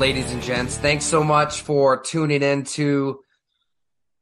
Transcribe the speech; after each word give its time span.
Ladies 0.00 0.32
and 0.32 0.42
gents. 0.42 0.78
Thanks 0.78 1.04
so 1.04 1.22
much 1.22 1.60
for 1.60 2.00
tuning 2.00 2.42
in 2.42 2.64
to, 2.64 3.20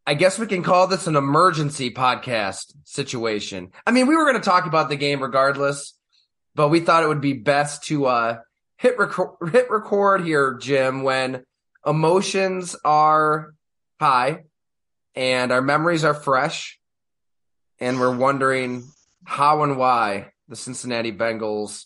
I 0.04 0.14
guess 0.14 0.36
we 0.36 0.48
can 0.48 0.64
call 0.64 0.88
this 0.88 1.06
an 1.06 1.14
emergency 1.14 1.92
podcast 1.92 2.74
situation. 2.82 3.70
I 3.86 3.92
mean, 3.92 4.08
we 4.08 4.16
were 4.16 4.24
going 4.24 4.42
to 4.42 4.44
talk 4.44 4.66
about 4.66 4.88
the 4.88 4.96
game 4.96 5.22
regardless, 5.22 5.96
but 6.56 6.70
we 6.70 6.80
thought 6.80 7.04
it 7.04 7.06
would 7.06 7.20
be 7.20 7.34
best 7.34 7.84
to, 7.84 8.06
uh, 8.06 8.38
hit 8.76 8.98
record, 8.98 9.36
hit 9.52 9.70
record 9.70 10.24
here, 10.24 10.54
Jim, 10.54 11.04
when 11.04 11.44
emotions 11.86 12.74
are 12.84 13.54
high 14.00 14.42
and 15.14 15.52
our 15.52 15.62
memories 15.62 16.02
are 16.02 16.12
fresh 16.12 16.80
and 17.78 18.00
we're 18.00 18.16
wondering 18.16 18.82
how 19.24 19.62
and 19.62 19.76
why 19.76 20.32
the 20.48 20.56
Cincinnati 20.56 21.12
Bengals 21.12 21.84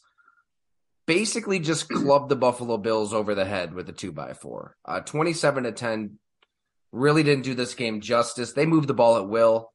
basically 1.06 1.58
just 1.58 1.88
clubbed 1.88 2.28
the 2.28 2.36
Buffalo 2.36 2.76
Bills 2.76 3.12
over 3.12 3.34
the 3.34 3.44
head 3.44 3.74
with 3.74 3.88
a 3.88 3.92
two 3.92 4.12
by 4.12 4.34
four. 4.34 4.76
Uh, 4.84 5.00
27 5.00 5.64
to 5.64 5.72
10 5.72 6.18
really 6.92 7.22
didn't 7.22 7.44
do 7.44 7.54
this 7.54 7.74
game 7.74 8.00
justice. 8.00 8.52
They 8.52 8.66
moved 8.66 8.88
the 8.88 8.94
ball 8.94 9.16
at 9.16 9.28
will. 9.28 9.72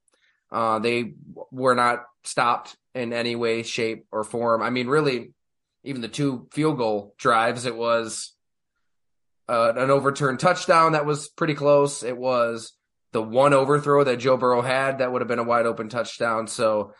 Uh, 0.51 0.79
they 0.79 1.15
were 1.51 1.75
not 1.75 2.03
stopped 2.23 2.75
in 2.95 3.13
any 3.13 3.35
way, 3.35 3.63
shape, 3.63 4.05
or 4.11 4.23
form. 4.23 4.61
I 4.61 4.69
mean, 4.69 4.87
really, 4.87 5.33
even 5.83 6.01
the 6.01 6.07
two 6.07 6.47
field 6.51 6.77
goal 6.77 7.15
drives, 7.17 7.65
it 7.65 7.75
was 7.75 8.33
uh, 9.49 9.73
an 9.75 9.89
overturned 9.89 10.39
touchdown 10.39 10.93
that 10.93 11.05
was 11.05 11.27
pretty 11.29 11.53
close. 11.53 12.03
It 12.03 12.17
was 12.17 12.73
the 13.13 13.21
one 13.21 13.53
overthrow 13.53 14.03
that 14.03 14.17
Joe 14.17 14.37
Burrow 14.37 14.61
had 14.61 14.99
that 14.99 15.11
would 15.11 15.21
have 15.21 15.27
been 15.27 15.39
a 15.39 15.43
wide 15.43 15.65
open 15.65 15.89
touchdown. 15.89 16.47
So 16.47 16.93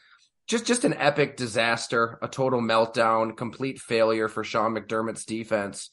just 0.47 0.65
just 0.65 0.85
an 0.85 0.93
epic 0.93 1.37
disaster, 1.37 2.17
a 2.21 2.27
total 2.27 2.61
meltdown, 2.61 3.35
complete 3.35 3.79
failure 3.79 4.29
for 4.29 4.43
Sean 4.43 4.75
McDermott's 4.75 5.25
defense. 5.25 5.89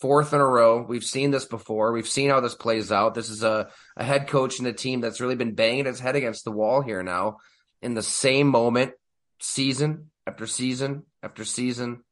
Fourth 0.00 0.34
in 0.34 0.40
a 0.40 0.46
row. 0.46 0.84
We've 0.86 1.04
seen 1.04 1.30
this 1.30 1.46
before. 1.46 1.90
We've 1.92 2.06
seen 2.06 2.28
how 2.28 2.40
this 2.40 2.54
plays 2.54 2.92
out. 2.92 3.14
This 3.14 3.30
is 3.30 3.42
a, 3.42 3.70
a 3.96 4.04
head 4.04 4.28
coach 4.28 4.58
and 4.58 4.68
a 4.68 4.72
team 4.72 5.00
that's 5.00 5.22
really 5.22 5.36
been 5.36 5.54
banging 5.54 5.86
his 5.86 5.98
head 5.98 6.16
against 6.16 6.44
the 6.44 6.52
wall 6.52 6.82
here 6.82 7.02
now 7.02 7.38
in 7.80 7.94
the 7.94 8.02
same 8.02 8.48
moment, 8.48 8.92
season 9.40 10.10
after 10.26 10.46
season 10.46 11.04
after 11.22 11.44
season 11.44 12.02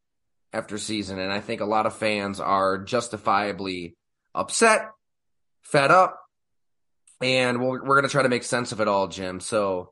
after 0.53 0.79
season. 0.79 1.19
And 1.19 1.31
I 1.31 1.41
think 1.41 1.61
a 1.61 1.67
lot 1.67 1.85
of 1.85 1.95
fans 1.95 2.41
are 2.41 2.79
justifiably 2.79 3.97
upset, 4.35 4.89
fed 5.63 5.91
up, 5.91 6.19
and 7.21 7.61
we're, 7.61 7.85
we're 7.85 7.97
going 7.97 8.05
to 8.05 8.09
try 8.09 8.23
to 8.23 8.29
make 8.29 8.45
sense 8.45 8.73
of 8.73 8.81
it 8.81 8.89
all, 8.89 9.09
Jim. 9.09 9.41
So, 9.41 9.91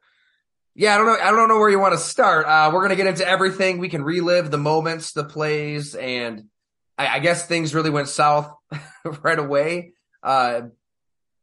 yeah, 0.74 0.94
I 0.94 0.98
don't 0.98 1.06
know. 1.06 1.18
I 1.20 1.30
don't 1.30 1.48
know 1.48 1.58
where 1.58 1.70
you 1.70 1.78
want 1.78 1.92
to 1.94 1.98
start. 1.98 2.46
Uh, 2.46 2.70
we're 2.72 2.82
gonna 2.82 2.96
get 2.96 3.06
into 3.06 3.26
everything. 3.26 3.78
We 3.78 3.88
can 3.88 4.02
relive 4.02 4.50
the 4.50 4.58
moments, 4.58 5.12
the 5.12 5.24
plays, 5.24 5.94
and 5.94 6.44
I, 6.96 7.16
I 7.16 7.18
guess 7.18 7.46
things 7.46 7.74
really 7.74 7.90
went 7.90 8.08
south 8.08 8.52
right 9.22 9.38
away. 9.38 9.92
Uh, 10.22 10.62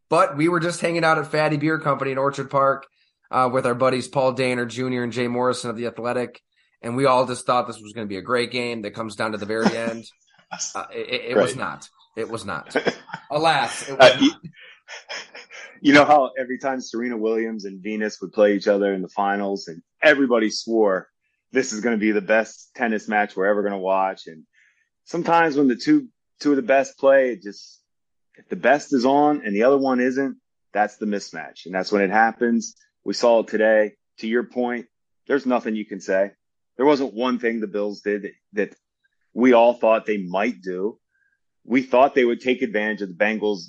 but 0.09 0.35
we 0.35 0.49
were 0.49 0.59
just 0.59 0.81
hanging 0.81 1.03
out 1.03 1.19
at 1.19 1.25
Fattey 1.25 1.59
Beer 1.59 1.79
Company 1.79 2.11
in 2.11 2.17
Orchard 2.17 2.49
Park 2.49 2.87
uh, 3.29 3.49
with 3.51 3.65
our 3.65 3.75
buddies 3.75 4.07
Paul 4.07 4.33
Dehner 4.33 4.67
Jr. 4.67 5.03
and 5.03 5.13
Jay 5.13 5.27
Morrison 5.27 5.69
of 5.69 5.77
the 5.77 5.85
Athletic, 5.85 6.41
and 6.81 6.95
we 6.95 7.05
all 7.05 7.27
just 7.27 7.45
thought 7.45 7.67
this 7.67 7.79
was 7.79 7.93
going 7.93 8.07
to 8.07 8.09
be 8.09 8.17
a 8.17 8.23
great 8.23 8.51
game 8.51 8.81
that 8.81 8.95
comes 8.95 9.15
down 9.15 9.33
to 9.33 9.37
the 9.37 9.45
very 9.45 9.65
end. 9.77 10.05
Uh, 10.73 10.85
it, 10.91 11.31
it 11.31 11.37
was 11.37 11.55
not. 11.55 11.87
It 12.17 12.29
was 12.29 12.45
not. 12.45 12.75
Alas, 13.31 13.87
it 13.87 13.97
was 13.97 14.11
uh, 14.11 14.19
not. 14.19 14.41
You 15.81 15.93
know 15.93 16.05
how 16.05 16.31
every 16.37 16.59
time 16.59 16.81
Serena 16.81 17.17
Williams 17.17 17.65
and 17.65 17.81
Venus 17.81 18.19
would 18.21 18.33
play 18.33 18.55
each 18.55 18.67
other 18.67 18.93
in 18.93 19.01
the 19.01 19.09
finals 19.09 19.67
and 19.67 19.81
everybody 20.01 20.49
swore 20.49 21.09
this 21.51 21.73
is 21.73 21.81
going 21.81 21.95
to 21.95 21.99
be 21.99 22.11
the 22.11 22.21
best 22.21 22.71
tennis 22.75 23.07
match 23.07 23.35
we're 23.35 23.47
ever 23.47 23.61
going 23.61 23.73
to 23.73 23.79
watch. 23.79 24.27
And 24.27 24.43
sometimes 25.05 25.55
when 25.55 25.67
the 25.67 25.75
two, 25.75 26.07
two 26.39 26.51
of 26.51 26.55
the 26.55 26.61
best 26.61 26.97
play, 26.97 27.31
it 27.31 27.41
just, 27.41 27.81
if 28.35 28.47
the 28.49 28.55
best 28.55 28.93
is 28.93 29.05
on 29.05 29.41
and 29.43 29.55
the 29.55 29.63
other 29.63 29.77
one 29.77 29.99
isn't, 29.99 30.37
that's 30.71 30.97
the 30.97 31.05
mismatch. 31.05 31.65
And 31.65 31.73
that's 31.73 31.91
when 31.91 32.03
it 32.03 32.11
happens. 32.11 32.75
We 33.03 33.13
saw 33.13 33.39
it 33.39 33.47
today. 33.47 33.93
To 34.19 34.27
your 34.27 34.43
point, 34.43 34.87
there's 35.27 35.45
nothing 35.45 35.75
you 35.75 35.85
can 35.85 36.01
say. 36.01 36.31
There 36.77 36.85
wasn't 36.85 37.13
one 37.13 37.39
thing 37.39 37.59
the 37.59 37.67
Bills 37.67 38.01
did 38.01 38.23
that, 38.23 38.33
that 38.53 38.75
we 39.33 39.53
all 39.53 39.73
thought 39.73 40.05
they 40.05 40.17
might 40.17 40.61
do. 40.61 40.99
We 41.65 41.81
thought 41.81 42.15
they 42.15 42.25
would 42.25 42.41
take 42.41 42.61
advantage 42.61 43.01
of 43.01 43.09
the 43.09 43.15
Bengals 43.15 43.63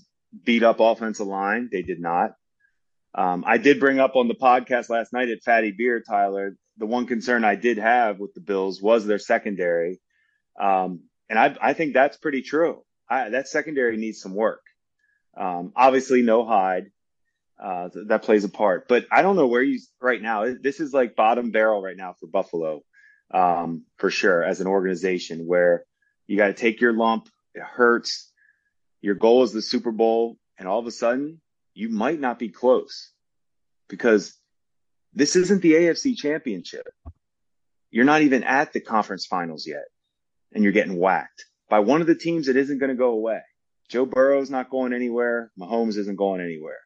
beat 0.45 0.63
up 0.63 0.81
offensive 0.81 1.27
line. 1.27 1.69
They 1.71 1.83
did 1.83 2.01
not. 2.01 2.33
Um, 3.15 3.45
I 3.47 3.59
did 3.59 3.81
bring 3.81 3.99
up 3.99 4.15
on 4.15 4.29
the 4.29 4.35
podcast 4.35 4.89
last 4.89 5.13
night 5.13 5.29
at 5.29 5.43
Fattey 5.43 5.77
Beer, 5.77 6.01
Tyler, 6.01 6.57
the 6.81 6.87
one 6.87 7.07
concern 7.07 7.45
I 7.45 7.57
did 7.57 7.79
have 7.79 8.19
with 8.19 8.35
the 8.35 8.41
Bills 8.41 8.81
was 8.81 9.07
their 9.07 9.19
secondary. 9.19 10.01
Um, 10.59 11.03
and 11.29 11.39
I, 11.39 11.57
I, 11.61 11.73
think 11.75 11.93
that's 11.93 12.17
pretty 12.17 12.43
true. 12.43 12.83
I, 13.09 13.31
that 13.31 13.49
secondary 13.49 13.97
needs 13.97 14.21
some 14.21 14.35
work. 14.35 14.63
Um, 15.37 15.73
obviously 15.77 16.23
no 16.23 16.45
Hyde. 16.45 16.91
Uh, 17.63 17.91
that 18.07 18.23
plays 18.23 18.45
a 18.45 18.49
part, 18.49 18.89
but 18.89 19.05
I 19.13 19.21
don't 19.21 19.37
know 19.37 19.47
where 19.47 19.63
you 19.63 19.79
right 20.01 20.23
now. 20.23 20.47
This 20.59 20.81
is 20.81 20.95
like 20.95 21.15
bottom 21.15 21.51
barrel 21.51 21.83
right 21.83 21.97
now 21.97 22.15
for 22.19 22.27
Buffalo, 22.27 22.81
um, 23.35 23.85
for 23.99 24.09
sure 24.09 24.43
as 24.43 24.63
an 24.63 24.67
organization 24.67 25.47
where 25.47 25.85
you 26.27 26.39
got 26.39 26.47
to 26.47 26.55
take 26.55 26.81
your 26.81 26.95
lump. 26.95 27.29
It 27.55 27.63
hurts 27.63 28.30
your 29.01 29.15
goal 29.15 29.43
is 29.43 29.53
the 29.53 29.63
Super 29.63 29.93
Bowl, 29.93 30.37
and 30.59 30.69
all 30.69 30.79
of 30.79 30.87
a 30.87 30.91
sudden 30.91 31.41
you 31.75 31.89
might 31.89 32.21
not 32.21 32.39
be 32.39 32.49
close 32.49 33.11
because 33.89 34.37
this 35.15 35.37
isn't 35.37 35.63
the 35.63 35.73
AFC 35.73 36.17
championship. 36.17 36.87
You're 37.91 38.05
not 38.05 38.23
even 38.23 38.45
at 38.45 38.73
the 38.73 38.81
conference 38.81 39.27
finals 39.27 39.67
yet 39.67 39.85
and 40.53 40.63
you're 40.63 40.73
getting 40.73 40.97
whacked 40.97 41.47
by 41.69 41.81
one 41.81 42.01
of 42.01 42.07
the 42.07 42.15
teams 42.15 42.47
that 42.47 42.57
isn't 42.57 42.79
going 42.79 42.91
to 42.91 42.97
go 42.97 43.11
away. 43.11 43.41
Joe 43.89 44.07
Burrow's 44.07 44.51
not 44.51 44.71
going 44.71 44.93
anywhere. 44.93 45.51
Mahomes 45.59 45.97
isn't 45.97 46.17
going 46.17 46.41
anywhere 46.41 46.79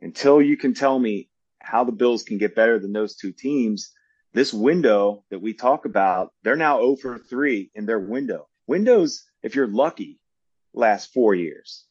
until 0.00 0.42
you 0.42 0.56
can 0.56 0.74
tell 0.74 0.98
me 0.98 1.28
how 1.60 1.84
the 1.84 1.92
Bills 1.92 2.22
can 2.22 2.38
get 2.38 2.56
better 2.56 2.78
than 2.78 2.92
those 2.92 3.16
two 3.16 3.32
teams. 3.32 3.92
This 4.32 4.52
window 4.52 5.24
that 5.30 5.40
we 5.40 5.54
talk 5.54 5.84
about, 5.84 6.32
they're 6.42 6.56
now 6.56 6.78
0 6.78 6.96
for 6.96 7.18
3 7.18 7.70
in 7.74 7.86
their 7.86 7.98
window. 7.98 8.48
Windows, 8.66 9.24
if 9.42 9.54
you're 9.54 9.66
lucky, 9.66 10.20
last 10.78 11.12
four 11.12 11.34
years. 11.34 11.84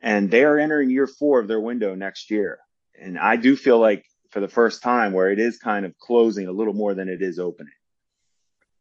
And 0.00 0.30
they 0.30 0.44
are 0.44 0.58
entering 0.58 0.90
year 0.90 1.06
four 1.06 1.40
of 1.40 1.48
their 1.48 1.60
window 1.60 1.94
next 1.94 2.30
year. 2.30 2.58
And 3.00 3.18
I 3.18 3.36
do 3.36 3.56
feel 3.56 3.78
like 3.78 4.04
for 4.30 4.40
the 4.40 4.48
first 4.48 4.82
time 4.82 5.12
where 5.12 5.30
it 5.30 5.38
is 5.38 5.58
kind 5.58 5.86
of 5.86 5.98
closing 5.98 6.46
a 6.46 6.52
little 6.52 6.74
more 6.74 6.94
than 6.94 7.08
it 7.08 7.22
is 7.22 7.38
opening. 7.38 7.72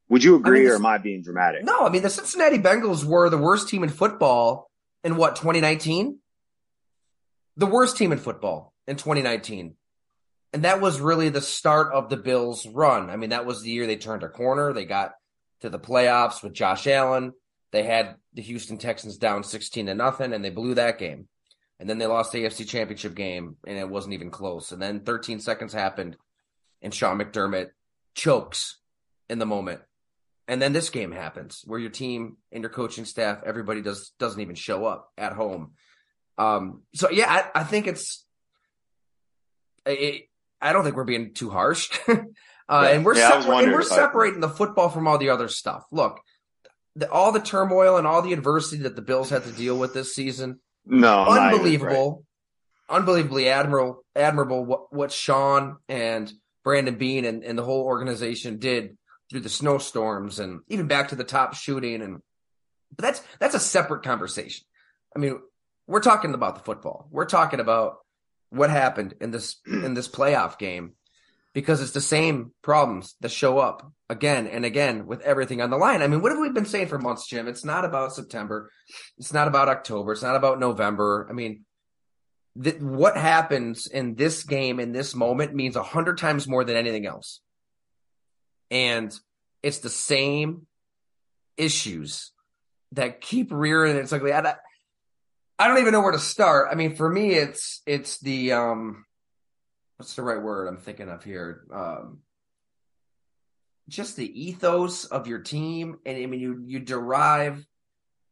Would 0.09 0.23
you 0.23 0.35
agree 0.35 0.61
I 0.61 0.63
mean, 0.63 0.71
or 0.71 0.75
am 0.75 0.85
I 0.85 0.97
being 0.97 1.23
dramatic? 1.23 1.63
No, 1.63 1.79
I 1.79 1.89
mean, 1.89 2.01
the 2.01 2.09
Cincinnati 2.09 2.59
Bengals 2.59 3.03
were 3.03 3.29
the 3.29 3.37
worst 3.37 3.67
team 3.69 3.83
in 3.83 3.89
football 3.89 4.69
in 5.03 5.17
what, 5.17 5.35
2019? 5.35 6.19
the 7.57 7.65
worst 7.65 7.97
team 7.97 8.11
in 8.11 8.19
football 8.19 8.73
in 8.87 8.95
2019. 8.95 9.75
And 10.53 10.63
that 10.63 10.79
was 10.79 11.01
really 11.01 11.29
the 11.29 11.41
start 11.41 11.91
of 11.91 12.09
the 12.09 12.15
Bills' 12.15 12.65
run. 12.65 13.09
I 13.09 13.17
mean, 13.17 13.31
that 13.31 13.45
was 13.45 13.61
the 13.61 13.71
year 13.71 13.85
they 13.85 13.97
turned 13.97 14.23
a 14.23 14.29
corner. 14.29 14.71
They 14.71 14.85
got 14.85 15.13
to 15.61 15.69
the 15.69 15.79
playoffs 15.79 16.41
with 16.41 16.53
Josh 16.53 16.87
Allen. 16.87 17.33
They 17.71 17.83
had 17.83 18.15
the 18.33 18.41
Houston 18.41 18.77
Texans 18.77 19.17
down 19.17 19.43
16 19.43 19.87
to 19.87 19.95
nothing, 19.95 20.33
and 20.33 20.43
they 20.43 20.49
blew 20.49 20.75
that 20.75 20.99
game. 20.99 21.27
And 21.79 21.89
then 21.89 21.97
they 21.97 22.07
lost 22.07 22.31
the 22.31 22.43
AFC 22.43 22.67
Championship 22.67 23.13
game, 23.13 23.57
and 23.65 23.77
it 23.77 23.89
wasn't 23.89 24.13
even 24.13 24.31
close. 24.31 24.71
And 24.71 24.81
then 24.81 25.01
13 25.01 25.39
seconds 25.39 25.73
happened, 25.73 26.17
and 26.81 26.93
Sean 26.93 27.19
McDermott 27.19 27.69
chokes 28.15 28.77
in 29.29 29.39
the 29.39 29.45
moment. 29.45 29.81
And 30.47 30.61
then 30.61 30.73
this 30.73 30.89
game 30.89 31.11
happens 31.11 31.63
where 31.65 31.79
your 31.79 31.89
team 31.89 32.37
and 32.51 32.63
your 32.63 32.69
coaching 32.69 33.05
staff, 33.05 33.39
everybody 33.45 33.81
does 33.81 34.11
doesn't 34.17 34.39
even 34.39 34.55
show 34.55 34.85
up 34.85 35.11
at 35.17 35.33
home. 35.33 35.73
Um, 36.37 36.83
so 36.93 37.09
yeah, 37.09 37.29
I, 37.29 37.61
I 37.61 37.63
think 37.63 37.87
it's. 37.87 38.25
It, 39.85 40.29
I 40.61 40.73
don't 40.73 40.83
think 40.83 40.95
we're 40.95 41.03
being 41.03 41.33
too 41.33 41.49
harsh, 41.49 41.89
uh, 42.07 42.15
yeah. 42.69 42.87
and 42.87 43.05
we're 43.05 43.15
yeah, 43.15 43.41
separ- 43.41 43.63
and 43.63 43.71
we're 43.71 43.83
separating 43.83 44.39
the 44.39 44.49
football 44.49 44.89
from 44.89 45.07
all 45.07 45.17
the 45.17 45.29
other 45.29 45.47
stuff. 45.47 45.85
Look, 45.91 46.19
the, 46.97 47.09
all 47.11 47.31
the 47.31 47.39
turmoil 47.39 47.97
and 47.97 48.07
all 48.07 48.21
the 48.21 48.33
adversity 48.33 48.83
that 48.83 48.95
the 48.95 49.01
Bills 49.01 49.29
had 49.29 49.43
to 49.43 49.51
deal 49.51 49.77
with 49.77 49.93
this 49.93 50.15
season. 50.15 50.59
No, 50.85 51.25
unbelievable, 51.25 52.25
right. 52.89 52.97
unbelievably 52.97 53.49
admirable, 53.49 54.03
admirable 54.15 54.65
what, 54.65 54.93
what 54.93 55.11
Sean 55.11 55.77
and 55.87 56.31
Brandon 56.63 56.95
Beane 56.95 57.25
and, 57.25 57.43
and 57.43 57.57
the 57.57 57.63
whole 57.63 57.83
organization 57.83 58.57
did 58.57 58.97
through 59.29 59.41
the 59.41 59.49
snowstorms 59.49 60.39
and 60.39 60.61
even 60.69 60.87
back 60.87 61.09
to 61.09 61.15
the 61.15 61.23
top 61.23 61.53
shooting 61.53 62.01
and 62.01 62.21
but 62.95 63.03
that's 63.03 63.21
that's 63.39 63.55
a 63.55 63.59
separate 63.59 64.03
conversation. 64.03 64.65
I 65.15 65.19
mean, 65.19 65.39
we're 65.87 65.99
talking 65.99 66.33
about 66.33 66.55
the 66.55 66.63
football. 66.63 67.07
We're 67.11 67.25
talking 67.25 67.59
about 67.59 67.97
what 68.49 68.69
happened 68.69 69.13
in 69.19 69.31
this 69.31 69.57
in 69.67 69.93
this 69.93 70.07
playoff 70.07 70.57
game 70.57 70.93
because 71.53 71.81
it's 71.81 71.91
the 71.91 72.01
same 72.01 72.51
problems 72.61 73.15
that 73.21 73.31
show 73.31 73.57
up 73.57 73.91
again 74.09 74.47
and 74.47 74.65
again 74.65 75.05
with 75.07 75.21
everything 75.21 75.61
on 75.61 75.69
the 75.69 75.77
line. 75.77 76.01
I 76.01 76.07
mean, 76.07 76.21
what 76.21 76.31
have 76.31 76.39
we 76.39 76.49
been 76.49 76.65
saying 76.65 76.87
for 76.87 76.99
months, 76.99 77.27
Jim? 77.27 77.47
It's 77.47 77.65
not 77.65 77.85
about 77.85 78.13
September. 78.13 78.71
It's 79.17 79.33
not 79.33 79.47
about 79.47 79.69
October. 79.69 80.11
It's 80.11 80.21
not 80.21 80.35
about 80.35 80.59
November. 80.59 81.27
I 81.29 81.33
mean, 81.33 81.65
th- 82.61 82.79
what 82.79 83.17
happens 83.17 83.87
in 83.87 84.15
this 84.15 84.43
game 84.43 84.79
in 84.79 84.91
this 84.91 85.15
moment 85.15 85.55
means 85.55 85.75
a 85.75 85.83
hundred 85.83 86.17
times 86.17 86.47
more 86.47 86.63
than 86.63 86.75
anything 86.75 87.05
else. 87.05 87.41
And 88.69 89.17
it's 89.63 89.79
the 89.79 89.89
same 89.89 90.67
issues 91.57 92.31
that 92.93 93.21
keep 93.21 93.51
rearing 93.51 93.97
its 93.97 94.13
ugly. 94.13 94.31
I, 94.31 94.55
I 95.59 95.67
don't 95.67 95.79
even 95.79 95.91
know 95.91 96.01
where 96.01 96.11
to 96.11 96.19
start. 96.19 96.69
I 96.71 96.75
mean, 96.75 96.95
for 96.95 97.09
me, 97.09 97.33
it's 97.33 97.81
it's 97.85 98.19
the 98.19 98.53
um, 98.53 99.05
what's 99.97 100.15
the 100.15 100.21
right 100.21 100.41
word 100.41 100.67
I'm 100.67 100.77
thinking 100.77 101.09
of 101.09 101.23
here? 101.23 101.65
Um, 101.73 102.19
just 103.89 104.15
the 104.15 104.47
ethos 104.47 105.05
of 105.05 105.27
your 105.27 105.39
team, 105.39 105.99
and 106.05 106.17
I 106.17 106.25
mean, 106.25 106.39
you 106.39 106.63
you 106.65 106.79
derive 106.79 107.65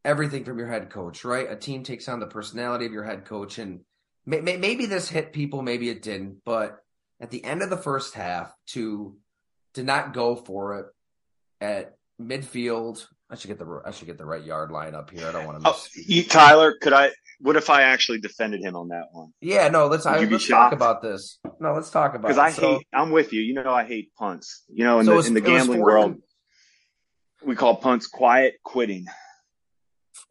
everything 0.04 0.44
from 0.44 0.58
your 0.58 0.68
head 0.68 0.90
coach, 0.90 1.24
right? 1.24 1.50
A 1.50 1.56
team 1.56 1.82
takes 1.82 2.08
on 2.08 2.20
the 2.20 2.26
personality 2.26 2.86
of 2.86 2.92
your 2.92 3.04
head 3.04 3.24
coach, 3.24 3.58
and 3.58 3.80
may, 4.24 4.40
may, 4.40 4.56
maybe 4.56 4.86
this 4.86 5.08
hit 5.08 5.32
people, 5.32 5.62
maybe 5.62 5.88
it 5.88 6.02
didn't, 6.02 6.42
but 6.44 6.78
at 7.20 7.30
the 7.30 7.42
end 7.44 7.62
of 7.62 7.70
the 7.70 7.76
first 7.76 8.14
half, 8.14 8.54
to 8.68 9.16
to 9.74 9.82
not 9.82 10.12
go 10.14 10.36
for 10.36 10.78
it 10.78 10.86
at 11.60 11.96
midfield 12.20 13.06
I 13.28 13.34
should 13.34 13.48
get 13.48 13.58
the 13.58 13.82
I 13.84 13.90
should 13.90 14.06
get 14.06 14.18
the 14.18 14.24
right 14.24 14.42
yard 14.42 14.70
line 14.70 14.94
up 14.94 15.10
here. 15.10 15.26
I 15.26 15.32
don't 15.32 15.46
want 15.46 15.62
to 15.62 15.68
miss. 15.68 15.88
Oh, 15.96 16.02
you, 16.06 16.22
Tyler, 16.24 16.74
could 16.80 16.92
I? 16.92 17.10
What 17.40 17.56
if 17.56 17.68
I 17.68 17.82
actually 17.82 18.20
defended 18.20 18.62
him 18.62 18.76
on 18.76 18.88
that 18.88 19.08
one? 19.12 19.32
Yeah, 19.40 19.68
no. 19.68 19.86
Let's 19.86 20.06
I, 20.06 20.18
let's 20.24 20.48
talk 20.48 20.72
about 20.72 21.02
this. 21.02 21.38
No, 21.60 21.74
let's 21.74 21.90
talk 21.90 22.14
about 22.14 22.28
it. 22.30 22.34
because 22.34 22.38
I 22.38 22.50
so, 22.50 22.78
hate. 22.78 22.86
I'm 22.94 23.10
with 23.10 23.32
you. 23.32 23.42
You 23.42 23.54
know, 23.54 23.72
I 23.72 23.84
hate 23.84 24.14
punts. 24.14 24.64
You 24.68 24.84
know, 24.84 25.00
in 25.00 25.06
so 25.06 25.10
the 25.12 25.16
was, 25.16 25.26
in 25.26 25.34
the 25.34 25.40
gambling 25.40 25.80
world, 25.80 26.12
and, 26.12 26.22
we 27.44 27.54
call 27.54 27.76
punts 27.76 28.06
quiet 28.06 28.54
quitting. 28.64 29.06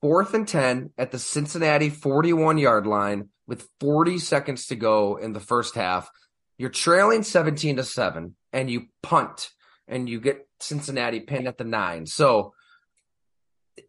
Fourth 0.02 0.34
and 0.34 0.48
ten 0.48 0.92
at 0.98 1.12
the 1.12 1.20
Cincinnati 1.20 1.90
41 1.90 2.58
yard 2.58 2.88
line 2.88 3.30
with 3.48 3.68
40 3.80 4.18
seconds 4.18 4.68
to 4.68 4.76
go 4.76 5.18
in 5.18 5.34
the 5.34 5.40
first 5.40 5.76
half. 5.76 6.10
You're 6.58 6.70
trailing 6.70 7.24
17 7.24 7.78
to 7.78 7.84
seven, 7.84 8.36
and 8.52 8.70
you 8.70 8.88
punt, 9.04 9.50
and 9.88 10.10
you 10.10 10.20
get 10.20 10.48
Cincinnati 10.60 11.20
pinned 11.20 11.48
at 11.48 11.58
the 11.58 11.66
nine. 11.66 12.06
So 12.06 12.54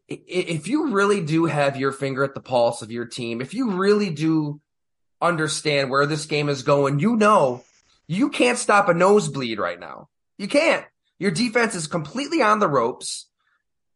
if 0.08 0.68
you 0.68 0.88
really 0.92 1.22
do 1.22 1.46
have 1.46 1.76
your 1.76 1.92
finger 1.92 2.24
at 2.24 2.34
the 2.34 2.40
pulse 2.40 2.82
of 2.82 2.90
your 2.90 3.06
team, 3.06 3.40
if 3.40 3.54
you 3.54 3.72
really 3.72 4.10
do 4.10 4.60
understand 5.20 5.90
where 5.90 6.06
this 6.06 6.26
game 6.26 6.48
is 6.48 6.62
going, 6.62 6.98
you 6.98 7.16
know 7.16 7.62
you 8.06 8.30
can't 8.30 8.58
stop 8.58 8.88
a 8.88 8.94
nosebleed 8.94 9.58
right 9.58 9.78
now. 9.78 10.08
You 10.38 10.48
can't. 10.48 10.84
Your 11.18 11.30
defense 11.30 11.74
is 11.74 11.86
completely 11.86 12.42
on 12.42 12.60
the 12.60 12.68
ropes. 12.68 13.26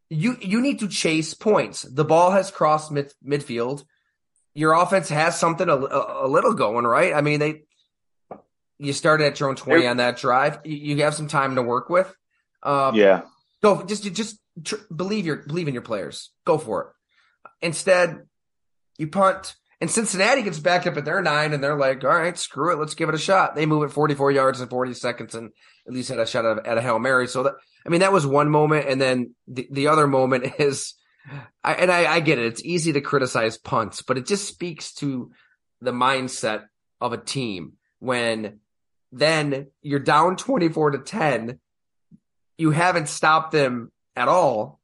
You 0.08 0.36
you 0.40 0.60
need 0.60 0.80
to 0.80 0.88
chase 0.88 1.34
points. 1.34 1.82
The 1.82 2.04
ball 2.04 2.32
has 2.32 2.50
crossed 2.50 2.90
mid, 2.90 3.12
midfield. 3.24 3.84
Your 4.54 4.72
offense 4.72 5.08
has 5.10 5.38
something 5.38 5.68
a, 5.68 5.76
a, 5.76 6.26
a, 6.26 6.28
little 6.28 6.54
going, 6.54 6.84
right? 6.84 7.14
I 7.14 7.20
mean, 7.20 7.38
they 7.38 7.62
you 8.78 8.92
started 8.92 9.26
at 9.26 9.38
your 9.38 9.50
own 9.50 9.56
20 9.56 9.86
on 9.86 9.98
that 9.98 10.16
drive. 10.16 10.60
You, 10.64 10.96
you 10.96 11.02
have 11.04 11.14
some 11.14 11.28
time 11.28 11.54
to 11.54 11.62
work 11.62 11.88
with. 11.88 12.12
Um, 12.64 12.96
yeah. 12.96 13.22
So 13.62 13.84
just 13.84 14.02
just 14.12 14.40
tr- 14.64 14.76
believe 14.94 15.26
your 15.26 15.36
believe 15.36 15.68
in 15.68 15.74
your 15.74 15.82
players. 15.82 16.30
Go 16.44 16.58
for 16.58 16.82
it. 16.82 16.86
Instead, 17.66 18.26
you 18.98 19.08
punt, 19.08 19.54
and 19.80 19.90
Cincinnati 19.90 20.42
gets 20.42 20.58
back 20.58 20.86
up 20.86 20.96
at 20.96 21.04
their 21.04 21.22
nine, 21.22 21.52
and 21.52 21.62
they're 21.62 21.78
like, 21.78 22.04
"All 22.04 22.10
right, 22.10 22.36
screw 22.36 22.72
it, 22.72 22.78
let's 22.78 22.94
give 22.94 23.08
it 23.08 23.14
a 23.14 23.18
shot." 23.18 23.54
They 23.54 23.66
move 23.66 23.84
it 23.84 23.92
44 23.92 24.32
yards 24.32 24.60
in 24.60 24.68
40 24.68 24.94
seconds, 24.94 25.34
and 25.34 25.50
at 25.86 25.92
least 25.92 26.08
had 26.08 26.18
a 26.18 26.26
shot 26.26 26.66
at, 26.66 26.78
a 26.78 26.82
hail 26.82 26.98
mary. 26.98 27.26
So 27.26 27.44
that 27.44 27.54
I 27.84 27.88
mean, 27.88 28.00
that 28.00 28.12
was 28.12 28.26
one 28.26 28.50
moment, 28.50 28.88
and 28.88 29.00
then 29.00 29.34
the 29.46 29.68
the 29.70 29.88
other 29.88 30.06
moment 30.06 30.54
is, 30.58 30.94
I, 31.64 31.74
and 31.74 31.90
I, 31.90 32.12
I 32.12 32.20
get 32.20 32.38
it. 32.38 32.46
It's 32.46 32.64
easy 32.64 32.92
to 32.92 33.00
criticize 33.00 33.58
punts, 33.58 34.02
but 34.02 34.18
it 34.18 34.26
just 34.26 34.48
speaks 34.48 34.94
to 34.94 35.32
the 35.80 35.92
mindset 35.92 36.64
of 37.00 37.12
a 37.12 37.18
team 37.18 37.74
when 37.98 38.60
then 39.12 39.68
you're 39.82 39.98
down 39.98 40.36
24 40.36 40.92
to 40.92 40.98
10 40.98 41.58
you 42.60 42.70
haven't 42.72 43.08
stopped 43.08 43.52
them 43.52 43.90
at 44.20 44.28
all. 44.28 44.80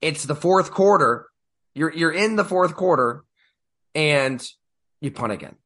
It's 0.00 0.24
the 0.24 0.34
fourth 0.34 0.70
quarter. 0.70 1.26
You're 1.74 1.92
you're 1.92 2.12
in 2.12 2.36
the 2.36 2.44
fourth 2.44 2.74
quarter 2.74 3.24
and 3.94 4.42
you 5.00 5.10
punt 5.10 5.32
again. 5.32 5.56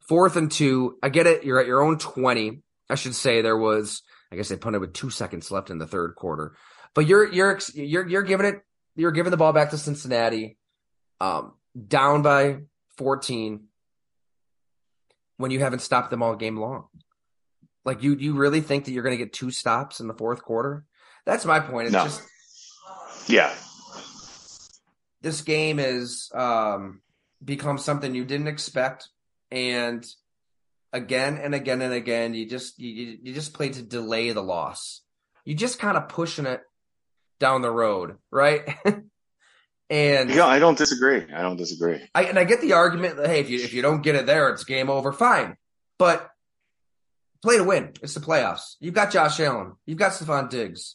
Fourth 0.00 0.36
and 0.36 0.50
two. 0.50 0.98
I 1.02 1.10
get 1.10 1.26
it. 1.26 1.44
You're 1.44 1.60
at 1.60 1.66
your 1.66 1.82
own 1.82 1.98
20. 1.98 2.62
I 2.90 2.94
should 2.94 3.14
say 3.14 3.42
there 3.42 3.56
was, 3.56 4.02
I 4.32 4.36
guess 4.36 4.48
they 4.48 4.56
punted 4.56 4.80
with 4.80 4.94
two 4.94 5.10
seconds 5.10 5.50
left 5.50 5.70
in 5.70 5.78
the 5.78 5.86
third 5.86 6.14
quarter, 6.14 6.56
but 6.94 7.06
you're, 7.06 7.30
you're, 7.30 7.58
you're, 7.74 8.08
you're 8.08 8.22
giving 8.22 8.46
it, 8.46 8.62
you're 8.96 9.12
giving 9.12 9.30
the 9.30 9.36
ball 9.36 9.52
back 9.52 9.70
to 9.70 9.78
Cincinnati, 9.78 10.56
um, 11.20 11.52
down 11.86 12.22
by 12.22 12.60
14 12.96 13.64
when 15.36 15.50
you 15.50 15.60
haven't 15.60 15.80
stopped 15.80 16.10
them 16.10 16.22
all 16.22 16.34
game 16.34 16.56
long. 16.56 16.86
Like 17.84 18.02
you, 18.02 18.16
you 18.16 18.34
really 18.34 18.62
think 18.62 18.86
that 18.86 18.92
you're 18.92 19.02
going 19.02 19.16
to 19.16 19.22
get 19.22 19.34
two 19.34 19.50
stops 19.50 20.00
in 20.00 20.08
the 20.08 20.14
fourth 20.14 20.42
quarter? 20.42 20.86
That's 21.28 21.44
my 21.44 21.60
point. 21.60 21.88
It's 21.88 21.92
no. 21.92 22.04
just 22.04 22.22
yeah. 23.28 23.54
This 25.20 25.42
game 25.42 25.76
has 25.76 26.30
um, 26.34 27.02
become 27.44 27.76
something 27.76 28.14
you 28.14 28.24
didn't 28.24 28.48
expect, 28.48 29.08
and 29.50 30.06
again 30.90 31.36
and 31.36 31.54
again 31.54 31.82
and 31.82 31.92
again, 31.92 32.32
you 32.32 32.48
just 32.48 32.80
you 32.80 33.18
you 33.22 33.34
just 33.34 33.52
play 33.52 33.68
to 33.68 33.82
delay 33.82 34.32
the 34.32 34.42
loss. 34.42 35.02
You 35.44 35.54
just 35.54 35.78
kind 35.78 35.98
of 35.98 36.08
pushing 36.08 36.46
it 36.46 36.62
down 37.38 37.60
the 37.60 37.70
road, 37.70 38.16
right? 38.30 38.62
and 39.90 40.30
yeah, 40.30 40.46
I 40.46 40.58
don't 40.58 40.78
disagree. 40.78 41.26
I 41.30 41.42
don't 41.42 41.58
disagree. 41.58 42.08
I, 42.14 42.24
and 42.24 42.38
I 42.38 42.44
get 42.44 42.62
the 42.62 42.72
argument 42.72 43.18
that 43.18 43.28
hey, 43.28 43.40
if 43.40 43.50
you 43.50 43.62
if 43.62 43.74
you 43.74 43.82
don't 43.82 44.00
get 44.00 44.14
it 44.14 44.24
there, 44.24 44.48
it's 44.48 44.64
game 44.64 44.88
over. 44.88 45.12
Fine, 45.12 45.58
but 45.98 46.30
play 47.42 47.58
to 47.58 47.64
win. 47.64 47.92
It's 48.02 48.14
the 48.14 48.20
playoffs. 48.20 48.76
You've 48.80 48.94
got 48.94 49.12
Josh 49.12 49.38
Allen. 49.40 49.74
You've 49.84 49.98
got 49.98 50.12
Stefon 50.12 50.48
Diggs 50.48 50.94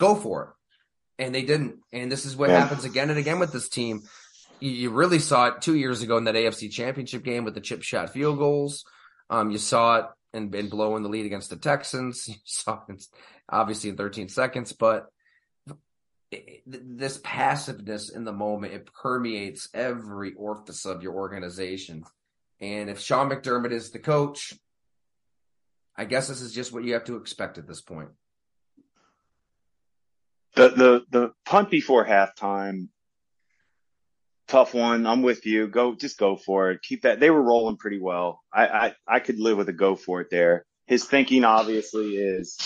go 0.00 0.16
for 0.16 0.42
it. 0.42 1.24
And 1.24 1.34
they 1.34 1.42
didn't. 1.42 1.76
And 1.92 2.10
this 2.10 2.24
is 2.24 2.34
what 2.34 2.48
yeah. 2.48 2.60
happens 2.60 2.84
again 2.84 3.10
and 3.10 3.18
again 3.18 3.38
with 3.38 3.52
this 3.52 3.68
team. 3.68 4.00
You, 4.58 4.70
you, 4.70 4.90
really 4.90 5.18
saw 5.18 5.46
it 5.46 5.60
two 5.60 5.76
years 5.76 6.02
ago 6.02 6.16
in 6.16 6.24
that 6.24 6.34
AFC 6.34 6.70
championship 6.70 7.22
game 7.22 7.44
with 7.44 7.54
the 7.54 7.60
chip 7.60 7.82
shot 7.82 8.10
field 8.10 8.38
goals. 8.38 8.84
Um, 9.28 9.50
you 9.50 9.58
saw 9.58 9.98
it 9.98 10.06
in, 10.32 10.52
in 10.54 10.68
blowing 10.68 11.02
the 11.02 11.08
lead 11.08 11.26
against 11.26 11.50
the 11.50 11.56
Texans. 11.56 12.26
You 12.28 12.34
saw 12.44 12.80
it 12.88 13.04
obviously 13.48 13.90
in 13.90 13.96
13 13.96 14.28
seconds, 14.28 14.72
but 14.72 15.06
it, 16.30 16.62
this 16.66 17.20
passiveness 17.22 18.10
in 18.10 18.24
the 18.24 18.32
moment, 18.32 18.72
it 18.72 18.88
permeates 18.92 19.68
every 19.74 20.32
orifice 20.34 20.86
of 20.86 21.02
your 21.02 21.14
organization. 21.14 22.04
And 22.60 22.88
if 22.88 23.00
Sean 23.00 23.30
McDermott 23.30 23.72
is 23.72 23.90
the 23.90 23.98
coach, 23.98 24.54
I 25.96 26.04
guess 26.04 26.28
this 26.28 26.40
is 26.40 26.52
just 26.52 26.72
what 26.72 26.84
you 26.84 26.94
have 26.94 27.04
to 27.04 27.16
expect 27.16 27.58
at 27.58 27.66
this 27.66 27.80
point 27.80 28.10
the 30.54 30.68
the 30.68 31.04
the 31.10 31.32
punt 31.44 31.70
before 31.70 32.04
halftime 32.04 32.88
tough 34.50 34.74
one. 34.74 35.06
I'm 35.06 35.22
with 35.22 35.46
you. 35.46 35.68
Go, 35.68 35.94
just 35.94 36.18
go 36.18 36.36
for 36.36 36.72
it. 36.72 36.82
Keep 36.82 37.02
that. 37.02 37.20
They 37.20 37.30
were 37.30 37.42
rolling 37.42 37.76
pretty 37.76 38.00
well. 38.00 38.40
I, 38.52 38.66
I, 38.66 38.94
I 39.06 39.20
could 39.20 39.38
live 39.38 39.56
with 39.56 39.68
a 39.68 39.72
go 39.72 39.94
for 39.94 40.20
it 40.20 40.28
there. 40.30 40.66
His 40.86 41.04
thinking 41.04 41.44
obviously 41.44 42.16
is 42.16 42.58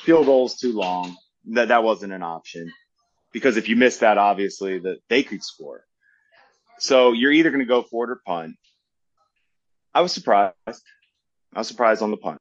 field 0.00 0.26
goals 0.26 0.56
too 0.56 0.72
long. 0.72 1.16
That 1.50 1.68
that 1.68 1.82
wasn't 1.82 2.12
an 2.12 2.22
option 2.22 2.72
because 3.32 3.56
if 3.56 3.68
you 3.68 3.74
miss 3.74 3.98
that, 3.98 4.16
obviously 4.16 4.78
that 4.78 4.98
they 5.08 5.24
could 5.24 5.42
score. 5.42 5.84
So 6.78 7.12
you're 7.12 7.32
either 7.32 7.50
going 7.50 7.60
to 7.60 7.66
go 7.66 7.82
for 7.82 8.04
it 8.04 8.10
or 8.10 8.20
punt. 8.24 8.54
I 9.92 10.00
was 10.00 10.12
surprised. 10.12 10.54
I 10.66 11.58
was 11.58 11.68
surprised 11.68 12.02
on 12.02 12.12
the 12.12 12.16
punt. 12.16 12.40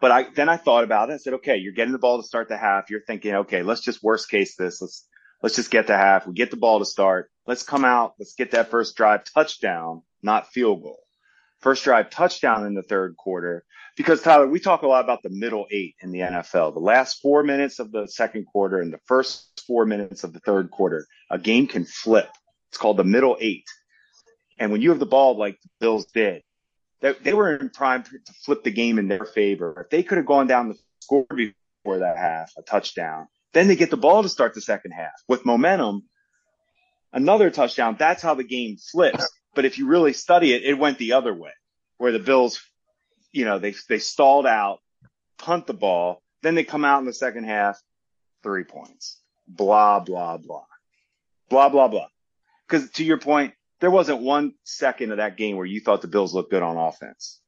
But 0.00 0.10
I 0.10 0.26
then 0.34 0.48
I 0.48 0.56
thought 0.56 0.84
about 0.84 1.10
it. 1.10 1.14
I 1.14 1.16
said, 1.16 1.34
okay, 1.34 1.56
you're 1.56 1.72
getting 1.72 1.92
the 1.92 1.98
ball 1.98 2.20
to 2.20 2.26
start 2.26 2.48
the 2.48 2.56
half. 2.56 2.90
You're 2.90 3.04
thinking, 3.06 3.34
okay, 3.34 3.62
let's 3.62 3.80
just 3.80 4.02
worst 4.02 4.28
case 4.28 4.56
this. 4.56 4.82
Let's 4.82 5.06
let's 5.42 5.56
just 5.56 5.70
get 5.70 5.86
the 5.86 5.96
half. 5.96 6.26
We 6.26 6.34
get 6.34 6.50
the 6.50 6.56
ball 6.56 6.78
to 6.80 6.84
start. 6.84 7.30
Let's 7.46 7.62
come 7.62 7.84
out. 7.84 8.14
Let's 8.18 8.34
get 8.34 8.50
that 8.50 8.70
first 8.70 8.96
drive 8.96 9.24
touchdown, 9.32 10.02
not 10.22 10.48
field 10.48 10.82
goal. 10.82 11.00
First 11.60 11.84
drive 11.84 12.10
touchdown 12.10 12.66
in 12.66 12.74
the 12.74 12.82
third 12.82 13.16
quarter. 13.16 13.64
Because 13.96 14.20
Tyler, 14.20 14.46
we 14.46 14.60
talk 14.60 14.82
a 14.82 14.86
lot 14.86 15.04
about 15.04 15.22
the 15.22 15.30
middle 15.30 15.66
eight 15.70 15.94
in 16.00 16.12
the 16.12 16.20
NFL. 16.20 16.74
The 16.74 16.80
last 16.80 17.22
four 17.22 17.42
minutes 17.42 17.78
of 17.78 17.92
the 17.92 18.06
second 18.06 18.44
quarter 18.44 18.78
and 18.78 18.92
the 18.92 19.00
first 19.06 19.62
four 19.66 19.86
minutes 19.86 20.22
of 20.22 20.34
the 20.34 20.40
third 20.40 20.70
quarter, 20.70 21.06
a 21.30 21.38
game 21.38 21.66
can 21.66 21.86
flip. 21.86 22.28
It's 22.68 22.76
called 22.76 22.98
the 22.98 23.04
middle 23.04 23.38
eight. 23.40 23.64
And 24.58 24.70
when 24.70 24.82
you 24.82 24.90
have 24.90 24.98
the 24.98 25.06
ball 25.06 25.38
like 25.38 25.58
the 25.62 25.68
Bills 25.80 26.06
did, 26.12 26.42
they, 27.00 27.12
they 27.22 27.34
were 27.34 27.56
in 27.56 27.70
prime 27.70 28.02
to 28.02 28.10
flip 28.44 28.64
the 28.64 28.70
game 28.70 28.98
in 28.98 29.08
their 29.08 29.24
favor. 29.24 29.82
If 29.82 29.90
they 29.90 30.02
could 30.02 30.18
have 30.18 30.26
gone 30.26 30.46
down 30.46 30.68
the 30.68 30.78
score 31.00 31.26
before 31.34 31.98
that 31.98 32.16
half, 32.16 32.52
a 32.56 32.62
touchdown, 32.62 33.28
then 33.52 33.68
they 33.68 33.76
get 33.76 33.90
the 33.90 33.96
ball 33.96 34.22
to 34.22 34.28
start 34.28 34.54
the 34.54 34.60
second 34.60 34.92
half 34.92 35.12
with 35.28 35.46
momentum. 35.46 36.04
Another 37.12 37.50
touchdown. 37.50 37.96
That's 37.98 38.22
how 38.22 38.34
the 38.34 38.44
game 38.44 38.76
flips. 38.76 39.26
But 39.54 39.64
if 39.64 39.78
you 39.78 39.86
really 39.86 40.12
study 40.12 40.52
it, 40.52 40.64
it 40.64 40.74
went 40.74 40.98
the 40.98 41.14
other 41.14 41.32
way, 41.32 41.52
where 41.96 42.12
the 42.12 42.18
Bills, 42.18 42.60
you 43.32 43.46
know, 43.46 43.58
they 43.58 43.74
they 43.88 43.98
stalled 43.98 44.46
out, 44.46 44.80
punt 45.38 45.66
the 45.66 45.74
ball, 45.74 46.22
then 46.42 46.54
they 46.54 46.64
come 46.64 46.84
out 46.84 47.00
in 47.00 47.06
the 47.06 47.14
second 47.14 47.44
half, 47.44 47.80
three 48.42 48.64
points. 48.64 49.18
Blah 49.48 50.00
blah 50.00 50.36
blah, 50.36 50.66
blah 51.48 51.68
blah 51.70 51.88
blah. 51.88 52.08
Because 52.68 52.90
to 52.90 53.04
your 53.04 53.18
point, 53.18 53.54
there 53.86 53.90
wasn't 53.92 54.20
one 54.20 54.52
second 54.64 55.12
of 55.12 55.18
that 55.18 55.36
game 55.36 55.56
where 55.56 55.64
you 55.64 55.78
thought 55.78 56.02
the 56.02 56.08
Bills 56.08 56.34
looked 56.34 56.50
good 56.50 56.64
on 56.64 56.76
offense. 56.76 57.40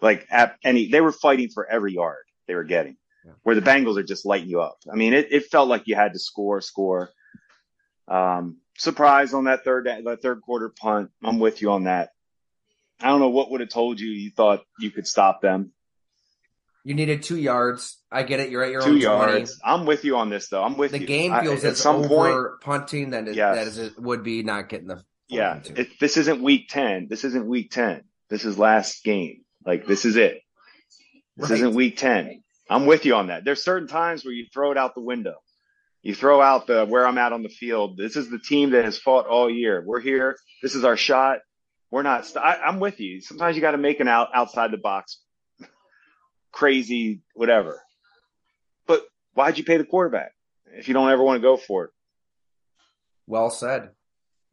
Like 0.00 0.26
at 0.32 0.56
any, 0.64 0.88
they 0.88 1.00
were 1.00 1.12
fighting 1.12 1.48
for 1.48 1.64
every 1.64 1.94
yard 1.94 2.24
they 2.48 2.56
were 2.56 2.64
getting. 2.64 2.96
Yeah. 3.24 3.34
Where 3.44 3.54
the 3.54 3.60
Bengals 3.60 3.96
are 3.96 4.02
just 4.02 4.26
lighting 4.26 4.48
you 4.48 4.62
up. 4.62 4.78
I 4.92 4.96
mean, 4.96 5.12
it, 5.12 5.28
it 5.30 5.44
felt 5.44 5.68
like 5.68 5.84
you 5.86 5.94
had 5.94 6.14
to 6.14 6.18
score, 6.18 6.60
score. 6.60 7.10
Um, 8.08 8.56
surprise 8.76 9.32
on 9.32 9.44
that 9.44 9.62
third 9.62 9.86
that 9.86 10.22
third 10.22 10.40
quarter 10.42 10.70
punt. 10.70 11.12
I'm 11.22 11.38
with 11.38 11.62
you 11.62 11.70
on 11.70 11.84
that. 11.84 12.10
I 13.00 13.06
don't 13.06 13.20
know 13.20 13.28
what 13.28 13.52
would 13.52 13.60
have 13.60 13.68
told 13.68 14.00
you 14.00 14.10
you 14.10 14.32
thought 14.32 14.64
you 14.80 14.90
could 14.90 15.06
stop 15.06 15.40
them. 15.40 15.70
You 16.82 16.94
needed 16.94 17.22
two 17.22 17.36
yards. 17.36 17.96
I 18.10 18.24
get 18.24 18.40
it. 18.40 18.50
You're 18.50 18.64
at 18.64 18.72
your 18.72 18.82
two 18.82 18.90
own 18.90 18.98
yards. 18.98 19.60
20. 19.60 19.72
I'm 19.72 19.86
with 19.86 20.04
you 20.04 20.16
on 20.16 20.30
this 20.30 20.48
though. 20.48 20.64
I'm 20.64 20.76
with 20.76 20.90
the 20.90 20.98
you. 20.98 21.06
The 21.06 21.12
game 21.12 21.40
feels 21.42 21.64
I, 21.64 21.68
at 21.68 21.76
some 21.76 22.08
point, 22.08 22.60
punting 22.60 23.10
than 23.10 23.28
it, 23.28 23.36
yes. 23.36 23.54
that 23.54 23.66
is 23.68 23.78
it 23.78 24.00
would 24.00 24.24
be 24.24 24.42
not 24.42 24.68
getting 24.68 24.88
the 24.88 25.04
yeah, 25.28 25.60
it, 25.64 25.88
this 25.98 26.16
isn't 26.16 26.42
week 26.42 26.68
10. 26.68 27.08
This 27.08 27.24
isn't 27.24 27.46
week 27.46 27.70
10. 27.70 28.02
This 28.30 28.44
is 28.44 28.58
last 28.58 29.02
game. 29.04 29.42
Like, 29.64 29.86
this 29.86 30.04
is 30.04 30.16
it. 30.16 30.40
This 31.36 31.50
right. 31.50 31.56
isn't 31.56 31.74
week 31.74 31.96
10. 31.96 32.42
I'm 32.68 32.86
with 32.86 33.04
you 33.04 33.14
on 33.14 33.28
that. 33.28 33.44
There's 33.44 33.62
certain 33.62 33.88
times 33.88 34.24
where 34.24 34.34
you 34.34 34.46
throw 34.52 34.72
it 34.72 34.78
out 34.78 34.94
the 34.94 35.00
window. 35.00 35.34
You 36.02 36.14
throw 36.14 36.40
out 36.40 36.68
the 36.68 36.86
where 36.86 37.06
I'm 37.06 37.18
at 37.18 37.32
on 37.32 37.42
the 37.42 37.48
field. 37.48 37.96
This 37.96 38.14
is 38.14 38.30
the 38.30 38.38
team 38.38 38.70
that 38.70 38.84
has 38.84 38.98
fought 38.98 39.26
all 39.26 39.50
year. 39.50 39.82
We're 39.84 40.00
here. 40.00 40.36
This 40.62 40.76
is 40.76 40.84
our 40.84 40.96
shot. 40.96 41.38
We're 41.90 42.02
not. 42.02 42.26
St- 42.26 42.44
I, 42.44 42.68
am 42.68 42.78
with 42.78 43.00
you. 43.00 43.20
Sometimes 43.20 43.56
you 43.56 43.62
got 43.62 43.72
to 43.72 43.78
make 43.78 43.98
an 43.98 44.06
out 44.06 44.28
outside 44.32 44.70
the 44.70 44.78
box, 44.78 45.18
crazy 46.52 47.22
whatever. 47.34 47.82
But 48.86 49.02
why'd 49.34 49.58
you 49.58 49.64
pay 49.64 49.78
the 49.78 49.84
quarterback 49.84 50.32
if 50.66 50.86
you 50.86 50.94
don't 50.94 51.10
ever 51.10 51.22
want 51.22 51.38
to 51.38 51.42
go 51.42 51.56
for 51.56 51.84
it? 51.86 51.90
Well 53.26 53.50
said. 53.50 53.90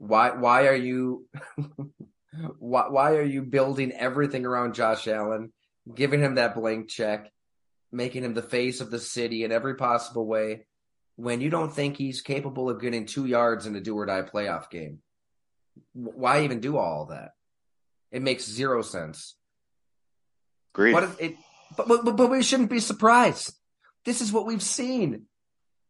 Why 0.04 0.32
why 0.32 0.68
are 0.68 0.76
you 0.76 1.26
why 2.60 2.90
why 2.90 3.12
are 3.14 3.24
you 3.24 3.42
building 3.42 3.94
everything 3.94 4.46
around 4.46 4.76
Josh 4.76 5.08
Allen, 5.08 5.54
giving 5.94 6.20
him 6.20 6.36
that 6.36 6.56
blank 6.56 6.90
check, 6.90 7.32
making 7.90 8.26
him 8.26 8.34
the 8.34 8.42
face 8.42 8.82
of 8.82 8.92
the 8.92 9.00
city 9.00 9.46
in 9.46 9.54
every 9.54 9.76
possible 9.76 10.28
way 10.28 10.66
when 11.16 11.40
you 11.40 11.50
don't 11.50 11.72
think 11.72 11.96
he's 11.96 12.22
capable 12.22 12.70
of 12.70 12.82
getting 12.82 13.06
2 13.06 13.28
yards 13.28 13.66
in 13.66 13.76
a 13.78 13.80
do 13.80 13.96
or 13.96 14.06
die 14.06 14.24
playoff 14.24 14.70
game? 14.70 15.00
Why 15.94 16.44
even 16.44 16.60
do 16.60 16.78
all 16.78 17.06
that? 17.06 17.32
It 18.12 18.24
makes 18.24 18.44
zero 18.44 18.82
sense. 18.82 19.36
Great. 20.74 20.94
But 20.94 21.16
it, 21.18 21.36
but, 21.78 21.88
but 21.88 22.18
but 22.18 22.30
we 22.30 22.44
shouldn't 22.44 22.70
be 22.70 22.82
surprised. 22.82 23.54
This 24.04 24.20
is 24.20 24.34
what 24.34 24.46
we've 24.46 24.62
seen 24.62 25.28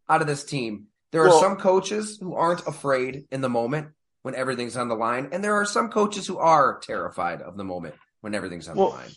out 0.08 0.22
of 0.22 0.28
this 0.28 0.44
team. 0.44 0.86
There 1.12 1.24
well, 1.24 1.36
are 1.36 1.42
some 1.42 1.58
coaches 1.58 2.20
who 2.22 2.36
aren't 2.36 2.68
afraid 2.68 3.26
in 3.32 3.42
the 3.42 3.50
moment 3.50 3.88
when 4.24 4.36
everything's 4.36 4.76
on 4.76 4.88
the 4.88 4.96
line, 4.96 5.30
and 5.32 5.44
there 5.44 5.54
are 5.56 5.66
some 5.66 5.90
coaches 5.90 6.26
who 6.26 6.38
are 6.40 6.80
terrified 6.80 7.42
of 7.42 7.56
the 7.56 7.64
moment 7.64 7.96
when 8.22 8.34
everything's 8.34 8.68
on 8.68 8.76
well, 8.76 8.90
the 8.90 8.96
line. 8.96 9.12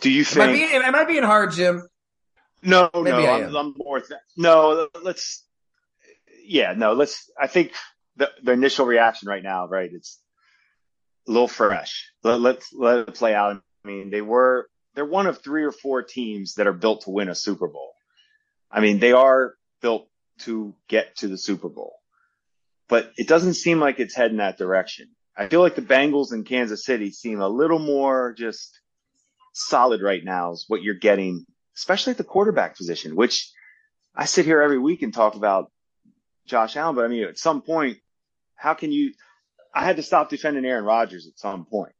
Do 0.00 0.10
you 0.10 0.24
think? 0.24 0.42
Am 0.42 0.50
I 0.50 0.52
being, 0.52 0.82
am 0.82 0.94
I 0.94 1.04
being 1.04 1.22
hard, 1.22 1.52
Jim? 1.52 1.86
No, 2.62 2.90
Maybe 2.94 3.10
no, 3.10 3.26
I'm, 3.26 3.56
I'm, 3.56 3.74
more. 3.76 4.00
Th- 4.00 4.20
no, 4.36 4.88
let's. 5.02 5.44
Yeah, 6.44 6.74
no, 6.76 6.94
let's. 6.94 7.30
I 7.38 7.46
think 7.46 7.72
the 8.16 8.30
the 8.42 8.52
initial 8.52 8.86
reaction 8.86 9.28
right 9.28 9.42
now, 9.42 9.68
right? 9.68 9.90
It's 9.92 10.18
a 11.28 11.30
little 11.30 11.48
fresh. 11.48 12.10
Let, 12.22 12.40
let's 12.40 12.72
let 12.72 13.08
it 13.08 13.14
play 13.14 13.34
out. 13.34 13.62
I 13.84 13.88
mean, 13.88 14.10
they 14.10 14.20
were 14.22 14.68
they're 14.94 15.04
one 15.04 15.26
of 15.26 15.42
three 15.42 15.64
or 15.64 15.72
four 15.72 16.02
teams 16.02 16.54
that 16.54 16.66
are 16.66 16.72
built 16.72 17.02
to 17.02 17.10
win 17.10 17.28
a 17.28 17.34
Super 17.34 17.68
Bowl. 17.68 17.92
I 18.70 18.80
mean, 18.80 18.98
they 18.98 19.12
are 19.12 19.54
built 19.80 20.08
to 20.40 20.74
get 20.88 21.16
to 21.18 21.28
the 21.28 21.38
Super 21.38 21.68
Bowl. 21.68 21.99
But 22.90 23.12
it 23.16 23.28
doesn't 23.28 23.54
seem 23.54 23.78
like 23.78 24.00
it's 24.00 24.16
heading 24.16 24.38
that 24.38 24.58
direction. 24.58 25.08
I 25.36 25.48
feel 25.48 25.60
like 25.60 25.76
the 25.76 25.82
Bengals 25.82 26.32
in 26.32 26.44
Kansas 26.44 26.84
City 26.84 27.12
seem 27.12 27.40
a 27.40 27.48
little 27.48 27.78
more 27.78 28.34
just 28.36 28.78
solid 29.54 30.02
right 30.02 30.22
now 30.22 30.52
is 30.52 30.64
what 30.68 30.82
you're 30.82 30.94
getting, 30.96 31.46
especially 31.76 32.10
at 32.10 32.18
the 32.18 32.24
quarterback 32.24 32.76
position, 32.76 33.14
which 33.14 33.50
I 34.14 34.24
sit 34.24 34.44
here 34.44 34.60
every 34.60 34.78
week 34.78 35.02
and 35.02 35.14
talk 35.14 35.36
about 35.36 35.70
Josh 36.46 36.76
Allen. 36.76 36.96
But 36.96 37.04
I 37.04 37.08
mean, 37.08 37.24
at 37.24 37.38
some 37.38 37.62
point, 37.62 37.98
how 38.56 38.74
can 38.74 38.90
you, 38.90 39.12
I 39.72 39.84
had 39.84 39.96
to 39.96 40.02
stop 40.02 40.28
defending 40.28 40.64
Aaron 40.64 40.84
Rodgers 40.84 41.28
at 41.28 41.38
some 41.38 41.64
point. 41.64 41.92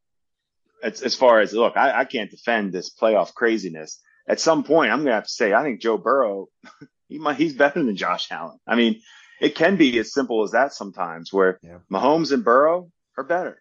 As, 0.82 1.02
as 1.02 1.14
far 1.14 1.40
as 1.40 1.52
look, 1.52 1.76
I, 1.76 2.00
I 2.00 2.04
can't 2.04 2.30
defend 2.30 2.72
this 2.72 2.92
playoff 2.92 3.32
craziness. 3.32 4.00
At 4.26 4.40
some 4.40 4.64
point, 4.64 4.90
I'm 4.90 4.98
going 4.98 5.08
to 5.08 5.14
have 5.14 5.24
to 5.24 5.30
say, 5.30 5.52
I 5.52 5.62
think 5.62 5.80
Joe 5.80 5.98
Burrow, 5.98 6.48
he 7.08 7.18
might, 7.18 7.36
he's 7.36 7.54
better 7.54 7.82
than 7.82 7.96
Josh 7.96 8.30
Allen. 8.30 8.58
I 8.66 8.74
mean, 8.74 9.00
it 9.40 9.54
can 9.54 9.76
be 9.76 9.98
as 9.98 10.12
simple 10.12 10.42
as 10.42 10.52
that 10.52 10.74
sometimes, 10.74 11.32
where 11.32 11.58
yeah. 11.62 11.78
Mahomes 11.90 12.30
and 12.30 12.44
Burrow 12.44 12.90
are 13.16 13.24
better. 13.24 13.60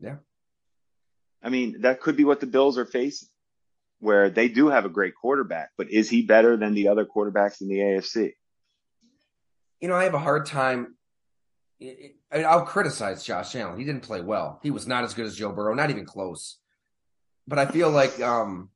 Yeah. 0.00 0.16
I 1.42 1.50
mean, 1.50 1.82
that 1.82 2.00
could 2.00 2.16
be 2.16 2.24
what 2.24 2.40
the 2.40 2.46
Bills 2.46 2.76
are 2.76 2.86
facing, 2.86 3.28
where 4.00 4.30
they 4.30 4.48
do 4.48 4.68
have 4.68 4.84
a 4.84 4.88
great 4.88 5.14
quarterback, 5.14 5.70
but 5.78 5.90
is 5.90 6.10
he 6.10 6.22
better 6.22 6.56
than 6.56 6.74
the 6.74 6.88
other 6.88 7.06
quarterbacks 7.06 7.60
in 7.60 7.68
the 7.68 7.78
AFC? 7.78 8.32
You 9.80 9.88
know, 9.88 9.94
I 9.94 10.04
have 10.04 10.14
a 10.14 10.18
hard 10.18 10.46
time. 10.46 10.96
I 11.80 11.84
mean, 12.32 12.44
I'll 12.46 12.64
criticize 12.64 13.22
Josh 13.22 13.54
Allen. 13.54 13.78
He 13.78 13.84
didn't 13.84 14.02
play 14.02 14.20
well. 14.20 14.58
He 14.62 14.70
was 14.70 14.86
not 14.86 15.04
as 15.04 15.14
good 15.14 15.26
as 15.26 15.36
Joe 15.36 15.52
Burrow, 15.52 15.74
not 15.74 15.90
even 15.90 16.06
close. 16.06 16.58
But 17.46 17.58
I 17.58 17.66
feel 17.66 17.90
like, 17.90 18.20
um, 18.20 18.70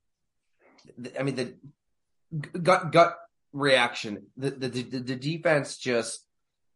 I 1.18 1.22
mean, 1.22 1.36
the 1.36 1.54
gut 2.58 2.92
gut 2.92 3.16
reaction. 3.52 4.26
The 4.36 4.50
the 4.50 4.68
the, 4.68 4.82
the 4.82 5.16
defense 5.16 5.78
just 5.78 6.24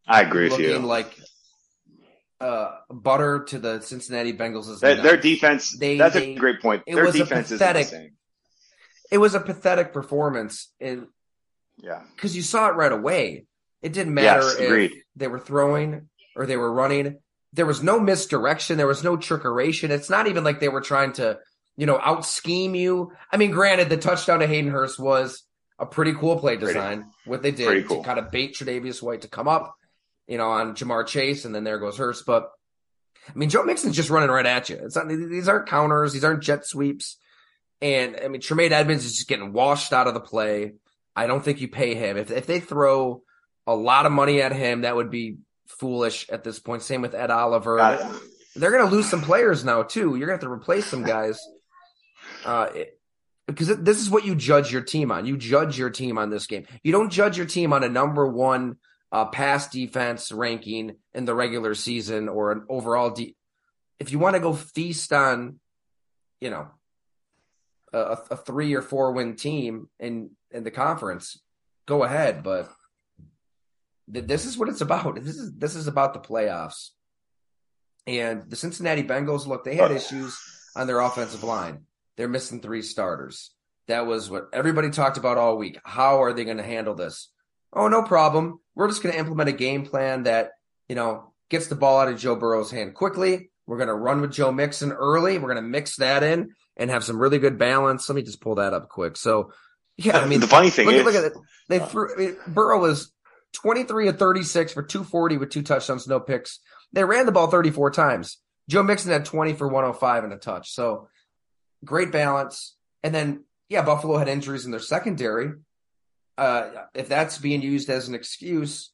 I 0.07 0.21
agree 0.21 0.49
with 0.49 0.59
you. 0.59 0.79
Like 0.79 1.17
uh, 2.43 2.71
butter 2.89 3.45
to 3.45 3.59
the 3.59 3.81
Cincinnati 3.81 4.33
Bengals. 4.33 4.79
Their, 4.79 4.95
their 4.95 5.17
defense. 5.17 5.77
They, 5.77 5.97
that's 5.97 6.15
they, 6.15 6.33
a 6.33 6.35
great 6.35 6.61
point. 6.61 6.83
Their 6.85 7.11
defense 7.11 7.49
pathetic, 7.49 7.85
is 7.85 7.91
the 7.91 7.95
same. 7.97 8.11
It 9.11 9.17
was 9.17 9.35
a 9.35 9.39
pathetic 9.39 9.93
performance, 9.93 10.71
and 10.79 11.07
yeah, 11.77 12.01
because 12.15 12.35
you 12.35 12.41
saw 12.41 12.67
it 12.67 12.75
right 12.75 12.91
away. 12.91 13.45
It 13.81 13.93
didn't 13.93 14.13
matter 14.13 14.41
yes, 14.41 14.55
if 14.55 14.65
agreed. 14.67 14.91
they 15.15 15.27
were 15.27 15.39
throwing 15.39 16.09
or 16.35 16.45
they 16.45 16.57
were 16.57 16.71
running. 16.71 17.17
There 17.51 17.65
was 17.65 17.83
no 17.83 17.99
misdirection. 17.99 18.77
There 18.77 18.87
was 18.87 19.03
no 19.03 19.17
trickeration. 19.17 19.89
It's 19.89 20.09
not 20.09 20.27
even 20.27 20.43
like 20.43 20.59
they 20.59 20.69
were 20.69 20.81
trying 20.81 21.13
to, 21.13 21.39
you 21.75 21.85
know, 21.85 21.99
out 22.01 22.25
scheme 22.25 22.75
you. 22.75 23.11
I 23.31 23.37
mean, 23.37 23.51
granted, 23.51 23.89
the 23.89 23.97
touchdown 23.97 24.39
to 24.39 24.47
Hayden 24.47 24.71
Hurst 24.71 24.97
was 24.97 25.43
a 25.79 25.85
pretty 25.85 26.13
cool 26.13 26.39
play 26.39 26.55
design. 26.55 27.03
Pretty, 27.03 27.09
what 27.25 27.41
they 27.41 27.51
did 27.51 27.87
cool. 27.87 27.97
to 27.97 28.03
kind 28.03 28.19
of 28.19 28.31
bait 28.31 28.55
Tre'Davious 28.55 29.01
White 29.01 29.21
to 29.21 29.27
come 29.27 29.47
up, 29.47 29.75
you 30.27 30.37
know, 30.37 30.49
on 30.49 30.75
Ja'Marr 30.75 31.07
Chase, 31.07 31.45
and 31.45 31.53
then 31.53 31.63
there 31.63 31.79
goes 31.79 31.97
Hurst. 31.97 32.25
But 32.25 32.51
I 33.29 33.37
mean, 33.37 33.49
Joe 33.49 33.63
Mixon's 33.63 33.95
just 33.95 34.09
running 34.09 34.29
right 34.29 34.45
at 34.45 34.69
you. 34.69 34.79
It's 34.83 34.95
not 34.95 35.07
these 35.07 35.47
aren't 35.47 35.67
counters, 35.67 36.13
these 36.13 36.23
aren't 36.23 36.43
jet 36.43 36.65
sweeps. 36.65 37.17
And 37.81 38.17
I 38.23 38.27
mean, 38.27 38.41
Tremaine 38.41 38.71
Edmunds 38.71 39.05
is 39.05 39.15
just 39.15 39.27
getting 39.27 39.53
washed 39.53 39.93
out 39.93 40.07
of 40.07 40.13
the 40.13 40.19
play. 40.19 40.73
I 41.15 41.27
don't 41.27 41.43
think 41.43 41.61
you 41.61 41.67
pay 41.67 41.95
him 41.95 42.17
if 42.17 42.31
if 42.31 42.45
they 42.45 42.59
throw 42.59 43.23
a 43.67 43.75
lot 43.75 44.05
of 44.05 44.11
money 44.11 44.41
at 44.41 44.51
him. 44.51 44.81
That 44.81 44.95
would 44.95 45.09
be 45.09 45.37
foolish 45.67 46.29
at 46.29 46.43
this 46.43 46.59
point. 46.59 46.83
Same 46.83 47.01
with 47.01 47.15
Ed 47.15 47.31
Oliver. 47.31 47.77
They're 48.55 48.71
going 48.71 48.87
to 48.87 48.95
lose 48.95 49.09
some 49.09 49.21
players 49.21 49.65
now 49.65 49.83
too. 49.83 50.15
You're 50.15 50.27
going 50.27 50.39
to 50.39 50.45
have 50.45 50.49
to 50.49 50.51
replace 50.51 50.85
some 50.85 51.03
guys. 51.03 51.39
Uh, 52.45 52.67
it, 52.73 52.99
because 53.47 53.67
this 53.67 53.99
is 53.99 54.09
what 54.09 54.25
you 54.25 54.35
judge 54.35 54.71
your 54.71 54.81
team 54.81 55.11
on. 55.11 55.25
You 55.25 55.37
judge 55.37 55.77
your 55.77 55.89
team 55.89 56.17
on 56.17 56.29
this 56.29 56.47
game. 56.47 56.65
You 56.83 56.91
don't 56.91 57.09
judge 57.09 57.37
your 57.37 57.45
team 57.45 57.73
on 57.73 57.83
a 57.83 57.89
number 57.89 58.27
one 58.27 58.77
uh, 59.11 59.25
pass 59.25 59.69
defense 59.69 60.31
ranking 60.31 60.95
in 61.13 61.25
the 61.25 61.35
regular 61.35 61.75
season 61.75 62.29
or 62.29 62.51
an 62.51 62.65
overall. 62.69 63.11
De- 63.11 63.35
if 63.99 64.11
you 64.11 64.19
want 64.19 64.35
to 64.35 64.39
go 64.39 64.53
feast 64.53 65.11
on, 65.13 65.59
you 66.39 66.49
know, 66.49 66.67
a, 67.91 68.17
a 68.31 68.37
three 68.37 68.73
or 68.73 68.81
four 68.81 69.11
win 69.11 69.35
team 69.35 69.89
in 69.99 70.31
in 70.51 70.63
the 70.63 70.71
conference, 70.71 71.39
go 71.85 72.03
ahead. 72.03 72.43
But 72.43 72.69
th- 74.11 74.25
this 74.25 74.45
is 74.45 74.57
what 74.57 74.69
it's 74.69 74.81
about. 74.81 75.15
This 75.23 75.35
is 75.35 75.53
this 75.53 75.75
is 75.75 75.87
about 75.87 76.13
the 76.13 76.19
playoffs. 76.19 76.89
And 78.05 78.49
the 78.49 78.57
Cincinnati 78.57 79.03
Bengals, 79.03 79.47
look, 79.47 79.63
they 79.63 79.75
had 79.75 79.91
issues 79.91 80.37
on 80.75 80.87
their 80.87 80.99
offensive 80.99 81.43
line. 81.43 81.85
They're 82.17 82.27
missing 82.27 82.61
three 82.61 82.81
starters. 82.81 83.51
That 83.87 84.05
was 84.05 84.29
what 84.29 84.45
everybody 84.53 84.89
talked 84.89 85.17
about 85.17 85.37
all 85.37 85.57
week. 85.57 85.79
How 85.83 86.23
are 86.23 86.33
they 86.33 86.45
going 86.45 86.57
to 86.57 86.63
handle 86.63 86.95
this? 86.95 87.29
Oh, 87.73 87.87
no 87.87 88.03
problem. 88.03 88.59
We're 88.75 88.87
just 88.87 89.03
going 89.03 89.13
to 89.13 89.19
implement 89.19 89.49
a 89.49 89.53
game 89.53 89.85
plan 89.85 90.23
that, 90.23 90.51
you 90.87 90.95
know, 90.95 91.33
gets 91.49 91.67
the 91.67 91.75
ball 91.75 91.99
out 91.99 92.07
of 92.07 92.19
Joe 92.19 92.35
Burrow's 92.35 92.71
hand 92.71 92.93
quickly. 92.93 93.49
We're 93.65 93.77
going 93.77 93.87
to 93.87 93.95
run 93.95 94.21
with 94.21 94.31
Joe 94.31 94.51
Mixon 94.51 94.91
early. 94.91 95.37
We're 95.37 95.53
going 95.53 95.63
to 95.63 95.69
mix 95.69 95.97
that 95.97 96.23
in 96.23 96.51
and 96.77 96.89
have 96.89 97.03
some 97.03 97.19
really 97.19 97.39
good 97.39 97.57
balance. 97.57 98.07
Let 98.09 98.15
me 98.15 98.21
just 98.21 98.41
pull 98.41 98.55
that 98.55 98.73
up 98.73 98.89
quick. 98.89 99.17
So, 99.17 99.51
yeah, 99.97 100.17
I 100.17 100.25
mean, 100.27 100.39
the 100.39 100.47
funny 100.47 100.69
thing 100.69 100.85
look, 100.85 100.95
is, 100.95 101.05
look 101.05 101.15
at 101.15 101.23
it. 101.23 101.33
They 101.69 101.79
uh. 101.79 101.85
threw, 101.85 102.13
I 102.13 102.17
mean, 102.17 102.37
Burrow 102.47 102.79
was 102.79 103.11
23 103.53 104.09
of 104.09 104.19
36 104.19 104.73
for 104.73 104.83
240 104.83 105.37
with 105.37 105.49
two 105.49 105.61
touchdowns, 105.61 106.07
no 106.07 106.19
picks. 106.19 106.59
They 106.91 107.03
ran 107.03 107.25
the 107.25 107.31
ball 107.31 107.47
34 107.47 107.91
times. 107.91 108.37
Joe 108.69 108.83
Mixon 108.83 109.11
had 109.11 109.25
20 109.25 109.53
for 109.53 109.67
105 109.67 110.23
and 110.23 110.33
a 110.33 110.37
touch. 110.37 110.71
So, 110.71 111.07
great 111.83 112.11
balance. 112.11 112.75
And 113.03 113.13
then, 113.13 113.43
yeah, 113.69 113.81
Buffalo 113.81 114.17
had 114.17 114.27
injuries 114.27 114.65
in 114.65 114.71
their 114.71 114.79
secondary. 114.79 115.51
Uh, 116.37 116.69
if 116.93 117.09
that's 117.09 117.37
being 117.37 117.61
used 117.61 117.89
as 117.89 118.07
an 118.07 118.15
excuse, 118.15 118.91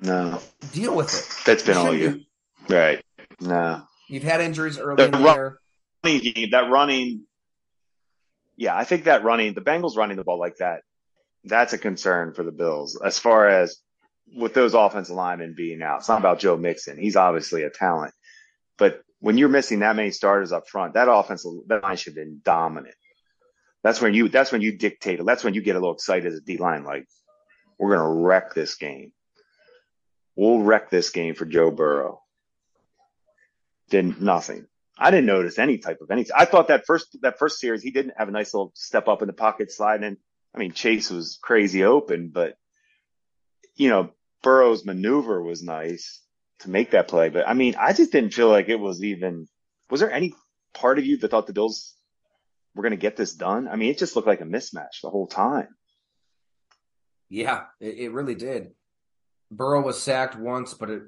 no, 0.00 0.40
deal 0.72 0.94
with 0.94 1.14
it. 1.14 1.46
That's 1.46 1.62
been 1.62 1.76
all 1.76 1.94
year, 1.94 2.18
right? 2.68 3.02
No, 3.40 3.84
you've 4.08 4.22
had 4.22 4.42
injuries 4.42 4.78
early 4.78 4.96
the 4.96 5.04
in 5.06 5.10
the 5.12 5.18
run, 5.18 5.34
year. 5.34 5.58
Running, 6.04 6.50
that 6.50 6.70
running, 6.70 7.22
yeah, 8.56 8.76
I 8.76 8.84
think 8.84 9.04
that 9.04 9.24
running, 9.24 9.54
the 9.54 9.62
Bengals 9.62 9.96
running 9.96 10.18
the 10.18 10.24
ball 10.24 10.38
like 10.38 10.56
that, 10.58 10.82
that's 11.44 11.72
a 11.72 11.78
concern 11.78 12.34
for 12.34 12.42
the 12.42 12.52
Bills 12.52 13.00
as 13.02 13.18
far 13.18 13.48
as 13.48 13.78
with 14.36 14.52
those 14.52 14.74
offensive 14.74 15.16
linemen 15.16 15.54
being 15.56 15.80
out. 15.80 16.00
It's 16.00 16.08
not 16.08 16.20
about 16.20 16.38
Joe 16.38 16.58
Mixon; 16.58 16.98
he's 16.98 17.16
obviously 17.16 17.62
a 17.62 17.70
talent, 17.70 18.12
but 18.76 19.00
when 19.22 19.38
you're 19.38 19.48
missing 19.48 19.78
that 19.78 19.94
many 19.94 20.10
starters 20.10 20.50
up 20.50 20.68
front, 20.68 20.94
that 20.94 21.08
offensive 21.08 21.52
that 21.68 21.84
line 21.84 21.96
should 21.96 22.16
have 22.16 22.24
been 22.24 22.40
dominant. 22.44 22.96
That's 23.84 24.00
when 24.00 24.14
you 24.14 24.28
that's 24.28 24.50
when 24.50 24.62
you 24.62 24.76
dictate. 24.76 25.24
That's 25.24 25.44
when 25.44 25.54
you 25.54 25.62
get 25.62 25.76
a 25.76 25.78
little 25.78 25.94
excited 25.94 26.26
as 26.26 26.38
a 26.38 26.40
D 26.40 26.58
line, 26.58 26.82
like 26.82 27.06
we're 27.78 27.96
gonna 27.96 28.12
wreck 28.12 28.52
this 28.52 28.74
game. 28.74 29.12
We'll 30.34 30.58
wreck 30.58 30.90
this 30.90 31.10
game 31.10 31.36
for 31.36 31.44
Joe 31.44 31.70
Burrow. 31.70 32.20
Did 33.90 34.20
nothing. 34.20 34.66
I 34.98 35.12
didn't 35.12 35.26
notice 35.26 35.58
any 35.58 35.78
type 35.78 36.00
of 36.00 36.10
anything. 36.10 36.34
I 36.36 36.44
thought 36.44 36.68
that 36.68 36.84
first 36.84 37.16
that 37.22 37.38
first 37.38 37.60
series 37.60 37.82
he 37.82 37.92
didn't 37.92 38.14
have 38.16 38.28
a 38.28 38.32
nice 38.32 38.52
little 38.52 38.72
step 38.74 39.06
up 39.06 39.22
in 39.22 39.28
the 39.28 39.32
pocket 39.32 39.70
slide, 39.70 40.02
and 40.02 40.16
I 40.52 40.58
mean 40.58 40.72
Chase 40.72 41.10
was 41.10 41.38
crazy 41.40 41.84
open, 41.84 42.30
but 42.30 42.56
you 43.76 43.88
know 43.88 44.10
Burrow's 44.42 44.84
maneuver 44.84 45.40
was 45.40 45.62
nice 45.62 46.22
to 46.62 46.70
make 46.70 46.90
that 46.92 47.08
play. 47.08 47.28
But 47.28 47.48
I 47.48 47.54
mean, 47.54 47.74
I 47.78 47.92
just 47.92 48.12
didn't 48.12 48.34
feel 48.34 48.48
like 48.48 48.68
it 48.68 48.80
was 48.80 49.02
even. 49.02 49.46
Was 49.90 50.00
there 50.00 50.12
any 50.12 50.34
part 50.74 50.98
of 50.98 51.04
you 51.04 51.18
that 51.18 51.30
thought 51.30 51.46
the 51.46 51.52
Bills 51.52 51.94
were 52.74 52.82
going 52.82 52.92
to 52.92 52.96
get 52.96 53.16
this 53.16 53.34
done? 53.34 53.68
I 53.68 53.76
mean, 53.76 53.90
it 53.90 53.98
just 53.98 54.16
looked 54.16 54.28
like 54.28 54.40
a 54.40 54.44
mismatch 54.44 55.02
the 55.02 55.10
whole 55.10 55.26
time. 55.26 55.68
Yeah, 57.28 57.64
it, 57.80 57.98
it 57.98 58.12
really 58.12 58.34
did. 58.34 58.72
Burrow 59.50 59.82
was 59.82 60.02
sacked 60.02 60.38
once, 60.38 60.74
but 60.74 60.88
it 60.88 61.02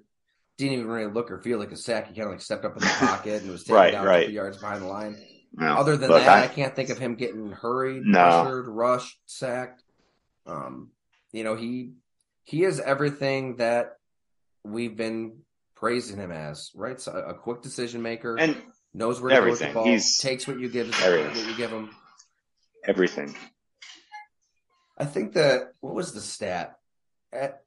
didn't 0.59 0.75
even 0.75 0.87
really 0.87 1.11
look 1.11 1.31
or 1.31 1.39
feel 1.39 1.59
like 1.59 1.73
a 1.73 1.77
sack. 1.77 2.09
He 2.09 2.15
kind 2.15 2.27
of 2.27 2.33
like 2.33 2.41
stepped 2.41 2.65
up 2.65 2.77
in 2.77 2.81
the 2.81 2.87
pocket 2.99 3.43
and 3.43 3.51
was 3.51 3.65
taken 3.65 3.77
right, 3.77 3.93
down 3.93 4.07
right. 4.07 4.31
yards 4.31 4.59
behind 4.59 4.83
the 4.83 4.87
line. 4.87 5.17
No, 5.57 5.75
Other 5.77 5.97
than 5.97 6.11
that, 6.11 6.29
I, 6.29 6.45
I, 6.45 6.49
can't 6.49 6.75
think 6.75 6.91
of 6.91 6.99
him 6.99 7.15
getting 7.15 7.53
hurried, 7.53 8.03
No. 8.05 8.43
pressured, 8.43 8.69
rushed, 8.69 9.19
sacked. 9.27 9.85
Um, 10.47 10.91
you 11.33 11.45
know, 11.45 11.55
he 11.55 11.93
he 12.43 12.65
is 12.65 12.81
everything 12.81 13.57
that 13.57 13.99
we've 14.65 14.97
been 14.97 15.44
praising 15.85 16.17
him 16.17 16.33
as, 16.33 16.71
right? 16.75 16.99
So 16.99 17.13
a 17.13 17.35
quick 17.35 17.61
decision 17.61 18.01
maker, 18.01 18.39
and 18.39 18.57
knows 18.95 19.21
where 19.21 19.29
to 19.35 19.37
go 19.37 19.51
with 19.51 19.59
the 19.59 19.67
ball, 19.67 19.85
He's- 19.85 20.17
takes 20.17 20.47
what 20.49 20.59
you 20.59 20.71
give 20.71 20.91
everything. 21.03 21.37
what 21.37 21.47
you 21.47 21.57
give 21.59 21.71
him. 21.71 21.91
everything. 22.85 23.37
I 24.97 25.05
think 25.05 25.35
that 25.35 25.73
what 25.81 25.95
was 25.95 26.13
the 26.15 26.23
stat? 26.23 26.79
At 27.33 27.65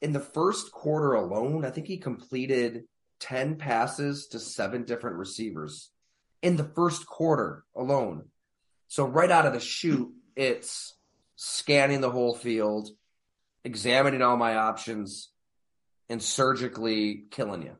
in 0.00 0.12
the 0.12 0.20
first 0.20 0.70
quarter 0.70 1.14
alone, 1.14 1.64
I 1.64 1.70
think 1.70 1.88
he 1.88 1.96
completed 1.98 2.84
10 3.18 3.56
passes 3.56 4.28
to 4.28 4.38
seven 4.38 4.84
different 4.84 5.16
receivers 5.16 5.90
in 6.40 6.54
the 6.54 6.64
first 6.76 7.04
quarter 7.06 7.64
alone. 7.74 8.28
So 8.86 9.04
right 9.06 9.30
out 9.30 9.46
of 9.46 9.54
the 9.54 9.60
chute, 9.60 10.12
it's 10.36 10.94
scanning 11.34 12.00
the 12.00 12.10
whole 12.12 12.34
field, 12.36 12.90
examining 13.64 14.22
all 14.22 14.36
my 14.36 14.54
options, 14.54 15.30
and 16.08 16.22
surgically 16.22 17.24
killing 17.30 17.62
you. 17.62 17.76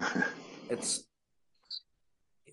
It's 0.70 1.02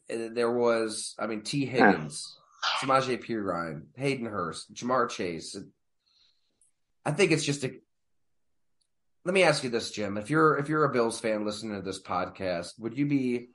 there 0.07 0.51
was, 0.51 1.15
I 1.19 1.27
mean, 1.27 1.41
Tee 1.41 1.65
Higgins, 1.65 2.37
Samaje 2.79 3.21
Perine, 3.21 3.87
Hayden 3.97 4.25
Hurst, 4.25 4.73
Ja'Marr 4.73 5.09
Chase. 5.09 5.57
I 7.05 7.11
think 7.11 7.31
it's 7.31 7.43
just 7.43 7.65
a. 7.65 7.73
Let 9.25 9.33
me 9.33 9.43
ask 9.43 9.65
you 9.65 9.69
this, 9.69 9.91
Jim. 9.91 10.17
If 10.17 10.29
you're 10.29 10.57
if 10.57 10.69
you're 10.69 10.85
a 10.85 10.93
Bills 10.93 11.19
fan 11.19 11.45
listening 11.45 11.75
to 11.75 11.81
this 11.81 12.01
podcast, 12.01 12.79
would 12.79 12.97
you 12.97 13.05
be 13.05 13.49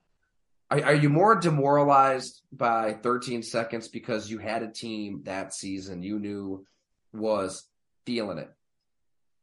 are, 0.71 0.83
are 0.85 0.95
you 0.95 1.09
more 1.09 1.35
demoralized 1.37 2.43
by 2.53 2.93
13 2.93 3.43
seconds 3.43 3.89
because 3.89 4.31
you 4.31 4.39
had 4.39 4.63
a 4.63 4.71
team 4.71 5.23
that 5.25 5.55
season 5.55 6.03
you 6.03 6.19
knew 6.19 6.65
was 7.13 7.65
feeling 8.07 8.39
it 8.39 8.51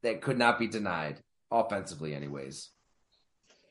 that 0.04 0.22
could 0.22 0.38
not 0.38 0.60
be 0.60 0.67
denied 0.67 1.22
offensively, 1.51 2.13
anyways? 2.13 2.69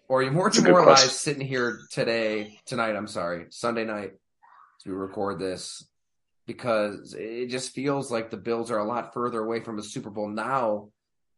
Or 0.09 0.21
are 0.21 0.23
you 0.23 0.31
more 0.31 0.45
That's 0.45 0.59
a 0.59 0.61
good 0.63 0.67
demoralized 0.69 1.11
sitting 1.13 1.47
here 1.47 1.81
today, 1.91 2.61
tonight? 2.67 2.95
I'm 2.95 3.09
sorry, 3.09 3.47
Sunday 3.51 3.85
night 3.85 4.13
as 4.13 4.87
we 4.87 4.93
record 4.93 5.39
this 5.39 5.85
because 6.47 7.15
it 7.19 7.49
just 7.49 7.73
feels 7.73 8.11
like 8.11 8.31
the 8.31 8.37
Bills 8.37 8.71
are 8.71 8.79
a 8.79 8.85
lot 8.87 9.13
further 9.13 9.41
away 9.41 9.61
from 9.61 9.79
a 9.79 9.83
Super 9.83 10.11
Bowl 10.11 10.29
now 10.29 10.91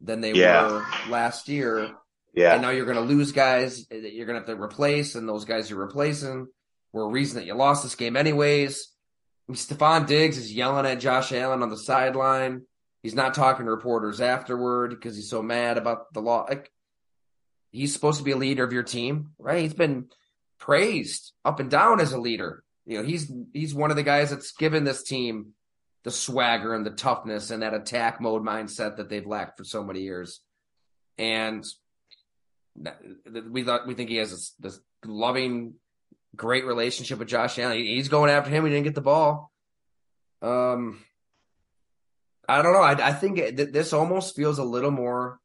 than 0.03 0.21
they 0.21 0.33
Yeah. 0.33 0.67
were 0.71 0.87
last 1.09 1.49
year. 1.49 1.91
Yeah. 2.35 2.53
And 2.53 2.63
now 2.63 2.71
you're 2.71 2.85
going 2.85 2.99
to 2.99 3.03
lose 3.03 3.33
guys 3.33 3.87
that 3.87 4.13
you're 4.13 4.27
going 4.27 4.41
to 4.41 4.47
have 4.47 4.57
to 4.57 4.63
replace, 4.63 5.15
and 5.15 5.27
those 5.27 5.47
guys 5.47 5.71
you're 5.71 5.81
replacing 5.81 6.47
were 6.93 7.05
a 7.05 7.09
reason 7.09 7.39
that 7.41 7.47
you 7.47 7.55
lost 7.55 7.83
this 7.83 7.95
game, 7.95 8.17
anyways. 8.17 8.87
I 9.49 9.53
mean, 9.53 9.57
Stefon 9.57 10.07
Diggs 10.07 10.37
is 10.37 10.53
yelling 10.53 10.85
at 10.85 11.01
Josh 11.01 11.33
Allen 11.33 11.63
on 11.63 11.71
the 11.71 11.79
sideline. 11.79 12.67
He's 13.03 13.15
not 13.15 13.35
talking 13.35 13.67
to 13.67 13.71
reporters 13.71 14.21
afterward 14.21 14.91
because 14.91 15.15
he's 15.15 15.31
so 15.31 15.43
mad 15.43 15.79
about 15.79 16.13
the 16.13 16.21
law. 16.21 16.47
Like, 16.49 16.73
he's 17.71 17.93
supposed 17.93 18.19
to 18.19 18.25
be 18.25 18.33
a 18.33 18.37
leader 18.37 18.65
of 18.65 18.73
your 18.73 18.83
team, 18.83 19.31
right? 19.39 19.63
He's 19.63 19.75
been 19.75 20.09
praised 20.59 21.33
up 21.45 21.61
and 21.61 21.71
down 21.71 22.01
as 22.01 22.13
a 22.13 22.21
leader. 22.21 22.65
You 22.87 22.99
know, 22.99 23.05
he's 23.05 23.31
he's 23.53 23.75
one 23.75 23.91
of 23.91 23.97
the 23.97 24.03
guys 24.03 24.31
that's 24.31 24.53
given 24.53 24.85
this 24.85 25.03
team 25.03 25.53
the 26.05 26.11
swagger 26.11 26.75
and 26.75 26.87
the 26.87 26.91
toughness 26.91 27.51
and 27.51 27.63
that 27.63 27.75
attack 27.75 28.21
mode 28.21 28.43
mindset 28.43 28.97
that 28.97 29.09
they've 29.09 29.27
lacked 29.27 29.59
for 29.59 29.65
so 29.65 29.85
many 29.85 30.01
years. 30.01 30.41
And 31.19 31.67
we 33.51 33.65
thought 33.65 33.87
we 33.87 33.95
think 33.95 34.09
he 34.09 34.17
has 34.17 34.31
this, 34.31 34.55
this 34.59 34.81
loving, 35.05 35.75
great 36.35 36.65
relationship 36.65 37.19
with 37.19 37.29
Josh 37.29 37.59
Allen. 37.59 37.79
He's 37.79 38.09
going 38.09 38.31
after 38.31 38.51
him. 38.51 38.65
He 38.65 38.71
didn't 38.71 38.85
get 38.85 38.95
the 38.95 39.01
ball. 39.01 39.53
Um, 40.41 41.05
I 42.49 42.63
don't 42.63 42.73
know. 42.73 42.83
I, 42.83 43.09
I 43.09 43.13
think 43.13 43.39
it, 43.39 43.57
th- 43.57 43.73
this 43.73 43.93
almost 43.93 44.35
feels 44.35 44.59
a 44.59 44.65
little 44.65 44.91
more 44.91 45.39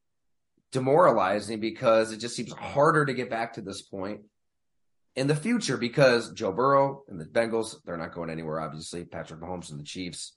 demoralizing 0.71 1.59
because 1.59 2.11
it 2.11 2.17
just 2.17 2.35
seems 2.35 2.53
harder 2.53 3.05
to 3.05 3.13
get 3.13 3.29
back 3.29 3.53
to 3.53 3.61
this 3.61 3.81
point 3.81 4.21
in 5.15 5.27
the 5.27 5.35
future 5.35 5.77
because 5.77 6.31
Joe 6.31 6.51
Burrow 6.51 7.03
and 7.07 7.19
the 7.19 7.25
Bengals, 7.25 7.75
they're 7.85 7.97
not 7.97 8.13
going 8.13 8.29
anywhere, 8.29 8.59
obviously. 8.59 9.05
Patrick 9.05 9.39
Mahomes 9.39 9.69
and 9.69 9.79
the 9.79 9.85
Chiefs, 9.85 10.33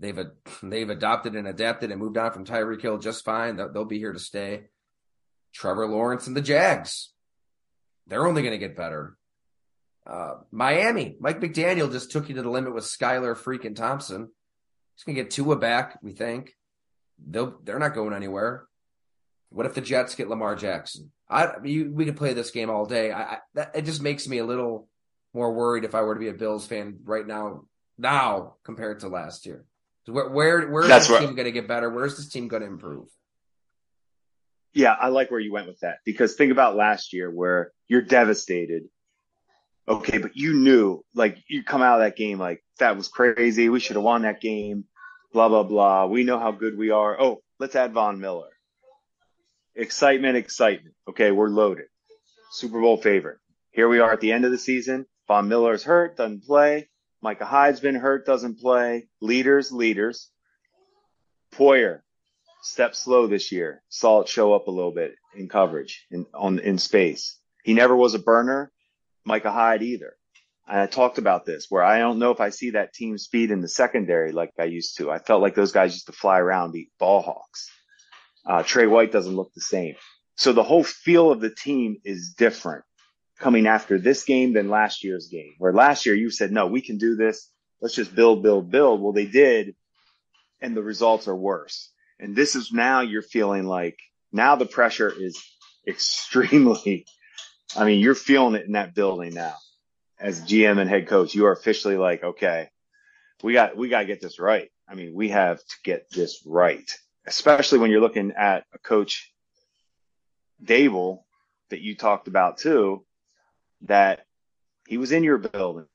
they've 0.00 0.18
they've 0.62 0.90
adopted 0.90 1.34
and 1.34 1.46
adapted 1.46 1.90
and 1.90 2.00
moved 2.00 2.16
on 2.16 2.32
from 2.32 2.44
Tyreek 2.44 2.80
Hill 2.80 2.98
just 2.98 3.24
fine. 3.24 3.56
They'll, 3.56 3.72
they'll 3.72 3.84
be 3.84 3.98
here 3.98 4.12
to 4.12 4.18
stay. 4.18 4.64
Trevor 5.52 5.86
Lawrence 5.86 6.26
and 6.26 6.36
the 6.36 6.42
Jags, 6.42 7.12
they're 8.06 8.26
only 8.26 8.42
going 8.42 8.52
to 8.52 8.58
get 8.58 8.76
better. 8.76 9.16
Uh, 10.06 10.34
Miami, 10.52 11.16
Mike 11.18 11.40
McDaniel 11.40 11.90
just 11.90 12.12
took 12.12 12.28
you 12.28 12.36
to 12.36 12.42
the 12.42 12.50
limit 12.50 12.74
with 12.74 12.84
Skylar 12.84 13.36
freaking 13.36 13.74
Thompson. 13.74 14.28
He's 14.96 15.04
going 15.04 15.16
to 15.16 15.22
get 15.22 15.30
Tua 15.30 15.56
back, 15.56 15.98
we 16.02 16.12
think. 16.12 16.56
They'll, 17.24 17.58
they're 17.62 17.78
not 17.78 17.94
going 17.94 18.14
anywhere. 18.14 18.66
What 19.50 19.66
if 19.66 19.74
the 19.74 19.80
Jets 19.80 20.14
get 20.14 20.28
Lamar 20.28 20.56
Jackson? 20.56 21.12
I 21.28 21.52
you, 21.64 21.92
we 21.92 22.04
could 22.04 22.16
play 22.16 22.32
this 22.34 22.50
game 22.50 22.70
all 22.70 22.86
day. 22.86 23.10
I, 23.10 23.22
I 23.22 23.38
that 23.54 23.72
it 23.74 23.82
just 23.82 24.02
makes 24.02 24.28
me 24.28 24.38
a 24.38 24.44
little 24.44 24.88
more 25.32 25.52
worried 25.52 25.84
if 25.84 25.94
I 25.94 26.02
were 26.02 26.14
to 26.14 26.20
be 26.20 26.28
a 26.28 26.34
Bills 26.34 26.66
fan 26.66 26.98
right 27.04 27.26
now 27.26 27.64
now 27.98 28.54
compared 28.64 29.00
to 29.00 29.08
last 29.08 29.46
year. 29.46 29.64
Where 30.06 30.28
where 30.28 30.68
where's 30.68 30.88
That's 30.88 31.08
this 31.08 31.14
right. 31.14 31.26
team 31.26 31.34
going 31.34 31.46
to 31.46 31.52
get 31.52 31.68
better? 31.68 31.90
Where's 31.90 32.16
this 32.16 32.28
team 32.28 32.48
going 32.48 32.62
to 32.62 32.68
improve? 32.68 33.08
Yeah, 34.72 34.92
I 34.92 35.08
like 35.08 35.30
where 35.30 35.40
you 35.40 35.52
went 35.52 35.68
with 35.68 35.80
that 35.80 35.98
because 36.04 36.34
think 36.34 36.52
about 36.52 36.76
last 36.76 37.12
year 37.12 37.30
where 37.30 37.72
you're 37.88 38.02
devastated. 38.02 38.84
Okay, 39.88 40.18
but 40.18 40.36
you 40.36 40.54
knew, 40.54 41.04
like, 41.14 41.38
you 41.48 41.62
come 41.62 41.82
out 41.82 42.00
of 42.00 42.06
that 42.06 42.16
game 42.16 42.38
like 42.38 42.64
that 42.78 42.96
was 42.96 43.08
crazy. 43.08 43.68
We 43.68 43.80
should 43.80 43.96
have 43.96 44.04
won 44.04 44.22
that 44.22 44.40
game. 44.40 44.84
Blah 45.32 45.48
blah 45.48 45.62
blah. 45.62 46.06
We 46.06 46.24
know 46.24 46.38
how 46.38 46.50
good 46.50 46.76
we 46.76 46.90
are. 46.90 47.20
Oh, 47.20 47.42
let's 47.58 47.76
add 47.76 47.92
Von 47.92 48.20
Miller. 48.20 48.50
Excitement, 49.74 50.36
excitement. 50.36 50.94
Okay, 51.08 51.30
we're 51.30 51.48
loaded. 51.48 51.86
Super 52.50 52.80
Bowl 52.80 52.96
favorite. 52.96 53.38
Here 53.70 53.88
we 53.88 54.00
are 54.00 54.12
at 54.12 54.20
the 54.20 54.32
end 54.32 54.44
of 54.44 54.50
the 54.50 54.58
season. 54.58 55.06
Von 55.28 55.48
Miller's 55.48 55.84
hurt, 55.84 56.16
doesn't 56.16 56.44
play. 56.44 56.88
Micah 57.20 57.44
Hyde's 57.44 57.80
been 57.80 57.94
hurt, 57.94 58.24
doesn't 58.24 58.58
play. 58.58 59.08
Leaders, 59.20 59.70
leaders. 59.70 60.30
Poyer, 61.52 62.00
step 62.62 62.94
slow 62.94 63.26
this 63.26 63.52
year. 63.52 63.82
Saw 63.88 64.22
it 64.22 64.28
show 64.28 64.54
up 64.54 64.68
a 64.68 64.70
little 64.70 64.92
bit 64.92 65.14
in 65.36 65.48
coverage 65.48 66.06
in 66.10 66.26
on 66.34 66.58
in 66.58 66.78
space. 66.78 67.38
He 67.62 67.74
never 67.74 67.94
was 67.94 68.14
a 68.14 68.18
burner. 68.18 68.72
Micah 69.26 69.52
Hyde 69.52 69.82
either. 69.82 70.14
And 70.68 70.80
I 70.80 70.86
talked 70.86 71.18
about 71.18 71.44
this 71.44 71.66
where 71.68 71.82
I 71.82 71.98
don't 71.98 72.18
know 72.18 72.30
if 72.30 72.40
I 72.40 72.50
see 72.50 72.70
that 72.70 72.94
team 72.94 73.18
speed 73.18 73.50
in 73.50 73.60
the 73.60 73.68
secondary 73.68 74.32
like 74.32 74.52
I 74.58 74.64
used 74.64 74.96
to. 74.98 75.10
I 75.10 75.18
felt 75.18 75.42
like 75.42 75.54
those 75.54 75.72
guys 75.72 75.92
used 75.92 76.06
to 76.06 76.12
fly 76.12 76.38
around, 76.38 76.72
be 76.72 76.90
ball 76.98 77.22
hawks. 77.22 77.70
Uh, 78.44 78.62
Tre 78.62 78.86
White 78.86 79.12
doesn't 79.12 79.34
look 79.34 79.52
the 79.54 79.60
same. 79.60 79.94
So 80.36 80.52
the 80.52 80.62
whole 80.62 80.84
feel 80.84 81.30
of 81.30 81.40
the 81.40 81.50
team 81.50 81.98
is 82.04 82.34
different 82.36 82.84
coming 83.38 83.66
after 83.66 83.98
this 83.98 84.24
game 84.24 84.52
than 84.52 84.70
last 84.70 85.04
year's 85.04 85.28
game. 85.28 85.54
Where 85.58 85.72
last 85.72 86.06
year 86.06 86.14
you 86.14 86.30
said, 86.30 86.52
no, 86.52 86.66
we 86.66 86.80
can 86.80 86.98
do 86.98 87.16
this. 87.16 87.50
Let's 87.80 87.94
just 87.94 88.14
build, 88.14 88.42
build, 88.42 88.70
build. 88.70 89.02
Well, 89.02 89.12
they 89.12 89.26
did. 89.26 89.74
And 90.60 90.76
the 90.76 90.82
results 90.82 91.28
are 91.28 91.36
worse. 91.36 91.90
And 92.18 92.34
this 92.34 92.56
is 92.56 92.72
now 92.72 93.00
you're 93.02 93.22
feeling 93.22 93.66
like 93.66 93.98
now 94.32 94.56
the 94.56 94.66
pressure 94.66 95.12
is 95.12 95.42
extremely, 95.86 97.06
I 97.74 97.84
mean, 97.84 98.00
you're 98.00 98.14
feeling 98.14 98.54
it 98.54 98.66
in 98.66 98.72
that 98.72 98.94
building 98.94 99.34
now 99.34 99.56
as 100.20 100.42
GM 100.42 100.78
and 100.78 100.88
head 100.88 101.08
coach. 101.08 101.34
You 101.34 101.46
are 101.46 101.52
officially 101.52 101.96
like, 101.96 102.22
okay, 102.22 102.68
we 103.42 103.52
got, 103.52 103.76
we 103.76 103.88
got 103.88 104.00
to 104.00 104.06
get 104.06 104.20
this 104.20 104.38
right. 104.38 104.70
I 104.88 104.94
mean, 104.94 105.14
we 105.14 105.30
have 105.30 105.58
to 105.58 105.74
get 105.82 106.10
this 106.10 106.42
right, 106.46 106.88
especially 107.26 107.78
when 107.78 107.90
you're 107.90 108.00
looking 108.00 108.32
at 108.32 108.64
a 108.72 108.78
coach, 108.78 109.32
Daboll, 110.62 111.22
that 111.70 111.80
you 111.80 111.96
talked 111.96 112.28
about 112.28 112.58
too, 112.58 113.04
that 113.82 114.24
he 114.86 114.96
was 114.98 115.10
in 115.10 115.24
your 115.24 115.38
building. 115.38 115.86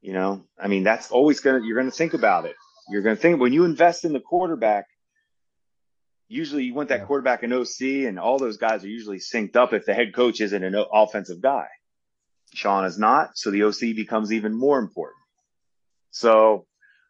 You 0.00 0.12
know, 0.12 0.44
I 0.60 0.68
mean, 0.68 0.84
that's 0.84 1.10
always 1.10 1.40
going 1.40 1.60
to, 1.60 1.66
you're 1.66 1.78
going 1.78 1.90
to 1.90 1.96
think 1.96 2.14
about 2.14 2.44
it. 2.44 2.54
You're 2.90 3.02
going 3.02 3.16
to 3.16 3.20
think 3.20 3.40
when 3.40 3.52
you 3.52 3.64
invest 3.64 4.04
in 4.04 4.12
the 4.12 4.20
quarterback, 4.20 4.86
usually 6.28 6.64
you 6.64 6.74
want 6.74 6.90
that 6.90 7.00
Yeah. 7.00 7.06
quarterback 7.06 7.42
in 7.42 7.52
OC 7.52 8.06
and 8.06 8.18
all 8.18 8.38
those 8.38 8.58
guys 8.58 8.84
are 8.84 8.88
usually 8.88 9.18
synced 9.18 9.56
up 9.56 9.72
if 9.72 9.86
the 9.86 9.94
head 9.94 10.14
coach 10.14 10.40
isn't 10.40 10.62
an 10.62 10.74
offensive 10.92 11.40
guy. 11.40 11.66
Sean 12.54 12.84
is 12.84 12.98
not. 12.98 13.36
So 13.36 13.50
the 13.50 13.64
OC 13.64 13.92
becomes 13.94 14.32
even 14.32 14.54
more 14.54 14.78
important. 14.78 15.22
So 16.10 16.66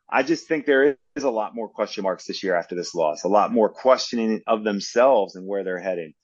I 0.09 0.23
just 0.23 0.49
think 0.49 0.67
there 0.67 0.97
is 1.17 1.25
a 1.25 1.31
lot 1.31 1.55
more 1.55 1.69
question 1.69 2.03
marks 2.03 2.27
this 2.27 2.43
year 2.43 2.55
after 2.55 2.75
this 2.75 2.95
loss, 2.95 3.25
a 3.25 3.29
lot 3.29 3.53
more 3.53 3.69
questioning 3.69 4.43
of 4.47 4.65
themselves 4.65 5.37
and 5.37 5.47
where 5.47 5.65
they're 5.65 5.79
heading. 5.79 6.15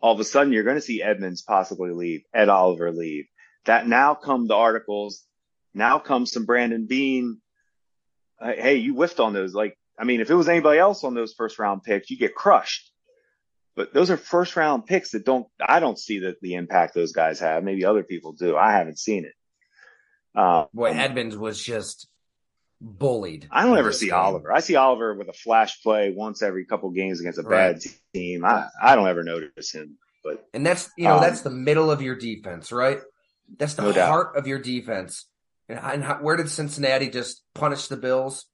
All 0.00 0.14
of 0.14 0.20
a 0.20 0.24
sudden, 0.24 0.52
you're 0.52 0.64
going 0.64 0.76
to 0.76 0.82
see 0.82 1.02
Edmunds 1.02 1.42
possibly 1.42 1.90
leave, 1.90 2.22
Ed 2.32 2.48
Oliver 2.48 2.90
leave. 2.92 3.26
That 3.66 3.86
now 3.86 4.14
come 4.14 4.46
the 4.46 4.54
articles. 4.54 5.24
Now 5.74 5.98
comes 5.98 6.32
some 6.32 6.46
Brandon 6.46 6.86
Beane. 6.86 7.40
Hey, 8.40 8.76
you 8.76 8.94
whiffed 8.94 9.20
on 9.20 9.34
those. 9.34 9.54
Like, 9.54 9.76
I 10.00 10.04
mean, 10.04 10.20
if 10.20 10.30
it 10.30 10.34
was 10.34 10.48
anybody 10.48 10.78
else 10.78 11.04
on 11.04 11.14
those 11.14 11.34
first 11.34 11.58
round 11.58 11.82
picks, 11.82 12.08
you 12.10 12.16
get 12.16 12.34
crushed. 12.34 12.90
But 13.76 13.92
those 13.94 14.10
are 14.10 14.16
first 14.16 14.56
round 14.56 14.86
picks 14.86 15.10
that 15.12 15.24
don't, 15.24 15.46
I 15.64 15.78
don't 15.80 15.98
see 15.98 16.18
the, 16.18 16.36
the 16.40 16.54
impact 16.54 16.94
those 16.94 17.12
guys 17.12 17.40
have. 17.40 17.62
Maybe 17.62 17.84
other 17.84 18.02
people 18.02 18.32
do. 18.32 18.56
I 18.56 18.72
haven't 18.72 18.98
seen 18.98 19.24
it. 19.26 19.34
Um, 20.38 20.66
Boy, 20.72 20.90
Edmunds 20.90 21.36
was 21.36 21.62
just 21.62 22.08
bullied. 22.80 23.46
I 23.50 23.64
don't 23.64 23.78
ever 23.78 23.92
see 23.92 24.06
game. 24.06 24.14
Oliver. 24.14 24.52
I 24.52 24.60
see 24.60 24.76
Oliver 24.76 25.14
with 25.14 25.28
a 25.28 25.32
flash 25.34 25.82
play 25.82 26.12
once 26.16 26.42
every 26.42 26.64
couple 26.64 26.90
games 26.90 27.20
against 27.20 27.38
a 27.38 27.42
Right. 27.42 27.74
bad 27.74 27.82
team. 28.14 28.44
I, 28.44 28.66
I 28.82 28.96
don't 28.96 29.08
ever 29.08 29.22
notice 29.22 29.72
him, 29.72 29.98
but 30.24 30.46
And 30.54 30.64
that's 30.64 30.90
you 30.96 31.06
know 31.08 31.16
Um, 31.16 31.20
that's 31.20 31.42
the 31.42 31.50
middle 31.50 31.90
of 31.90 32.00
your 32.00 32.16
defense, 32.16 32.72
right? 32.72 32.98
That's 33.58 33.74
the 33.74 33.82
No 33.82 33.92
doubt. 33.92 34.08
heart 34.08 34.36
of 34.36 34.46
your 34.46 34.58
defense. 34.60 35.26
And, 35.68 35.78
and 35.78 36.04
how, 36.04 36.16
where 36.16 36.36
did 36.36 36.48
Cincinnati 36.48 37.10
just 37.10 37.42
punish 37.54 37.88
the 37.88 37.96
Bills? 37.96 38.46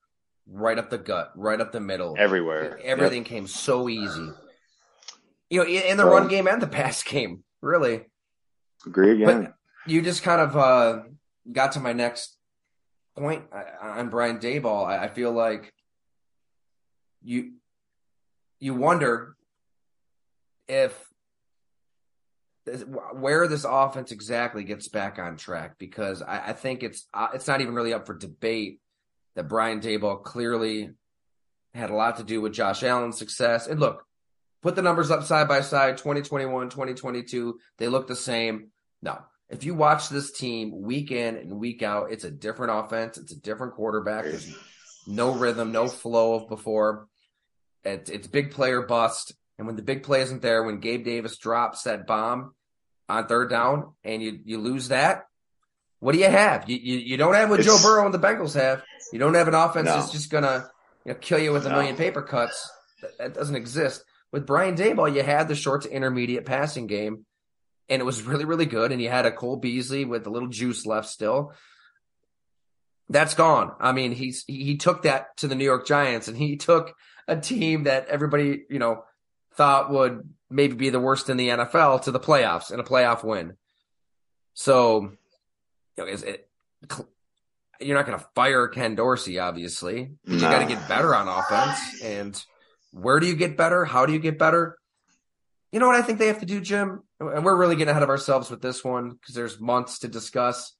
Right 0.49 0.79
up 0.79 0.91
the 0.91 0.99
gut, 0.99 1.33
right 1.35 1.61
up 1.61 1.73
the 1.73 1.81
middle. 1.81 2.15
everywhere. 2.19 2.79
Everything 2.85 3.25
came 3.25 3.47
so 3.49 3.89
easy. 3.89 4.31
You 5.51 5.61
know, 5.61 5.67
in 5.67 5.97
the 5.97 6.05
So- 6.05 6.11
run 6.11 6.29
game 6.29 6.47
and 6.47 6.63
the 6.63 6.67
pass 6.69 7.03
game, 7.13 7.43
really. 7.61 8.05
Agree 8.87 9.23
again. 9.23 9.45
But 9.45 9.55
you 9.91 10.03
just 10.03 10.23
kind 10.23 10.41
of 10.41 10.57
uh, 10.57 11.03
got 11.51 11.73
to 11.73 11.81
my 11.81 11.93
next 11.93 12.37
point 13.17 13.45
uh, 13.53 13.63
on 13.81 14.09
Brian 14.11 14.39
Daboll. 14.39 14.87
I, 14.87 15.05
I 15.05 15.09
feel 15.09 15.33
like 15.33 15.73
you 17.23 17.55
you 18.61 18.75
wonder 18.75 19.37
if 20.69 20.97
where 23.13 23.47
this 23.47 23.65
offense 23.69 24.11
exactly 24.13 24.65
gets 24.65 24.89
back 24.89 25.19
on 25.19 25.37
track 25.37 25.77
because 25.79 26.21
I, 26.23 26.49
I 26.49 26.53
think 26.53 26.83
it's 26.83 27.07
uh, 27.15 27.29
it's 27.35 27.47
not 27.47 27.61
even 27.61 27.75
really 27.75 27.93
up 27.95 28.07
for 28.07 28.15
debate 28.15 28.81
that 29.37 29.49
Brian 29.49 29.81
Daboll 29.81 30.23
clearly 30.25 30.91
had 31.75 31.91
a 31.91 31.95
lot 31.95 32.17
to 32.17 32.25
do 32.25 32.41
with 32.41 32.55
Josh 32.55 32.83
Allen's 32.83 33.19
success. 33.19 33.67
And 33.69 33.79
look, 33.79 34.05
put 34.63 34.75
the 34.75 34.83
numbers 34.83 35.11
up 35.11 35.23
side 35.23 35.47
by 35.47 35.61
side 35.61 35.99
2021, 35.99 36.71
2022, 36.71 37.59
they 37.79 37.87
look 37.87 38.09
the 38.09 38.17
same. 38.17 38.71
No. 39.03 39.19
If 39.49 39.63
you 39.63 39.75
watch 39.75 40.09
this 40.09 40.33
team 40.33 40.83
week 40.83 41.13
in 41.13 41.37
and 41.37 41.61
week 41.61 41.83
out, 41.83 42.11
it's 42.11 42.25
a 42.25 42.31
different 42.31 42.73
offense, 42.85 43.17
it's 43.17 43.33
a 43.33 43.41
different 43.41 43.75
quarterback. 43.75 44.25
There's 44.25 44.57
no 45.07 45.35
rhythm, 45.35 45.71
no 45.71 45.87
flow 45.87 46.35
of 46.35 46.49
before. 46.49 47.07
It's, 47.85 48.11
it's 48.11 48.27
big 48.27 48.51
player 48.51 48.83
bust. 48.83 49.35
And 49.59 49.67
when 49.67 49.77
the 49.77 49.83
big 49.83 50.03
play 50.03 50.23
isn't 50.23 50.43
there, 50.43 50.65
when 50.65 50.81
Gabe 50.81 51.05
Davis 51.05 51.39
drops 51.39 51.83
that 51.83 52.07
bomb 52.07 52.55
on 53.09 53.27
third 53.27 53.49
down 53.49 53.95
and 54.03 54.21
you, 54.21 54.41
you 54.45 54.59
lose 54.59 54.89
that, 54.89 55.27
what 56.07 56.13
do 56.13 56.21
you 56.21 56.31
have? 56.31 56.71
You, 56.71 56.77
you, 56.77 56.99
you 56.99 57.17
don't 57.17 57.35
have 57.35 57.51
what 57.51 57.63
Joe 57.63 57.79
Burrow 57.83 58.05
and 58.05 58.15
the 58.15 58.21
Bengals 58.21 58.55
have. 58.55 58.81
You 59.13 59.19
don't 59.19 59.35
have 59.35 59.49
an 59.49 59.55
offense 59.55 59.87
No. 59.87 59.97
that's 59.97 60.13
just 60.13 60.31
going 60.31 60.45
to 60.45 60.71
you 61.05 61.11
know, 61.11 61.19
kill 61.19 61.41
you 61.41 61.51
with 61.51 61.67
a 61.67 61.69
million 61.69 61.97
paper 61.97 62.23
cuts. 62.23 62.71
That, 63.03 63.19
that 63.19 63.35
doesn't 63.35 63.57
exist. 63.57 64.05
With 64.31 64.47
Brian 64.47 64.77
Daboll, 64.77 65.13
you 65.13 65.25
had 65.25 65.49
the 65.49 65.57
short 65.57 65.83
to 65.83 65.91
intermediate 65.91 66.47
passing 66.47 66.87
game, 66.87 67.27
and 67.89 68.01
it 68.01 68.05
was 68.05 68.23
really, 68.23 68.45
really 68.45 68.67
good. 68.67 68.93
And 68.93 69.03
you 69.03 69.09
had 69.09 69.27
a 69.27 69.33
Cole 69.33 69.57
Beasley 69.57 70.05
with 70.05 70.25
a 70.29 70.31
little 70.31 70.49
juice 70.49 70.87
left 70.87 71.09
still. 71.09 71.53
That's 73.09 73.35
gone. 73.35 73.73
I 73.81 73.91
mean, 73.91 74.13
he's 74.13 74.45
he, 74.47 74.63
he 74.63 74.77
took 74.77 75.03
that 75.03 75.37
to 75.39 75.49
the 75.49 75.57
New 75.57 75.65
York 75.65 75.89
Giants, 75.89 76.29
and 76.29 76.37
he 76.37 76.55
took 76.55 76.95
a 77.27 77.35
team 77.35 77.83
that 77.83 78.07
everybody 78.07 78.63
you 78.71 78.79
know 78.79 79.03
thought 79.57 79.91
would 79.91 80.23
maybe 80.51 80.77
be 80.77 80.91
the 80.91 81.01
worst 81.01 81.31
in 81.31 81.37
the 81.37 81.49
NFL 81.49 82.03
to 82.03 82.13
the 82.13 82.21
playoffs 82.21 82.71
and 82.71 82.81
a 82.81 82.85
playoff 82.85 83.25
win. 83.25 83.55
So, 84.55 85.11
you 85.97 86.05
know, 86.05 86.11
is 86.11 86.23
it? 86.23 86.49
You're 87.81 87.97
not 87.97 88.07
going 88.07 88.19
to 88.19 88.27
fire 88.35 88.69
Ken 88.69 88.95
Dorsey, 88.95 89.39
obviously. 89.39 90.11
But 90.25 90.35
you 90.35 90.41
got 90.41 90.61
to 90.61 90.67
get 90.75 90.89
better 90.89 91.15
on 91.15 91.29
offense. 91.29 92.03
And 92.03 92.43
where 92.93 93.21
do 93.21 93.27
you 93.27 93.37
get 93.37 93.57
better? 93.57 93.85
How 93.85 94.07
do 94.07 94.13
you 94.13 94.19
get 94.19 94.39
better? 94.39 94.79
You 95.73 95.81
know 95.81 95.87
what 95.87 95.97
I 95.97 96.03
think 96.03 96.19
they 96.19 96.29
have 96.29 96.41
to 96.41 96.47
do, 96.47 96.61
Jim? 96.61 97.03
And 97.21 97.45
we're 97.45 97.57
really 97.57 97.77
getting 97.77 97.91
ahead 97.91 98.03
of 98.03 98.09
ourselves 98.09 98.51
with 98.51 98.63
this 98.63 98.83
one 98.83 99.11
because 99.11 99.35
there's 99.35 99.61
months 99.61 99.99
to 100.01 100.09
discuss. 100.09 100.75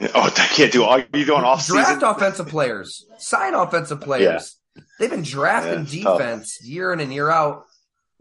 Oh, 0.00 0.22
I 0.24 0.30
can't 0.30 0.72
do 0.72 0.82
all 0.84 0.98
you're 0.98 1.24
doing 1.24 1.44
off 1.44 1.66
Draft 1.66 2.02
offensive 2.02 2.48
players, 2.48 3.06
sign 3.18 3.54
offensive 3.54 4.00
players. 4.00 4.56
They've 4.98 5.08
been 5.08 5.22
drafting 5.22 5.72
Yeah, 5.74 5.80
it's 5.82 6.02
tough. 6.02 6.18
defense 6.18 6.58
year 6.64 6.92
in 6.92 6.98
and 7.00 7.14
year 7.14 7.30
out. 7.30 7.64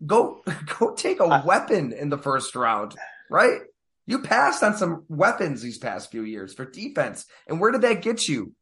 Go, 0.06 0.42
go 0.80 0.94
take 0.94 1.20
a 1.20 1.24
I- 1.26 1.44
weapon 1.44 1.92
in 1.92 2.10
the 2.10 2.18
first 2.18 2.56
round, 2.56 2.96
right? 3.30 3.62
You 4.06 4.20
passed 4.20 4.64
on 4.64 4.76
some 4.76 5.06
weapons 5.08 5.62
these 5.62 5.78
past 5.78 6.12
few 6.12 6.24
years 6.24 6.54
for 6.54 6.66
defense, 6.66 7.26
and 7.48 7.60
where 7.60 7.72
did 7.72 7.82
that 7.82 8.02
get 8.02 8.28
you? 8.28 8.54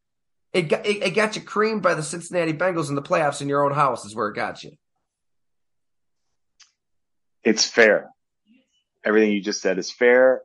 It 0.53 0.63
got 0.63 0.85
it, 0.85 1.01
it 1.01 1.11
got 1.11 1.35
you 1.35 1.41
creamed 1.41 1.81
by 1.81 1.93
the 1.93 2.03
Cincinnati 2.03 2.53
Bengals 2.53 2.89
in 2.89 2.95
the 2.95 3.01
playoffs 3.01 3.41
in 3.41 3.49
your 3.49 3.63
own 3.63 3.73
house. 3.73 4.05
Is 4.05 4.15
where 4.15 4.27
it 4.27 4.35
got 4.35 4.63
you. 4.63 4.71
It's 7.43 7.65
fair. 7.65 8.09
Everything 9.03 9.31
you 9.31 9.41
just 9.41 9.61
said 9.61 9.79
is 9.79 9.91
fair. 9.91 10.43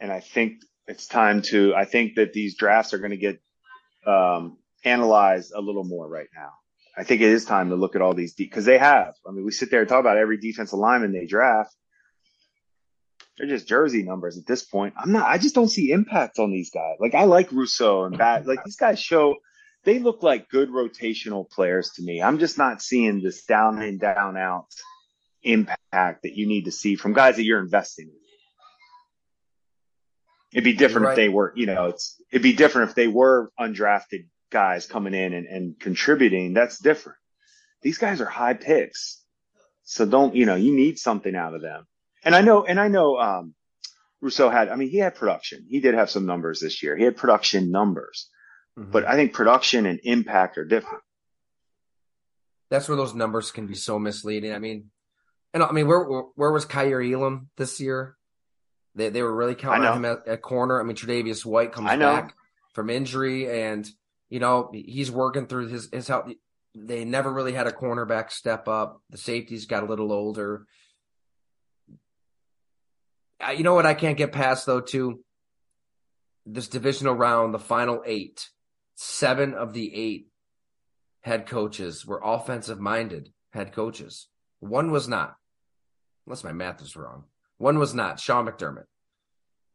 And 0.00 0.10
I 0.10 0.20
think 0.20 0.62
it's 0.86 1.06
time 1.06 1.42
to, 1.50 1.74
I 1.74 1.84
think 1.84 2.16
that 2.16 2.32
these 2.32 2.56
drafts 2.56 2.92
are 2.92 2.98
going 2.98 3.10
to 3.10 3.16
get, 3.16 3.40
um, 4.06 4.58
analyzed 4.84 5.52
a 5.54 5.60
little 5.60 5.84
more 5.84 6.08
right 6.08 6.28
now. 6.34 6.50
I 6.96 7.04
think 7.04 7.20
it 7.20 7.28
is 7.28 7.44
time 7.44 7.70
to 7.70 7.76
look 7.76 7.94
at 7.94 8.02
all 8.02 8.14
these 8.14 8.34
because 8.34 8.64
de- 8.64 8.72
they 8.72 8.78
have. 8.78 9.14
I 9.26 9.30
mean, 9.30 9.44
we 9.44 9.52
sit 9.52 9.70
there 9.70 9.80
and 9.80 9.88
talk 9.88 10.00
about 10.00 10.16
every 10.16 10.38
defensive 10.38 10.78
lineman 10.78 11.12
they 11.12 11.26
draft. 11.26 11.74
They're 13.38 13.46
just 13.46 13.68
jersey 13.68 14.02
numbers 14.02 14.36
at 14.36 14.46
this 14.46 14.64
point. 14.64 14.94
I'm 14.98 15.12
not. 15.12 15.28
I 15.28 15.38
just 15.38 15.54
don't 15.54 15.68
see 15.68 15.92
impact 15.92 16.40
on 16.40 16.50
these 16.50 16.70
guys. 16.70 16.96
Like 16.98 17.14
I 17.14 17.24
like 17.24 17.52
Rousseau 17.52 18.04
and 18.04 18.18
Bat. 18.18 18.46
Like 18.46 18.64
these 18.64 18.76
guys 18.76 19.00
show. 19.00 19.36
They 19.84 20.00
look 20.00 20.24
like 20.24 20.48
good 20.48 20.70
rotational 20.70 21.48
players 21.48 21.90
to 21.92 22.02
me. 22.02 22.20
I'm 22.20 22.40
just 22.40 22.58
not 22.58 22.82
seeing 22.82 23.22
this 23.22 23.44
down 23.44 23.80
in 23.80 23.98
down 23.98 24.36
out 24.36 24.66
impact 25.44 26.24
that 26.24 26.34
you 26.34 26.48
need 26.48 26.64
to 26.64 26.72
see 26.72 26.96
from 26.96 27.12
guys 27.12 27.36
that 27.36 27.44
you're 27.44 27.60
investing 27.60 28.08
in. 28.08 28.14
It'd 30.52 30.64
be 30.64 30.72
different 30.72 31.06
right. 31.06 31.12
if 31.12 31.16
they 31.16 31.28
were, 31.28 31.52
you 31.54 31.66
know, 31.66 31.86
it's 31.86 32.20
it'd 32.32 32.42
be 32.42 32.54
different 32.54 32.90
if 32.90 32.96
they 32.96 33.06
were 33.06 33.52
undrafted 33.58 34.26
guys 34.50 34.86
coming 34.86 35.14
in 35.14 35.32
and, 35.32 35.46
and 35.46 35.78
contributing. 35.78 36.54
That's 36.54 36.78
different. 36.78 37.18
These 37.82 37.98
guys 37.98 38.20
are 38.20 38.26
high 38.26 38.54
picks. 38.54 39.22
So 39.84 40.06
don't, 40.06 40.34
you 40.34 40.44
know, 40.44 40.56
you 40.56 40.74
need 40.74 40.98
something 40.98 41.36
out 41.36 41.54
of 41.54 41.62
them. 41.62 41.86
And 42.28 42.36
I 42.36 42.42
know, 42.42 42.64
and 42.64 42.78
I 42.78 42.88
know, 42.88 43.18
um, 43.18 43.54
Rousseau 44.20 44.50
had, 44.50 44.68
I 44.68 44.76
mean, 44.76 44.90
he 44.90 44.98
had 44.98 45.14
production. 45.14 45.66
He 45.68 45.80
did 45.80 45.94
have 45.94 46.10
some 46.10 46.26
numbers 46.26 46.60
this 46.60 46.82
year. 46.82 46.96
He 46.96 47.04
had 47.04 47.16
production 47.16 47.70
numbers, 47.70 48.28
mm-hmm. 48.78 48.90
but 48.90 49.06
I 49.06 49.14
think 49.14 49.32
production 49.32 49.86
and 49.86 49.98
impact 50.02 50.58
are 50.58 50.64
different. 50.64 51.02
That's 52.70 52.86
where 52.86 52.96
those 52.96 53.14
numbers 53.14 53.50
can 53.50 53.66
be 53.66 53.74
so 53.74 53.98
misleading. 53.98 54.52
I 54.52 54.58
mean, 54.58 54.90
and 55.54 55.62
I 55.62 55.72
mean, 55.72 55.86
where 55.86 56.04
where 56.04 56.52
was 56.52 56.66
Kaiir 56.66 57.00
Elam 57.00 57.48
this 57.56 57.80
year? 57.80 58.16
They 58.94 59.08
they 59.08 59.22
were 59.22 59.34
really 59.34 59.54
counting 59.54 59.86
on 59.86 59.96
him 59.96 60.04
at, 60.04 60.28
at, 60.28 60.42
corner. 60.42 60.78
I 60.78 60.84
mean, 60.84 60.96
Tre'Davious 60.96 61.46
White 61.46 61.72
comes 61.72 61.88
back 61.88 62.34
from 62.74 62.90
injury, 62.90 63.50
and 63.50 63.88
you 64.28 64.40
know 64.40 64.70
he's 64.74 65.10
working 65.10 65.46
through 65.46 65.68
his 65.68 65.88
his 65.90 66.08
health. 66.08 66.30
They 66.74 67.06
never 67.06 67.32
really 67.32 67.54
had 67.54 67.66
a 67.66 67.72
cornerback 67.72 68.30
step 68.30 68.68
up. 68.68 69.00
The 69.08 69.16
safeties 69.16 69.64
got 69.64 69.82
a 69.82 69.86
little 69.86 70.12
older. 70.12 70.66
Uh, 73.40 73.52
you 73.52 73.62
know 73.62 73.74
what 73.74 73.86
I 73.86 73.94
can't 73.94 74.18
get 74.18 74.32
past 74.32 74.66
though 74.66 74.80
too. 74.80 75.24
This 76.46 76.68
divisional 76.68 77.14
round, 77.14 77.52
the 77.52 77.58
final 77.58 78.02
eight, 78.06 78.48
seven 78.94 79.54
of 79.54 79.72
the 79.72 79.94
eight 79.94 80.28
head 81.20 81.46
coaches 81.46 82.06
were 82.06 82.20
offensive 82.22 82.80
minded 82.80 83.30
head 83.52 83.72
coaches. 83.72 84.28
One 84.60 84.90
was 84.90 85.08
not, 85.08 85.36
unless 86.26 86.44
my 86.44 86.52
math 86.52 86.82
is 86.82 86.96
wrong. 86.96 87.24
One 87.58 87.78
was 87.78 87.94
not 87.94 88.20
Sean 88.20 88.46
McDermott. 88.46 88.86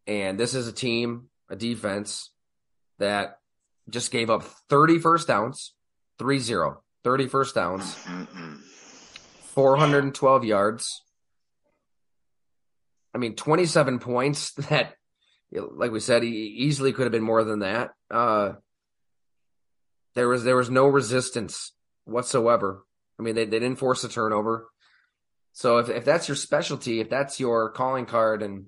And 0.07 0.39
this 0.39 0.53
is 0.53 0.67
a 0.67 0.73
team, 0.73 1.29
a 1.49 1.55
defense 1.55 2.31
that 2.99 3.39
just 3.89 4.11
gave 4.11 4.29
up 4.29 4.43
30 4.69 4.99
first 4.99 5.27
downs, 5.27 5.73
3 6.19 6.39
0, 6.39 6.81
30 7.03 7.27
first 7.27 7.55
downs, 7.55 7.95
412 9.53 10.45
yards. 10.45 11.01
I 13.13 13.17
mean, 13.17 13.35
27 13.35 13.99
points 13.99 14.51
that, 14.69 14.95
like 15.51 15.91
we 15.91 15.99
said, 15.99 16.23
he 16.23 16.29
easily 16.29 16.93
could 16.93 17.03
have 17.03 17.11
been 17.11 17.23
more 17.23 17.43
than 17.43 17.59
that. 17.59 17.91
Uh, 18.09 18.53
there 20.15 20.27
was 20.27 20.43
there 20.43 20.55
was 20.55 20.69
no 20.69 20.87
resistance 20.87 21.71
whatsoever. 22.05 22.85
I 23.19 23.23
mean, 23.23 23.35
they, 23.35 23.45
they 23.45 23.59
didn't 23.59 23.79
force 23.79 24.03
a 24.03 24.09
turnover. 24.09 24.67
So 25.53 25.77
if 25.77 25.89
if 25.89 26.05
that's 26.05 26.27
your 26.27 26.35
specialty, 26.35 26.99
if 26.99 27.09
that's 27.09 27.39
your 27.39 27.71
calling 27.71 28.05
card, 28.05 28.41
and 28.41 28.65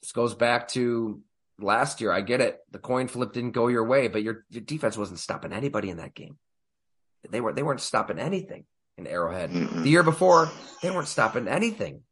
this 0.00 0.12
goes 0.12 0.34
back 0.34 0.68
to 0.68 1.20
last 1.58 2.00
year, 2.00 2.12
I 2.12 2.20
get 2.20 2.40
it. 2.40 2.58
The 2.70 2.78
coin 2.78 3.08
flip 3.08 3.32
didn't 3.32 3.52
go 3.52 3.68
your 3.68 3.84
way, 3.84 4.08
but 4.08 4.22
your 4.22 4.44
your 4.50 4.62
defense 4.62 4.96
wasn't 4.96 5.18
stopping 5.18 5.52
anybody 5.52 5.90
in 5.90 5.96
that 5.98 6.14
game. 6.14 6.38
They 7.28 7.40
were 7.40 7.52
they 7.52 7.62
weren't 7.62 7.80
stopping 7.80 8.18
anything 8.18 8.64
in 8.96 9.06
Arrowhead. 9.06 9.50
Mm-mm. 9.50 9.82
The 9.82 9.90
year 9.90 10.02
before, 10.02 10.50
they 10.82 10.90
weren't 10.90 11.08
stopping 11.08 11.48
anything. 11.48 12.02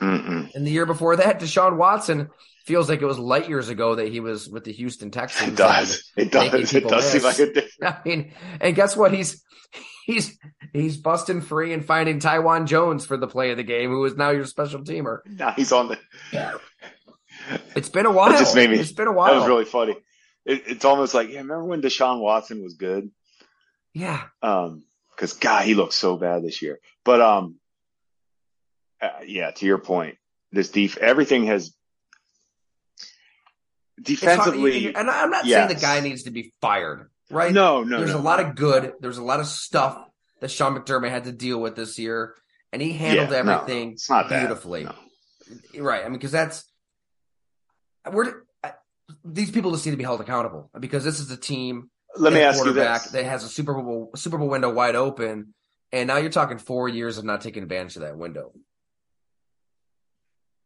Mm-mm. 0.00 0.54
And 0.54 0.66
the 0.66 0.70
year 0.70 0.86
before 0.86 1.16
that, 1.16 1.40
Deshaun 1.40 1.76
Watson 1.76 2.30
feels 2.64 2.88
like 2.88 3.02
it 3.02 3.06
was 3.06 3.18
light 3.18 3.48
years 3.48 3.68
ago 3.68 3.96
that 3.96 4.08
he 4.08 4.20
was 4.20 4.48
with 4.48 4.64
the 4.64 4.72
Houston 4.72 5.10
Texans. 5.10 5.52
It 5.52 5.56
does. 5.56 6.10
It 6.16 6.30
does. 6.30 6.74
It 6.74 6.88
does 6.88 7.04
miss. 7.04 7.12
seem 7.12 7.22
like 7.22 7.38
a 7.38 7.52
difference. 7.52 7.74
I 7.82 7.96
mean, 8.04 8.32
and 8.60 8.74
guess 8.74 8.96
what? 8.96 9.12
He's 9.12 9.42
he's 10.06 10.38
he's 10.72 10.96
busting 10.96 11.42
free 11.42 11.72
and 11.72 11.84
finding 11.84 12.18
Taiwan 12.18 12.66
Jones 12.66 13.06
for 13.06 13.16
the 13.16 13.26
play 13.26 13.50
of 13.50 13.56
the 13.56 13.62
game, 13.62 13.90
who 13.90 14.04
is 14.04 14.16
now 14.16 14.30
your 14.30 14.46
special 14.46 14.80
teamer. 14.80 15.18
Now 15.26 15.52
he's 15.52 15.72
on 15.72 15.88
the. 15.88 15.98
It's 17.74 17.88
been 17.88 18.06
a 18.06 18.10
while. 18.10 18.34
It 18.34 18.38
just 18.38 18.54
made 18.54 18.70
me. 18.70 18.78
It's 18.78 18.92
been 18.92 19.08
a 19.08 19.12
while. 19.12 19.32
That 19.32 19.40
was 19.40 19.48
really 19.48 19.64
funny. 19.64 19.96
It, 20.44 20.62
it's 20.66 20.84
almost 20.84 21.14
like, 21.14 21.28
yeah, 21.28 21.38
remember 21.38 21.64
when 21.64 21.82
Deshaun 21.82 22.20
Watson 22.20 22.62
was 22.62 22.74
good? 22.74 23.10
Yeah. 23.92 24.22
Um, 24.42 24.84
because 25.10 25.34
God, 25.34 25.64
he 25.64 25.74
looked 25.74 25.92
so 25.92 26.16
bad 26.16 26.42
this 26.42 26.62
year. 26.62 26.80
But 27.04 27.20
um, 27.20 27.56
uh, 29.00 29.08
yeah, 29.26 29.50
to 29.52 29.66
your 29.66 29.78
point, 29.78 30.16
this 30.52 30.70
def 30.70 30.96
everything 30.98 31.46
has 31.46 31.74
defensively. 34.00 34.94
And 34.94 35.10
I'm 35.10 35.30
not 35.30 35.46
yes. 35.46 35.68
saying 35.68 35.68
the 35.68 35.80
guy 35.80 36.00
needs 36.00 36.24
to 36.24 36.30
be 36.30 36.52
fired 36.60 37.10
right? 37.30 37.52
No, 37.52 37.82
no. 37.82 37.98
There's 37.98 38.12
no, 38.12 38.18
a 38.18 38.20
lot 38.20 38.40
of 38.40 38.54
good. 38.54 38.92
There's 39.00 39.18
a 39.18 39.24
lot 39.24 39.40
of 39.40 39.46
stuff 39.46 39.98
that 40.40 40.50
Sean 40.50 40.76
McDermott 40.76 41.10
had 41.10 41.24
to 41.24 41.32
deal 41.32 41.60
with 41.60 41.76
this 41.76 41.98
year, 41.98 42.34
and 42.72 42.82
he 42.82 42.92
handled 42.92 43.30
yeah, 43.30 43.36
everything 43.36 43.96
no, 44.08 44.24
beautifully. 44.28 44.84
No. 44.84 44.94
Right. 45.78 46.02
I 46.02 46.04
mean, 46.04 46.14
because 46.14 46.32
that's 46.32 46.64
we're 48.10 48.44
these 49.24 49.50
people 49.50 49.72
just 49.72 49.84
need 49.86 49.92
to 49.92 49.96
be 49.96 50.04
held 50.04 50.20
accountable 50.20 50.70
because 50.78 51.04
this 51.04 51.20
is 51.20 51.30
a 51.30 51.36
team. 51.36 51.90
Let 52.16 52.32
me 52.32 52.40
ask 52.40 52.64
you 52.64 52.72
this: 52.72 53.10
that 53.10 53.24
has 53.24 53.44
a 53.44 53.48
Super 53.48 53.74
Bowl 53.74 54.10
Super 54.16 54.38
Bowl 54.38 54.48
window 54.48 54.72
wide 54.72 54.96
open, 54.96 55.54
and 55.92 56.08
now 56.08 56.18
you're 56.18 56.30
talking 56.30 56.58
four 56.58 56.88
years 56.88 57.18
of 57.18 57.24
not 57.24 57.40
taking 57.40 57.62
advantage 57.62 57.96
of 57.96 58.02
that 58.02 58.16
window. 58.16 58.52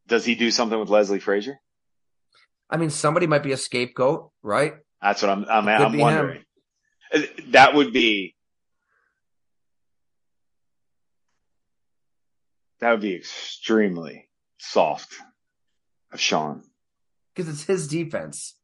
Does 0.07 0.25
he 0.25 0.35
do 0.35 0.51
something 0.51 0.79
with 0.79 0.91
Leslie 0.91 1.21
Frazier? 1.21 1.59
I 2.69 2.77
mean, 2.77 2.91
somebody 2.91 3.27
might 3.27 3.43
be 3.43 3.53
a 3.53 3.57
scapegoat, 3.57 4.31
right? 4.43 4.75
That's 5.01 5.23
what 5.23 5.31
I'm. 5.31 5.45
I'm, 5.49 5.69
I'm 5.69 5.99
wondering. 5.99 6.45
Him. 7.13 7.25
That 7.51 7.75
would 7.75 7.93
be 7.93 8.35
that 12.81 12.91
would 12.91 13.01
be 13.01 13.15
extremely 13.15 14.29
soft 14.59 15.15
of 16.13 16.21
Sean. 16.21 16.63
Because 17.35 17.49
it's 17.51 17.65
his 17.65 17.89
defense. 17.89 18.57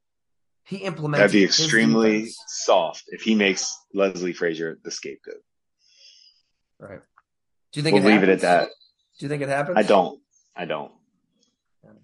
He 0.64 0.78
implements. 0.78 1.20
That'd 1.20 1.32
be 1.32 1.44
extremely 1.44 2.28
soft 2.46 3.04
if 3.08 3.22
he 3.22 3.34
makes 3.34 3.74
Leslie 3.94 4.32
Frazier 4.32 4.78
the 4.84 4.90
scapegoat. 4.90 5.42
Right. 6.78 7.00
Do 7.72 7.80
you 7.80 7.82
think 7.82 7.94
we'll 7.94 8.04
leave 8.04 8.22
it 8.22 8.28
at 8.28 8.40
that? 8.40 8.68
Do 9.18 9.26
you 9.26 9.28
think 9.28 9.42
it 9.42 9.48
happens? 9.48 9.78
I 9.78 9.82
don't. 9.82 10.20
I 10.54 10.64
don't. 10.66 10.92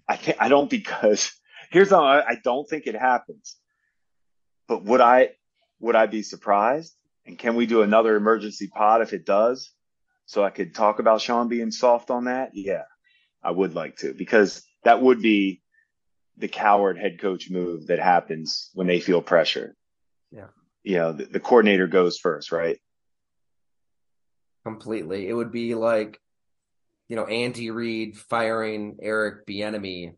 I 0.07 0.35
I 0.39 0.49
don't 0.49 0.69
because 0.69 1.31
here's 1.71 1.89
how 1.89 2.03
I, 2.03 2.27
I 2.27 2.37
don't 2.43 2.67
think 2.67 2.87
it 2.87 2.95
happens. 2.95 3.55
But 4.67 4.83
would 4.83 5.01
I 5.01 5.31
would 5.79 5.95
I 5.95 6.07
be 6.07 6.23
surprised? 6.23 6.93
And 7.25 7.37
can 7.37 7.55
we 7.55 7.65
do 7.65 7.81
another 7.81 8.15
emergency 8.15 8.67
pod 8.67 9.01
if 9.01 9.13
it 9.13 9.25
does? 9.25 9.69
So 10.25 10.43
I 10.43 10.49
could 10.49 10.75
talk 10.75 10.99
about 10.99 11.21
Sean 11.21 11.47
being 11.47 11.71
soft 11.71 12.09
on 12.09 12.25
that? 12.25 12.51
Yeah, 12.53 12.83
I 13.43 13.51
would 13.51 13.75
like 13.75 13.97
to 13.97 14.13
because 14.13 14.63
that 14.83 15.01
would 15.01 15.21
be 15.21 15.61
the 16.37 16.47
coward 16.47 16.97
head 16.97 17.19
coach 17.19 17.49
move 17.49 17.87
that 17.87 17.99
happens 17.99 18.69
when 18.73 18.87
they 18.87 18.99
feel 18.99 19.21
pressure. 19.21 19.75
Yeah. 20.31 20.47
You 20.83 20.97
know, 20.97 21.11
the, 21.13 21.25
the 21.25 21.39
coordinator 21.39 21.87
goes 21.87 22.17
first, 22.17 22.51
right? 22.51 22.77
Completely. 24.63 25.27
It 25.27 25.33
would 25.33 25.51
be 25.51 25.75
like, 25.75 26.19
you 27.07 27.15
know, 27.15 27.25
Andy 27.25 27.71
Reid 27.71 28.17
firing 28.17 28.97
Eric 29.01 29.45
Bieniemy 29.45 30.13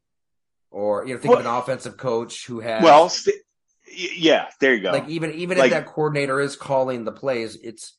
or, 0.72 1.06
you 1.06 1.14
know, 1.14 1.20
think 1.20 1.32
well, 1.32 1.40
of 1.40 1.46
an 1.46 1.52
offensive 1.52 1.98
coach 1.98 2.46
who 2.46 2.60
has. 2.60 2.84
Well, 2.84 3.10
st- 3.10 3.36
yeah, 3.92 4.48
there 4.60 4.76
you 4.76 4.82
go. 4.82 4.92
Like 4.92 5.10
even 5.10 5.34
even 5.34 5.58
like, 5.58 5.72
if 5.72 5.74
that 5.74 5.88
coordinator 5.88 6.40
is 6.40 6.56
calling 6.56 7.06
the 7.06 7.12
plays, 7.12 7.56
it's 7.56 7.98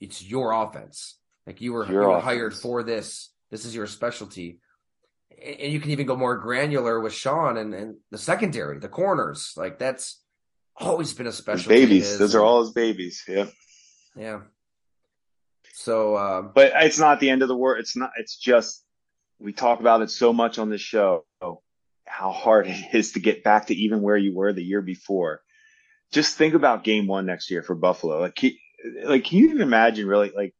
it's 0.00 0.22
your 0.22 0.52
offense. 0.52 1.16
Like 1.46 1.60
you 1.60 1.72
were 1.72 1.86
you 1.86 1.98
were 1.98 2.20
hired 2.20 2.54
for 2.54 2.82
this. 2.82 3.30
This 3.50 3.64
is 3.64 3.74
your 3.74 3.86
specialty. 3.86 4.58
And 5.44 5.72
you 5.72 5.80
can 5.80 5.90
even 5.90 6.06
go 6.06 6.16
more 6.16 6.38
granular 6.38 6.98
with 6.98 7.12
Sean 7.12 7.56
and, 7.56 7.74
and 7.74 7.96
the 8.10 8.18
secondary, 8.18 8.78
the 8.78 8.88
corners. 8.88 9.52
Like 9.56 9.78
that's 9.78 10.20
always 10.76 11.12
been 11.12 11.26
a 11.26 11.32
special 11.32 11.68
babies. 11.68 12.18
Those 12.18 12.34
are 12.34 12.42
all 12.42 12.62
his 12.62 12.72
babies. 12.72 13.22
Yeah. 13.28 13.46
Yeah. 14.16 14.40
So 15.78 16.16
um, 16.16 16.52
But 16.54 16.72
it's 16.76 16.98
not 16.98 17.20
the 17.20 17.30
end 17.30 17.42
of 17.42 17.48
the 17.48 17.56
world. 17.56 17.80
It's 17.80 17.96
not 17.96 18.12
it's 18.16 18.36
just 18.36 18.82
we 19.38 19.52
talk 19.52 19.80
about 19.80 20.02
it 20.02 20.10
so 20.10 20.32
much 20.32 20.58
on 20.58 20.70
this 20.70 20.80
show 20.80 21.26
how 22.06 22.32
hard 22.32 22.66
it 22.66 22.76
is 22.94 23.12
to 23.12 23.20
get 23.20 23.44
back 23.44 23.66
to 23.66 23.74
even 23.74 24.00
where 24.00 24.16
you 24.16 24.34
were 24.34 24.52
the 24.52 24.62
year 24.62 24.80
before. 24.80 25.42
Just 26.12 26.36
think 26.36 26.54
about 26.54 26.84
game 26.84 27.06
one 27.06 27.26
next 27.26 27.50
year 27.50 27.62
for 27.62 27.74
Buffalo. 27.74 28.20
Like, 28.20 28.36
can, 28.36 28.52
like, 29.04 29.24
can 29.24 29.38
you 29.38 29.46
even 29.46 29.60
imagine 29.60 30.06
really 30.06 30.32
like, 30.34 30.54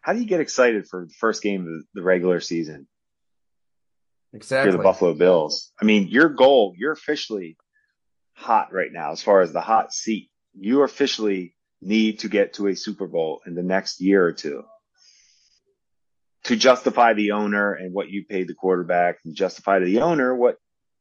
how 0.00 0.14
do 0.14 0.20
you 0.20 0.26
get 0.26 0.40
excited 0.40 0.88
for 0.88 1.04
the 1.04 1.12
first 1.20 1.42
game 1.42 1.62
of 1.62 1.84
the 1.94 2.02
regular 2.02 2.40
season? 2.40 2.88
Exactly. 4.32 4.72
For 4.72 4.76
the 4.76 4.82
Buffalo 4.82 5.14
Bills. 5.14 5.70
I 5.80 5.84
mean, 5.84 6.08
your 6.08 6.30
goal, 6.30 6.74
you're 6.76 6.92
officially 6.92 7.56
hot 8.34 8.72
right 8.72 8.92
now 8.92 9.12
as 9.12 9.22
far 9.22 9.42
as 9.42 9.52
the 9.52 9.60
hot 9.60 9.92
seat. 9.92 10.30
You 10.54 10.80
are 10.80 10.84
officially 10.84 11.54
need 11.80 12.20
to 12.20 12.28
get 12.28 12.54
to 12.54 12.66
a 12.66 12.76
Super 12.76 13.06
Bowl 13.06 13.40
in 13.46 13.54
the 13.54 13.62
next 13.62 14.00
year 14.00 14.24
or 14.24 14.32
two 14.32 14.64
to 16.44 16.56
justify 16.56 17.12
the 17.12 17.32
owner 17.32 17.72
and 17.72 17.92
what 17.92 18.08
you 18.08 18.24
paid 18.24 18.48
the 18.48 18.54
quarterback 18.54 19.18
and 19.24 19.34
justify 19.34 19.78
to 19.78 19.84
the 19.84 20.00
owner 20.00 20.34
what 20.34 20.56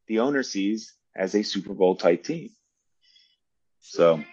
the 0.07 0.19
owner 0.19 0.43
sees 0.43 0.93
as 1.15 1.33
a 1.35 1.43
Super 1.43 1.73
Bowl 1.73 1.95
type 1.95 2.23
team. 2.23 2.49
So 3.81 4.23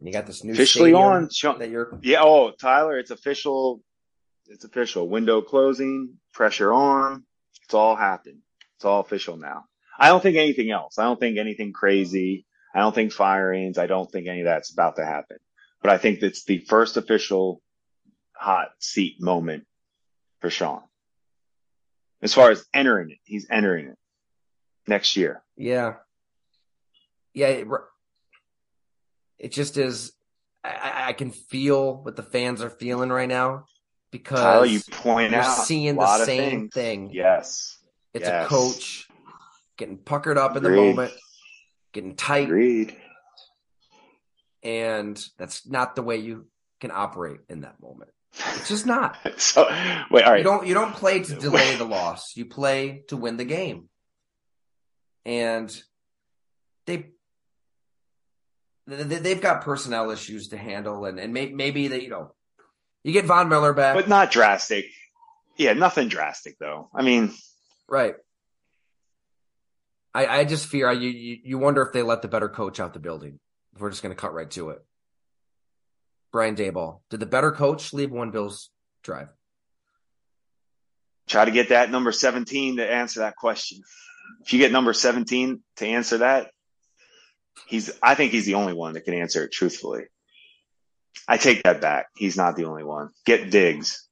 you 0.00 0.12
got 0.12 0.26
this 0.26 0.44
new 0.44 0.52
officially 0.52 0.92
on 0.94 1.28
that 1.58 1.70
you're 1.70 1.98
yeah. 2.02 2.22
Oh, 2.22 2.52
Tyler, 2.52 2.98
it's 2.98 3.10
official. 3.10 3.82
It's 4.46 4.64
official. 4.64 5.08
Window 5.08 5.40
closing, 5.40 6.18
pressure 6.32 6.72
on. 6.72 7.24
It's 7.64 7.74
all 7.74 7.94
happened. 7.94 8.38
It's 8.76 8.84
all 8.84 9.00
official 9.00 9.36
now. 9.36 9.64
I 9.98 10.08
don't 10.08 10.22
think 10.22 10.36
anything 10.36 10.70
else. 10.70 10.98
I 10.98 11.04
don't 11.04 11.20
think 11.20 11.38
anything 11.38 11.72
crazy. 11.72 12.46
I 12.74 12.80
don't 12.80 12.94
think 12.94 13.12
firings. 13.12 13.78
I 13.78 13.86
don't 13.86 14.10
think 14.10 14.26
any 14.26 14.40
of 14.40 14.46
that's 14.46 14.72
about 14.72 14.96
to 14.96 15.04
happen. 15.04 15.38
But 15.82 15.90
I 15.90 15.98
think 15.98 16.22
it's 16.22 16.44
the 16.44 16.58
first 16.58 16.96
official 16.96 17.60
hot 18.34 18.68
seat 18.78 19.20
moment 19.20 19.64
for 20.40 20.50
Sean. 20.50 20.82
As 22.22 22.32
far 22.32 22.50
as 22.50 22.64
entering 22.72 23.10
it, 23.10 23.18
he's 23.24 23.48
entering 23.50 23.88
it 23.88 23.98
next 24.86 25.16
year. 25.16 25.42
Yeah. 25.56 25.94
Yeah. 27.34 27.48
It, 27.48 27.68
it 29.38 29.52
just 29.52 29.76
is. 29.76 30.12
I, 30.64 31.08
I, 31.08 31.12
can 31.12 31.32
feel 31.32 31.96
what 31.96 32.14
the 32.14 32.22
fans 32.22 32.62
are 32.62 32.70
feeling 32.70 33.10
right 33.10 33.28
now 33.28 33.64
because 34.12 34.38
Tyler, 34.38 34.66
you 34.66 34.80
point 34.92 35.32
you're 35.32 35.40
out 35.40 35.64
seeing 35.64 35.96
the 35.96 36.24
same 36.24 36.68
thing. 36.68 37.10
Yes. 37.12 37.78
It's 38.14 38.28
yes. 38.28 38.46
a 38.46 38.48
coach 38.48 39.08
getting 39.76 39.98
puckered 39.98 40.38
up 40.38 40.54
Agreed. 40.54 40.68
in 40.68 40.76
the 40.76 40.82
moment, 40.82 41.12
getting 41.92 42.14
tight. 42.14 42.44
Agreed. 42.44 42.96
And 44.62 45.22
that's 45.38 45.66
not 45.66 45.96
the 45.96 46.02
way 46.02 46.18
you 46.18 46.46
can 46.80 46.90
operate 46.92 47.40
in 47.48 47.62
that 47.62 47.80
moment. 47.80 48.10
It's 48.32 48.68
just 48.68 48.86
not. 48.86 49.16
so 49.38 49.66
wait, 50.10 50.24
all 50.24 50.32
right. 50.32 50.38
You 50.38 50.44
don't 50.44 50.66
you 50.66 50.74
don't 50.74 50.94
play 50.94 51.22
to 51.22 51.34
delay 51.40 51.76
the 51.76 51.84
loss. 51.84 52.36
You 52.36 52.46
play 52.46 53.04
to 53.08 53.16
win 53.16 53.36
the 53.36 53.44
game. 53.44 53.88
And 55.24 55.70
they 56.86 57.12
they've 58.86 59.40
got 59.40 59.62
personnel 59.62 60.10
issues 60.10 60.48
to 60.48 60.56
handle, 60.56 61.04
and 61.04 61.18
and 61.18 61.32
maybe 61.32 61.88
that 61.88 62.02
you 62.02 62.08
know 62.10 62.34
you 63.04 63.12
get 63.12 63.26
Von 63.26 63.48
Miller 63.48 63.72
back, 63.72 63.94
but 63.94 64.08
not 64.08 64.30
drastic. 64.30 64.86
Yeah, 65.56 65.74
nothing 65.74 66.08
drastic 66.08 66.58
though. 66.58 66.88
I 66.94 67.02
mean, 67.02 67.32
right. 67.88 68.14
I 70.14 70.26
I 70.26 70.44
just 70.44 70.66
fear 70.66 70.90
you, 70.92 71.38
you 71.44 71.58
wonder 71.58 71.82
if 71.82 71.92
they 71.92 72.02
let 72.02 72.22
the 72.22 72.28
better 72.28 72.48
coach 72.48 72.80
out 72.80 72.92
the 72.92 73.00
building. 73.00 73.38
We're 73.78 73.90
just 73.90 74.02
going 74.02 74.14
to 74.14 74.20
cut 74.20 74.34
right 74.34 74.50
to 74.52 74.70
it. 74.70 74.84
Brian 76.32 76.56
Daboll, 76.56 77.00
did 77.10 77.20
the 77.20 77.26
better 77.26 77.52
coach 77.52 77.92
leave 77.92 78.10
one 78.10 78.30
Bills 78.30 78.70
drive? 79.02 79.28
Try 81.28 81.44
to 81.44 81.50
get 81.50 81.68
that 81.68 81.90
number 81.90 82.12
17 82.12 82.78
to 82.78 82.90
answer 82.90 83.20
that 83.20 83.36
question. 83.36 83.82
If 84.44 84.52
you 84.52 84.58
get 84.58 84.72
number 84.72 84.92
17 84.92 85.62
to 85.76 85.86
answer 85.86 86.18
that, 86.18 86.50
he's 87.66 87.90
I 88.02 88.14
think 88.14 88.32
he's 88.32 88.46
the 88.46 88.54
only 88.54 88.72
one 88.72 88.94
that 88.94 89.04
can 89.04 89.14
answer 89.14 89.44
it 89.44 89.52
truthfully. 89.52 90.04
I 91.28 91.36
take 91.36 91.62
that 91.62 91.80
back. 91.80 92.06
He's 92.16 92.36
not 92.36 92.56
the 92.56 92.64
only 92.64 92.82
one. 92.82 93.10
Get 93.24 93.50
Diggs. 93.50 94.08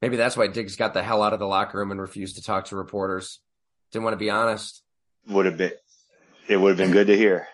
Maybe 0.00 0.16
that's 0.16 0.36
why 0.36 0.46
Diggs 0.46 0.76
got 0.76 0.94
the 0.94 1.02
hell 1.02 1.22
out 1.22 1.32
of 1.32 1.38
the 1.38 1.46
locker 1.46 1.78
room 1.78 1.90
and 1.90 2.00
refused 2.00 2.36
to 2.36 2.42
talk 2.42 2.66
to 2.66 2.76
reporters. 2.76 3.40
Didn't 3.92 4.04
want 4.04 4.14
to 4.14 4.18
be 4.18 4.30
honest. 4.30 4.82
Would 5.28 5.46
have 5.46 5.56
been 5.56 5.72
it 6.48 6.56
would 6.56 6.70
have 6.70 6.78
been 6.78 6.92
good 6.92 7.08
to 7.08 7.16
hear. 7.16 7.48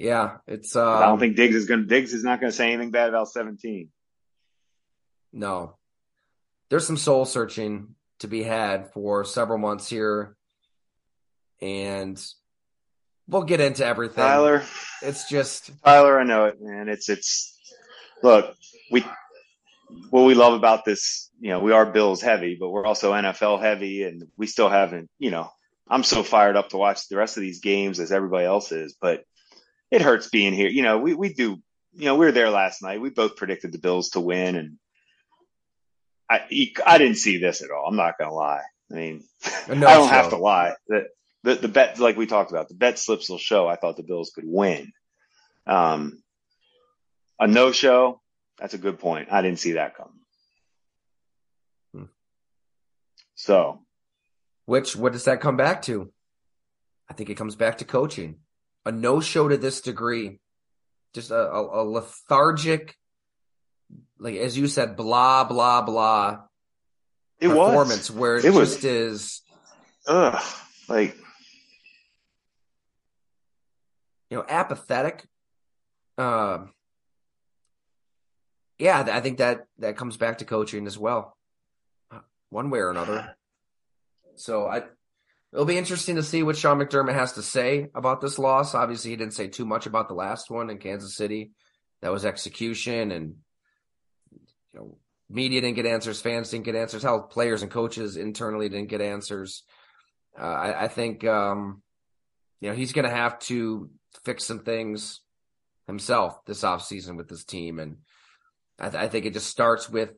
Yeah, 0.00 0.38
it's. 0.46 0.74
Um, 0.76 0.88
I 0.88 1.06
don't 1.06 1.18
think 1.18 1.36
Diggs 1.36 1.54
is 1.54 1.66
going. 1.66 1.80
to 1.82 1.86
Diggs 1.86 2.14
is 2.14 2.24
not 2.24 2.40
going 2.40 2.50
to 2.50 2.56
say 2.56 2.72
anything 2.72 2.90
bad 2.90 3.10
about 3.10 3.28
seventeen. 3.28 3.90
No, 5.30 5.76
there's 6.70 6.86
some 6.86 6.96
soul 6.96 7.26
searching 7.26 7.94
to 8.20 8.26
be 8.26 8.42
had 8.42 8.92
for 8.92 9.24
several 9.24 9.58
months 9.58 9.90
here, 9.90 10.36
and 11.60 12.18
we'll 13.28 13.42
get 13.42 13.60
into 13.60 13.84
everything. 13.84 14.24
Tyler, 14.24 14.62
it's 15.02 15.28
just 15.28 15.70
Tyler. 15.84 16.18
I 16.18 16.24
know 16.24 16.46
it, 16.46 16.56
man. 16.62 16.88
It's 16.88 17.10
it's. 17.10 17.58
Look, 18.22 18.54
we 18.90 19.04
what 20.08 20.24
we 20.24 20.34
love 20.34 20.54
about 20.54 20.86
this, 20.86 21.30
you 21.40 21.50
know, 21.50 21.60
we 21.60 21.72
are 21.72 21.84
Bills 21.84 22.22
heavy, 22.22 22.56
but 22.58 22.70
we're 22.70 22.86
also 22.86 23.12
NFL 23.12 23.60
heavy, 23.60 24.04
and 24.04 24.22
we 24.38 24.46
still 24.46 24.70
haven't, 24.70 25.10
you 25.18 25.30
know. 25.30 25.50
I'm 25.88 26.04
so 26.04 26.22
fired 26.22 26.56
up 26.56 26.70
to 26.70 26.76
watch 26.76 27.08
the 27.08 27.16
rest 27.16 27.36
of 27.36 27.40
these 27.42 27.60
games 27.60 28.00
as 28.00 28.12
everybody 28.12 28.46
else 28.46 28.70
is, 28.72 28.96
but 29.00 29.24
it 29.90 30.02
hurts 30.02 30.28
being 30.28 30.52
here. 30.52 30.68
You 30.68 30.82
know, 30.82 30.98
we, 30.98 31.14
we 31.14 31.32
do, 31.32 31.58
you 31.92 32.04
know, 32.04 32.14
we 32.14 32.26
were 32.26 32.32
there 32.32 32.50
last 32.50 32.82
night. 32.82 33.00
We 33.00 33.10
both 33.10 33.36
predicted 33.36 33.72
the 33.72 33.78
Bills 33.78 34.10
to 34.10 34.20
win 34.20 34.56
and 34.56 34.78
I, 36.28 36.72
I 36.86 36.98
didn't 36.98 37.16
see 37.16 37.38
this 37.38 37.60
at 37.60 37.72
all. 37.72 37.86
I'm 37.88 37.96
not 37.96 38.16
going 38.16 38.30
to 38.30 38.34
lie. 38.34 38.62
I 38.90 38.94
mean, 38.94 39.24
no 39.68 39.86
I 39.88 39.94
don't 39.94 40.08
show. 40.08 40.14
have 40.14 40.30
to 40.30 40.36
lie. 40.36 40.74
The, 40.86 41.08
the, 41.42 41.54
the 41.56 41.68
bet, 41.68 41.98
like 41.98 42.16
we 42.16 42.26
talked 42.26 42.52
about, 42.52 42.68
the 42.68 42.74
bet 42.74 43.00
slips 43.00 43.28
will 43.28 43.38
show 43.38 43.66
I 43.66 43.74
thought 43.74 43.96
the 43.96 44.04
Bills 44.04 44.30
could 44.32 44.44
win. 44.46 44.92
Um, 45.66 46.22
a 47.40 47.48
no 47.48 47.72
show, 47.72 48.20
that's 48.58 48.74
a 48.74 48.78
good 48.78 49.00
point. 49.00 49.28
I 49.32 49.42
didn't 49.42 49.58
see 49.58 49.72
that 49.72 49.96
coming. 49.96 50.12
Hmm. 51.94 52.12
So, 53.34 53.80
which, 54.66 54.94
what 54.94 55.12
does 55.12 55.24
that 55.24 55.40
come 55.40 55.56
back 55.56 55.82
to? 55.82 56.12
I 57.08 57.14
think 57.14 57.28
it 57.28 57.36
comes 57.36 57.56
back 57.56 57.78
to 57.78 57.84
coaching 57.84 58.36
a 58.84 58.92
no 58.92 59.20
show 59.20 59.48
to 59.48 59.56
this 59.56 59.80
degree, 59.80 60.38
just 61.14 61.30
a, 61.30 61.50
a, 61.50 61.82
a, 61.82 61.84
lethargic, 61.84 62.96
like 64.18 64.36
as 64.36 64.56
you 64.56 64.66
said, 64.66 64.96
blah 64.96 65.44
blah 65.44 65.82
blah. 65.82 66.40
It 67.40 67.48
performance 67.48 68.10
was. 68.10 68.18
where 68.18 68.36
it, 68.36 68.44
it 68.44 68.52
just 68.52 68.56
was, 68.56 68.84
is. 68.84 69.42
Ugh, 70.06 70.42
like 70.88 71.16
you 74.30 74.36
know, 74.36 74.44
apathetic. 74.48 75.26
Uh, 76.16 76.66
yeah, 78.78 79.04
I 79.12 79.20
think 79.20 79.38
that 79.38 79.66
that 79.78 79.96
comes 79.96 80.16
back 80.16 80.38
to 80.38 80.44
coaching 80.44 80.86
as 80.86 80.96
well, 80.96 81.36
one 82.48 82.70
way 82.70 82.80
or 82.80 82.90
another. 82.90 83.36
So 84.36 84.66
I 84.66 84.84
It'll 85.52 85.64
be 85.64 85.78
interesting 85.78 86.16
to 86.16 86.22
see 86.22 86.42
what 86.42 86.56
Sean 86.56 86.78
McDermott 86.78 87.14
has 87.14 87.32
to 87.32 87.42
say 87.42 87.88
about 87.94 88.20
this 88.20 88.38
loss. 88.38 88.74
Obviously, 88.74 89.10
he 89.10 89.16
didn't 89.16 89.34
say 89.34 89.48
too 89.48 89.64
much 89.64 89.86
about 89.86 90.08
the 90.08 90.14
last 90.14 90.50
one 90.50 90.70
in 90.70 90.78
Kansas 90.78 91.16
City. 91.16 91.50
That 92.02 92.12
was 92.12 92.24
execution, 92.24 93.10
and 93.10 93.34
you 94.32 94.40
know, 94.78 94.98
media 95.28 95.60
didn't 95.60 95.76
get 95.76 95.86
answers, 95.86 96.20
fans 96.20 96.50
didn't 96.50 96.64
get 96.64 96.76
answers, 96.76 97.02
how 97.02 97.20
players 97.20 97.62
and 97.62 97.70
coaches 97.70 98.16
internally 98.16 98.68
didn't 98.68 98.88
get 98.88 99.00
answers. 99.00 99.64
Uh, 100.38 100.44
I, 100.44 100.84
I, 100.84 100.88
think 100.88 101.24
um, 101.24 101.82
you 102.60 102.70
know 102.70 102.76
he's 102.76 102.92
going 102.92 103.08
to 103.08 103.14
have 103.14 103.38
to 103.40 103.90
fix 104.24 104.44
some 104.44 104.60
things 104.60 105.20
himself 105.86 106.44
this 106.46 106.62
offseason 106.62 107.16
with 107.16 107.28
this 107.28 107.44
team, 107.44 107.80
and 107.80 107.98
I, 108.78 108.88
th- 108.88 109.02
I 109.02 109.08
think 109.08 109.26
it 109.26 109.32
just 109.32 109.48
starts 109.48 109.90
with 109.90 110.10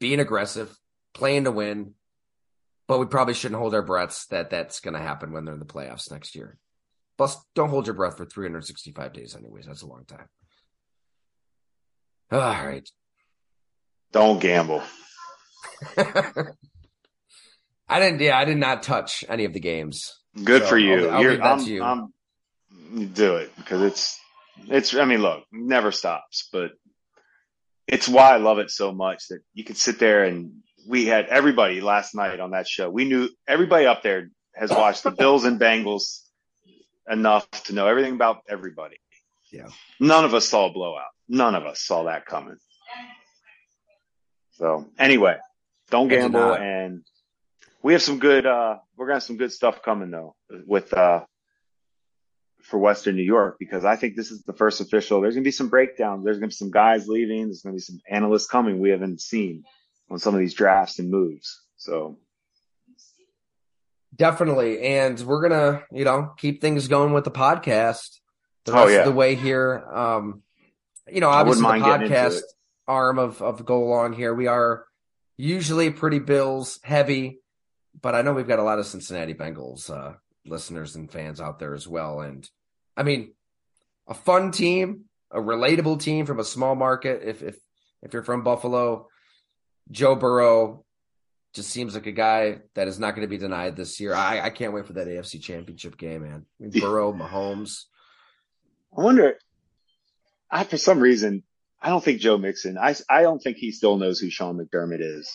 being 0.00 0.18
aggressive, 0.18 0.74
playing 1.12 1.44
to 1.44 1.52
win, 1.52 1.94
but 2.88 2.98
we 2.98 3.06
probably 3.06 3.34
shouldn't 3.34 3.60
hold 3.60 3.74
our 3.74 3.82
breaths 3.82 4.26
that 4.26 4.50
that's 4.50 4.80
going 4.80 4.94
to 4.94 5.00
happen 5.00 5.32
when 5.32 5.44
they're 5.44 5.54
in 5.54 5.60
the 5.60 5.66
playoffs 5.66 6.10
next 6.10 6.34
year. 6.34 6.58
Plus, 7.16 7.36
don't 7.54 7.68
hold 7.68 7.86
your 7.86 7.94
breath 7.94 8.16
for 8.16 8.24
365 8.24 9.12
days, 9.12 9.36
anyways. 9.36 9.66
That's 9.66 9.82
a 9.82 9.86
long 9.86 10.04
time. 10.06 10.26
All 12.32 12.40
right. 12.40 12.88
Don't 14.12 14.40
gamble. 14.40 14.82
I 15.96 18.00
didn't. 18.00 18.20
Yeah, 18.20 18.38
I 18.38 18.44
did 18.44 18.56
not 18.56 18.82
touch 18.82 19.24
any 19.28 19.44
of 19.44 19.52
the 19.52 19.60
games. 19.60 20.18
Good 20.42 20.62
so 20.62 20.68
for 20.68 20.78
you. 20.78 21.08
I'll, 21.08 21.16
I'll 21.16 21.22
You're, 21.22 21.42
I'm, 21.42 21.60
you. 21.60 21.82
I'm, 21.82 22.12
do 23.12 23.36
it 23.36 23.54
because 23.56 23.82
it's 23.82 24.18
it's. 24.68 24.94
I 24.94 25.04
mean, 25.04 25.20
look, 25.20 25.44
never 25.52 25.92
stops, 25.92 26.48
but 26.52 26.72
it's 27.86 28.08
why 28.08 28.32
I 28.32 28.38
love 28.38 28.58
it 28.58 28.70
so 28.70 28.92
much 28.92 29.28
that 29.28 29.40
you 29.52 29.64
can 29.64 29.74
sit 29.74 29.98
there 29.98 30.24
and 30.24 30.52
we 30.86 31.06
had 31.06 31.26
everybody 31.26 31.80
last 31.80 32.14
night 32.14 32.40
on 32.40 32.50
that 32.52 32.66
show. 32.66 32.90
We 32.90 33.04
knew 33.04 33.28
everybody 33.46 33.86
up 33.86 34.02
there 34.02 34.30
has 34.54 34.70
watched 34.70 35.02
the 35.02 35.10
Bills 35.22 35.44
and 35.44 35.60
Bengals 35.60 36.20
enough 37.10 37.48
to 37.64 37.74
know 37.74 37.86
everything 37.86 38.14
about 38.14 38.42
everybody. 38.48 38.96
Yeah. 39.50 39.68
None 40.00 40.24
of 40.24 40.34
us 40.34 40.48
saw 40.48 40.70
a 40.70 40.72
blowout. 40.72 41.10
None 41.28 41.54
of 41.54 41.66
us 41.66 41.80
saw 41.80 42.04
that 42.04 42.26
coming. 42.26 42.56
So 44.52 44.88
anyway, 44.98 45.38
don't 45.90 46.08
gamble 46.08 46.54
and 46.54 47.02
we 47.82 47.92
have 47.94 48.02
some 48.02 48.18
good 48.18 48.46
uh 48.46 48.76
we're 48.96 49.06
gonna 49.06 49.16
have 49.16 49.22
some 49.22 49.36
good 49.36 49.52
stuff 49.52 49.82
coming 49.82 50.10
though 50.10 50.34
with 50.66 50.92
uh 50.92 51.24
for 52.62 52.78
Western 52.78 53.16
New 53.16 53.22
York 53.22 53.56
because 53.58 53.84
I 53.84 53.96
think 53.96 54.14
this 54.14 54.30
is 54.30 54.42
the 54.44 54.52
first 54.52 54.80
official. 54.80 55.20
There's 55.20 55.34
gonna 55.34 55.44
be 55.44 55.50
some 55.50 55.68
breakdowns. 55.68 56.24
There's 56.24 56.38
gonna 56.38 56.48
be 56.48 56.54
some 56.54 56.70
guys 56.70 57.08
leaving. 57.08 57.46
There's 57.46 57.62
gonna 57.62 57.74
be 57.74 57.80
some 57.80 58.00
analysts 58.08 58.46
coming 58.46 58.78
we 58.78 58.90
haven't 58.90 59.20
seen 59.20 59.64
on 60.12 60.18
some 60.18 60.34
of 60.34 60.40
these 60.40 60.54
drafts 60.54 60.98
and 60.98 61.10
moves. 61.10 61.62
So 61.76 62.18
definitely. 64.14 64.80
And 64.82 65.18
we're 65.20 65.48
going 65.48 65.60
to, 65.60 65.84
you 65.90 66.04
know, 66.04 66.32
keep 66.36 66.60
things 66.60 66.88
going 66.88 67.12
with 67.12 67.24
the 67.24 67.30
podcast. 67.30 68.18
the 68.64 68.72
Oh, 68.72 68.76
rest 68.84 68.92
yeah. 68.92 68.98
of 69.00 69.06
the 69.06 69.12
way 69.12 69.34
here. 69.34 69.82
Um, 69.92 70.42
you 71.10 71.20
know, 71.20 71.30
obviously 71.30 71.62
the 71.62 71.68
mind 71.68 71.84
getting 71.84 72.02
into 72.06 72.14
podcast 72.16 72.40
arm 72.86 73.18
of 73.18 73.40
of 73.42 73.64
go 73.64 73.82
along 73.84 74.12
here. 74.12 74.34
We 74.34 74.46
are 74.46 74.84
usually 75.36 75.90
pretty 75.90 76.18
Bills 76.18 76.78
heavy, 76.82 77.40
but 78.00 78.14
I 78.14 78.22
know 78.22 78.32
we've 78.32 78.46
got 78.46 78.58
a 78.58 78.64
lot 78.64 78.78
of 78.78 78.86
Cincinnati 78.86 79.34
Bengals 79.34 79.90
uh, 79.90 80.14
listeners 80.46 80.94
and 80.94 81.10
fans 81.10 81.40
out 81.40 81.58
there 81.58 81.74
as 81.74 81.88
well. 81.88 82.20
And 82.20 82.48
I 82.96 83.02
mean, 83.02 83.32
a 84.06 84.14
fun 84.14 84.52
team, 84.52 85.06
a 85.30 85.38
relatable 85.38 86.00
team 86.00 86.26
from 86.26 86.38
a 86.38 86.44
small 86.44 86.74
market. 86.74 87.22
If 87.24 87.42
if 87.42 87.56
if 88.02 88.12
you're 88.12 88.22
from 88.22 88.42
Buffalo, 88.44 89.08
Joe 89.92 90.14
Burrow 90.16 90.84
just 91.54 91.70
seems 91.70 91.94
like 91.94 92.06
a 92.06 92.12
guy 92.12 92.60
that 92.74 92.88
is 92.88 92.98
not 92.98 93.14
going 93.14 93.26
to 93.26 93.30
be 93.30 93.36
denied 93.38 93.76
this 93.76 94.00
year. 94.00 94.14
I, 94.14 94.40
I 94.40 94.50
can't 94.50 94.72
wait 94.72 94.86
for 94.86 94.94
that 94.94 95.06
AFC 95.06 95.40
Championship 95.40 95.96
game, 95.98 96.22
man. 96.22 96.46
I 96.60 96.64
mean, 96.64 96.72
Burrow, 96.80 97.12
Mahomes. 97.12 97.84
I 98.96 99.02
wonder. 99.02 99.38
I 100.50 100.64
for 100.64 100.76
some 100.78 100.98
reason 101.00 101.42
I 101.80 101.88
don't 101.88 102.02
think 102.04 102.20
Joe 102.20 102.38
Mixon. 102.38 102.76
I 102.78 102.94
I 103.08 103.22
don't 103.22 103.40
think 103.42 103.56
he 103.58 103.70
still 103.70 103.96
knows 103.96 104.18
who 104.18 104.30
Sean 104.30 104.58
McDermott 104.58 105.00
is. 105.00 105.30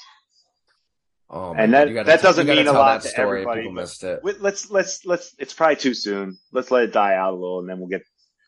Oh, 1.30 1.53
And 1.58 1.74
that- 1.74 1.93
gotta 1.93 2.05
that 2.08 2.22
doesn't 2.22 2.47
mean 2.47 2.68
a 2.68 2.72
lot 2.74 3.01
that 3.01 3.08
to 3.08 3.08
story. 3.10 3.41
everybody, 3.41 3.62
People 3.62 3.74
missed 3.74 4.03
it. 4.03 4.22
Let's 4.24 4.70
let's 4.72 5.05
let's. 5.05 5.36
It's 5.39 5.53
probably 5.53 5.76
too 5.76 5.93
soon. 5.93 6.38
Let's 6.51 6.72
let 6.72 6.84
it 6.86 6.93
die 6.93 7.16
out 7.16 7.34
a 7.34 7.36
little, 7.36 7.60
and 7.60 7.68
then 7.70 7.80
we'll 7.80 7.89
get 7.89 8.03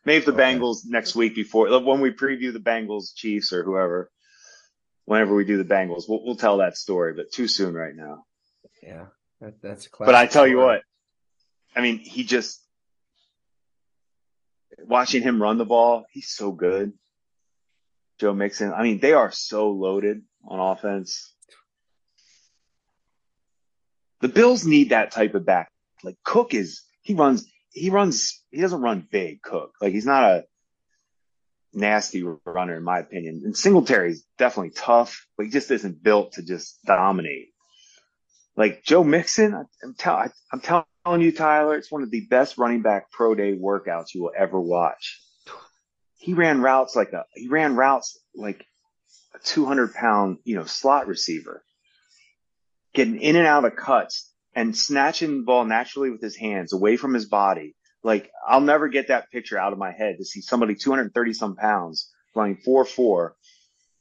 maybe 0.06 0.24
the 0.24 0.32
Okay. 0.32 0.40
Bengals 0.42 0.78
next 0.86 1.14
week 1.14 1.34
before 1.34 1.68
when 1.80 2.00
we 2.00 2.10
preview 2.10 2.52
the 2.52 2.58
Bengals, 2.58 3.14
Chiefs, 3.14 3.52
or 3.52 3.62
whoever. 3.64 4.10
Whenever 5.04 5.34
we 5.34 5.44
do 5.44 5.56
the 5.56 5.64
Bengals, 5.64 6.04
we'll 6.08 6.24
we'll 6.24 6.36
tell 6.36 6.58
that 6.58 6.76
story, 6.76 7.14
but 7.14 7.32
too 7.32 7.48
soon 7.48 7.74
right 7.74 7.94
now. 7.94 8.24
Yeah, 8.82 9.06
that, 9.40 9.60
that's 9.62 9.86
a 9.86 9.90
But 9.98 10.14
I 10.14 10.26
tell 10.26 10.46
you 10.46 10.58
what, 10.58 10.82
I 11.74 11.80
mean, 11.80 11.98
he 11.98 12.24
just 12.24 12.60
watching 14.78 15.22
him 15.22 15.42
run 15.42 15.58
the 15.58 15.64
ball, 15.64 16.04
he's 16.10 16.28
so 16.28 16.52
good. 16.52 16.92
Joe 18.18 18.34
Mixon, 18.34 18.72
I 18.72 18.82
mean, 18.82 19.00
they 19.00 19.12
are 19.12 19.32
so 19.32 19.70
loaded 19.70 20.22
on 20.46 20.60
offense. 20.60 21.34
The 24.20 24.28
Bills 24.28 24.66
need 24.66 24.90
that 24.90 25.10
type 25.10 25.34
of 25.34 25.46
back. 25.46 25.70
Like 26.02 26.16
Cook 26.22 26.52
is, 26.52 26.82
he 27.00 27.14
runs, 27.14 27.46
he 27.70 27.88
runs, 27.88 28.42
he 28.50 28.60
doesn't 28.60 28.82
run 28.82 29.06
big, 29.10 29.40
Cook. 29.40 29.72
Like 29.80 29.92
he's 29.92 30.06
not 30.06 30.24
a 30.24 30.44
nasty 31.72 32.24
runner 32.44 32.76
in 32.76 32.82
my 32.82 32.98
opinion. 32.98 33.42
And 33.44 33.56
Singletary's 33.56 34.24
definitely 34.38 34.70
tough, 34.70 35.26
but 35.36 35.46
he 35.46 35.52
just 35.52 35.70
isn't 35.70 36.02
built 36.02 36.32
to 36.32 36.42
just 36.42 36.78
dominate. 36.84 37.48
Like 38.56 38.82
Joe 38.84 39.04
Mixon, 39.04 39.54
I'm, 39.54 39.94
tell, 39.94 40.14
I, 40.14 40.28
I'm 40.52 40.60
telling 40.60 41.22
you, 41.22 41.32
Tyler, 41.32 41.76
it's 41.76 41.90
one 41.90 42.02
of 42.02 42.10
the 42.10 42.26
best 42.26 42.58
running 42.58 42.82
back 42.82 43.10
pro 43.10 43.34
day 43.34 43.56
workouts 43.56 44.14
you 44.14 44.22
will 44.22 44.32
ever 44.36 44.60
watch. 44.60 45.20
He 46.16 46.34
ran 46.34 46.60
routes 46.60 46.94
like 46.94 47.12
a, 47.12 47.24
he 47.34 47.48
ran 47.48 47.76
routes 47.76 48.18
like 48.34 48.66
a 49.34 49.38
200 49.38 49.94
pound, 49.94 50.38
you 50.44 50.56
know, 50.56 50.64
slot 50.64 51.06
receiver, 51.06 51.62
getting 52.92 53.20
in 53.20 53.36
and 53.36 53.46
out 53.46 53.64
of 53.64 53.76
cuts 53.76 54.30
and 54.54 54.76
snatching 54.76 55.38
the 55.38 55.44
ball 55.44 55.64
naturally 55.64 56.10
with 56.10 56.20
his 56.20 56.36
hands 56.36 56.72
away 56.72 56.96
from 56.96 57.14
his 57.14 57.26
body. 57.26 57.74
Like 58.02 58.30
I'll 58.46 58.60
never 58.60 58.88
get 58.88 59.08
that 59.08 59.30
picture 59.30 59.58
out 59.58 59.72
of 59.72 59.78
my 59.78 59.92
head 59.92 60.16
to 60.18 60.24
see 60.24 60.40
somebody 60.40 60.74
230 60.74 61.32
some 61.34 61.56
pounds 61.56 62.10
running 62.34 62.56
4-4 62.66 63.30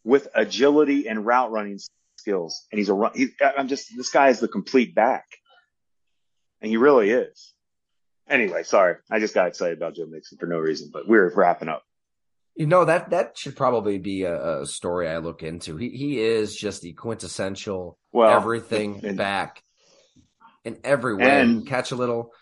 with 0.04 0.28
agility 0.34 1.08
and 1.08 1.26
route 1.26 1.52
running 1.52 1.80
skills. 2.18 2.66
And 2.72 2.80
he's 2.80 2.90
a 2.90 2.94
run. 2.94 3.12
He, 3.16 3.28
I'm 3.42 3.68
just, 3.68 3.96
this 3.96 4.10
guy 4.10 4.30
is 4.30 4.40
the 4.40 4.48
complete 4.48 4.96
back. 4.96 5.26
And 6.62 6.70
he 6.70 6.78
really 6.78 7.10
is. 7.10 7.54
Anyway, 8.30 8.64
sorry. 8.64 8.96
I 9.10 9.20
just 9.20 9.34
got 9.34 9.48
excited 9.48 9.78
about 9.78 9.96
Joe 9.96 10.06
Mixon 10.06 10.38
for 10.38 10.46
no 10.46 10.60
reason, 10.60 10.90
but 10.94 11.08
we're 11.08 11.34
wrapping 11.34 11.68
up. 11.70 11.84
You 12.56 12.68
know 12.68 12.86
that 12.86 13.12
that 13.12 13.38
should 13.38 13.56
probably 13.56 13.98
be 14.00 14.24
a, 14.24 14.62
a 14.62 14.66
story 14.66 15.08
I 15.08 15.18
look 15.20 15.44
into. 15.44 15.78
He 15.78 15.90
he 15.90 16.20
is 16.20 16.54
just 16.56 16.82
the 16.82 16.92
quintessential 16.92 17.98
Well, 18.12 18.30
everything 18.30 19.00
and- 19.04 19.18
back 19.18 19.64
in 20.66 20.78
every 20.84 21.16
way. 21.16 21.42
And- 21.42 21.66
Catch 21.66 21.92
a 21.92 21.96
little. 21.96 22.34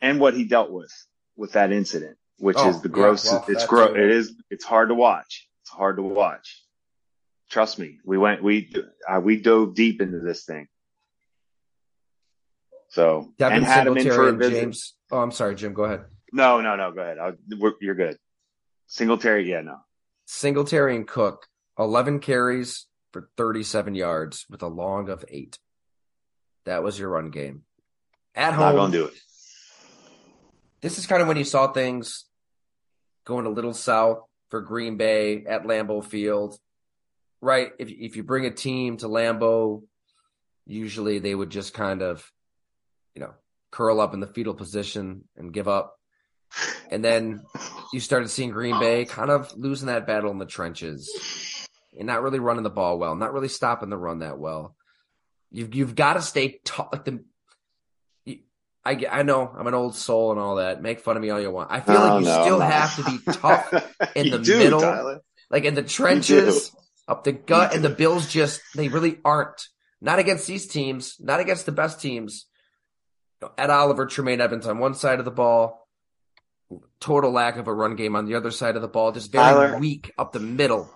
And 0.00 0.20
what 0.20 0.34
he 0.34 0.44
dealt 0.44 0.70
with 0.70 0.92
with 1.36 1.52
that 1.52 1.72
incident, 1.72 2.16
which 2.38 2.56
Oh, 2.58 2.68
is 2.70 2.80
the 2.82 2.88
yeah, 2.88 2.94
gross. 2.94 3.30
well, 3.30 3.44
it's 3.48 3.66
gross. 3.66 3.90
It 3.96 4.10
is. 4.10 4.34
It's 4.50 4.64
hard 4.64 4.88
to 4.90 4.94
watch. 4.94 5.48
It's 5.62 5.70
hard 5.70 5.96
to 5.96 6.02
watch. 6.02 6.62
Trust 7.50 7.78
me. 7.78 7.98
We 8.04 8.18
went. 8.18 8.42
We 8.42 8.72
uh, 9.08 9.20
we 9.20 9.40
dove 9.40 9.74
deep 9.74 10.00
into 10.00 10.20
this 10.20 10.44
thing. 10.44 10.66
So 12.88 13.32
Devin 13.38 13.58
and 13.58 13.66
had 13.66 13.86
him 13.86 13.96
in 13.96 14.06
for 14.08 14.28
a 14.28 14.32
visit. 14.32 14.60
James. 14.60 14.94
Oh, 15.10 15.18
I'm 15.18 15.30
sorry, 15.32 15.54
Jim. 15.54 15.74
Go 15.74 15.84
ahead. 15.84 16.04
No, 16.32 16.60
no, 16.60 16.76
no. 16.76 16.92
Go 16.92 17.00
ahead. 17.02 17.18
I, 17.18 17.32
we're, 17.58 17.72
you're 17.80 17.94
good. 17.94 18.16
Singletary. 18.86 19.48
Yeah, 19.50 19.60
no. 19.60 19.78
Singletary 20.26 20.96
and 20.96 21.06
Cook, 21.06 21.46
11 21.78 22.18
carries 22.20 22.86
for 23.12 23.28
37 23.36 23.94
yards 23.94 24.44
with 24.50 24.62
a 24.62 24.66
long 24.68 25.08
of 25.08 25.24
eight. 25.28 25.58
That 26.64 26.82
was 26.82 26.98
your 26.98 27.10
run 27.10 27.30
game. 27.30 27.62
At 28.34 28.50
Not 28.50 28.54
home, 28.54 28.64
not 28.64 28.76
gonna 28.82 28.92
do 28.92 29.04
it. 29.06 29.14
This 30.86 30.98
is 30.98 31.06
kind 31.08 31.20
of 31.20 31.26
when 31.26 31.36
you 31.36 31.42
saw 31.42 31.72
things 31.72 32.26
going 33.24 33.44
a 33.44 33.50
little 33.50 33.74
south 33.74 34.20
for 34.50 34.60
Green 34.60 34.96
Bay 34.96 35.44
at 35.44 35.64
Lambeau 35.64 36.04
Field, 36.04 36.56
right? 37.40 37.72
If 37.80 37.90
if 37.90 38.14
you 38.14 38.22
bring 38.22 38.46
a 38.46 38.52
team 38.52 38.96
to 38.98 39.08
Lambeau, 39.08 39.82
usually 40.64 41.18
they 41.18 41.34
would 41.34 41.50
just 41.50 41.74
kind 41.74 42.02
of, 42.02 42.30
you 43.16 43.20
know, 43.20 43.34
curl 43.72 44.00
up 44.00 44.14
in 44.14 44.20
the 44.20 44.28
fetal 44.28 44.54
position 44.54 45.24
and 45.36 45.52
give 45.52 45.66
up. 45.66 45.98
And 46.88 47.04
then 47.04 47.42
you 47.92 47.98
started 47.98 48.28
seeing 48.28 48.50
Green 48.50 48.78
Bay 48.78 49.06
kind 49.06 49.30
of 49.30 49.52
losing 49.56 49.88
that 49.88 50.06
battle 50.06 50.30
in 50.30 50.38
the 50.38 50.46
trenches 50.46 51.10
and 51.98 52.06
not 52.06 52.22
really 52.22 52.38
running 52.38 52.62
the 52.62 52.70
ball 52.70 52.96
well, 52.96 53.16
not 53.16 53.32
really 53.32 53.48
stopping 53.48 53.90
the 53.90 53.98
run 53.98 54.20
that 54.20 54.38
well. 54.38 54.76
You've 55.50 55.74
you've 55.74 55.96
got 55.96 56.14
to 56.14 56.22
stay 56.22 56.60
tough. 56.64 56.90
Like 56.92 57.04
the, 57.06 57.24
I 58.86 59.18
I 59.20 59.22
know 59.22 59.52
I'm 59.58 59.66
an 59.66 59.74
old 59.74 59.94
soul 59.94 60.30
and 60.30 60.40
all 60.40 60.56
that. 60.56 60.80
Make 60.82 61.00
fun 61.00 61.16
of 61.16 61.22
me 61.22 61.30
all 61.30 61.40
you 61.40 61.50
want. 61.50 61.70
I 61.70 61.80
feel 61.80 61.94
No, 61.94 62.00
like 62.00 62.12
oh, 62.12 62.18
you 62.18 62.24
no, 62.24 62.42
still 62.42 62.58
no. 62.58 62.64
have 62.66 62.96
to 62.96 63.04
be 63.04 63.18
tough 63.32 63.72
in 64.14 64.30
the 64.30 64.38
do, 64.38 64.58
middle, 64.58 64.80
Tyler. 64.80 65.20
like 65.50 65.64
in 65.64 65.74
the 65.74 65.82
trenches, 65.82 66.74
up 67.08 67.24
the 67.24 67.32
gut, 67.32 67.74
and 67.74 67.84
the 67.84 67.90
Bills 67.90 68.28
just 68.28 68.60
they 68.74 68.88
really 68.88 69.18
aren't. 69.24 69.68
Not 70.00 70.18
against 70.18 70.46
these 70.46 70.66
teams, 70.66 71.16
not 71.20 71.40
against 71.40 71.66
the 71.66 71.72
best 71.72 72.00
teams. 72.00 72.46
Ed 73.58 73.70
Oliver, 73.70 74.06
Tremaine 74.06 74.40
Edmunds 74.40 74.66
on 74.66 74.78
one 74.78 74.94
side 74.94 75.18
of 75.18 75.24
the 75.24 75.30
ball, 75.30 75.86
total 77.00 77.30
lack 77.32 77.56
of 77.56 77.66
a 77.68 77.72
run 77.74 77.96
game 77.96 78.14
on 78.16 78.26
the 78.26 78.34
other 78.34 78.50
side 78.50 78.76
of 78.76 78.82
the 78.82 78.88
ball, 78.88 79.12
just 79.12 79.32
very 79.32 79.44
Tyler. 79.44 79.78
weak 79.78 80.12
up 80.18 80.32
the 80.32 80.40
middle. 80.40 80.90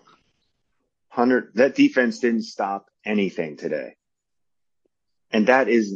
Hundred. 1.08 1.52
That 1.54 1.74
defense 1.74 2.18
didn't 2.20 2.42
stop 2.44 2.86
anything 3.04 3.56
today, 3.56 3.96
and 5.30 5.48
that 5.48 5.68
is 5.68 5.94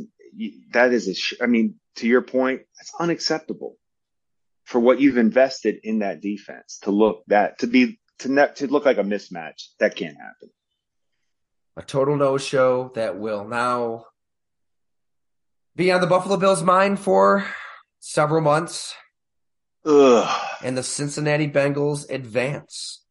that 0.73 0.93
is 0.93 1.09
a. 1.09 1.15
sh- 1.15 1.35
I 1.41 1.47
mean, 1.47 1.77
to 1.97 2.07
your 2.07 2.23
point, 2.23 2.63
that's 2.79 2.93
unacceptable 2.99 3.77
for 4.65 4.81
what 4.81 5.01
you've 5.01 5.19
invested 5.19 5.77
in 5.83 6.01
that 6.01 6.21
defense 6.21 6.79
to 6.83 6.91
look 6.91 7.23
that 7.27 7.59
to 7.59 7.67
be 7.67 8.01
to 8.21 8.31
ne- 8.31 8.53
to 8.57 8.67
look 8.67 8.85
like 8.85 8.99
a 8.99 9.03
mismatch. 9.03 9.69
That 9.79 9.97
can't 9.97 10.17
happen. 10.17 10.51
A 11.77 11.83
total 11.83 12.17
no 12.17 12.39
show 12.39 12.93
that 12.95 13.19
will 13.19 13.45
now 13.45 14.07
be 15.77 15.91
on 15.91 16.01
the 16.01 16.07
Buffalo 16.07 16.37
Bills' 16.37 16.63
mind 16.63 17.01
for 17.01 17.45
several 18.01 18.41
months. 18.41 18.95
Ugh. 19.87 20.41
and 20.63 20.79
the 20.79 20.83
Cincinnati 20.83 21.47
Bengals 21.47 22.09
advance 22.09 23.05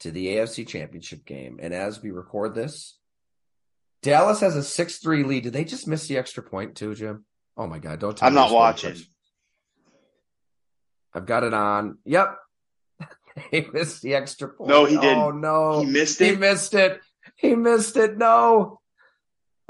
to 0.00 0.10
the 0.10 0.26
AFC 0.26 0.66
Championship 0.66 1.24
game. 1.24 1.60
And 1.62 1.72
as 1.72 2.02
we 2.02 2.10
record 2.10 2.54
this, 2.54 2.98
Dallas 4.02 4.40
has 4.40 4.56
a 4.56 4.62
6 4.64 4.98
3 4.98 5.22
lead. 5.22 5.44
Did 5.44 5.52
they 5.52 5.64
just 5.64 5.86
miss 5.86 6.08
the 6.08 6.16
extra 6.16 6.42
point, 6.42 6.74
too, 6.74 6.94
Jim? 6.94 7.24
Oh 7.56 7.66
my 7.66 7.78
God, 7.78 7.98
don't 7.98 8.16
tell 8.16 8.26
I'm 8.28 8.34
not 8.34 8.52
watching. 8.52 8.96
I've 11.12 11.26
got 11.26 11.44
it 11.44 11.54
on. 11.54 11.98
Yep. 12.04 12.36
he 13.50 13.66
missed 13.72 14.02
the 14.02 14.14
extra 14.14 14.48
point. 14.48 14.70
No, 14.70 14.84
he 14.84 14.96
didn't. 14.96 15.18
Oh, 15.18 15.30
no. 15.30 15.80
He 15.80 15.86
missed 15.86 16.20
it. 16.20 16.30
He 16.30 16.36
missed 16.36 16.74
it. 16.74 17.00
He 17.36 17.54
missed 17.54 17.96
it. 17.96 18.16
No. 18.16 18.80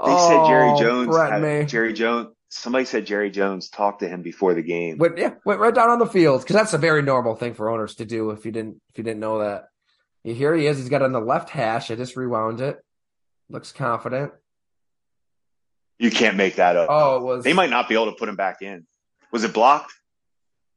They 0.03 0.17
said 0.17 0.45
Jerry 0.47 0.69
Oh, 0.71 0.79
Jones. 0.79 1.15
Had-. 1.15 1.67
Jerry 1.67 1.93
Jones. 1.93 2.29
Somebody 2.49 2.83
said 2.83 3.05
Jerry 3.05 3.31
Jones 3.31 3.69
talked 3.69 4.01
to 4.01 4.09
him 4.09 4.23
before 4.23 4.53
the 4.53 4.61
game. 4.61 4.97
Went 4.97 5.17
yeah, 5.17 5.35
went 5.45 5.61
right 5.61 5.73
down 5.73 5.89
on 5.89 5.99
the 5.99 6.05
field 6.05 6.41
because 6.41 6.55
that's 6.55 6.73
a 6.73 6.77
very 6.77 7.01
normal 7.01 7.33
thing 7.35 7.53
for 7.53 7.69
owners 7.69 7.95
to 7.95 8.05
do. 8.05 8.31
If 8.31 8.45
you 8.45 8.51
didn't, 8.51 8.81
if 8.89 8.97
you 8.97 9.05
didn't 9.05 9.21
know 9.21 9.39
that, 9.39 9.69
here 10.23 10.53
he 10.53 10.67
is. 10.67 10.77
He's 10.77 10.89
got 10.89 11.01
it 11.01 11.05
on 11.05 11.13
the 11.13 11.21
left 11.21 11.49
hash. 11.49 11.89
I 11.91 11.95
just 11.95 12.17
rewound 12.17 12.59
it. 12.59 12.77
Looks 13.49 13.71
confident. 13.71 14.33
You 16.01 16.09
can't 16.09 16.35
make 16.35 16.55
that 16.55 16.75
up. 16.75 16.87
Oh, 16.89 17.17
it 17.17 17.21
was. 17.21 17.43
They 17.43 17.53
might 17.53 17.69
not 17.69 17.87
be 17.87 17.93
able 17.93 18.07
to 18.07 18.13
put 18.13 18.27
him 18.27 18.35
back 18.35 18.63
in. 18.63 18.87
Was 19.31 19.43
it 19.43 19.53
blocked? 19.53 19.93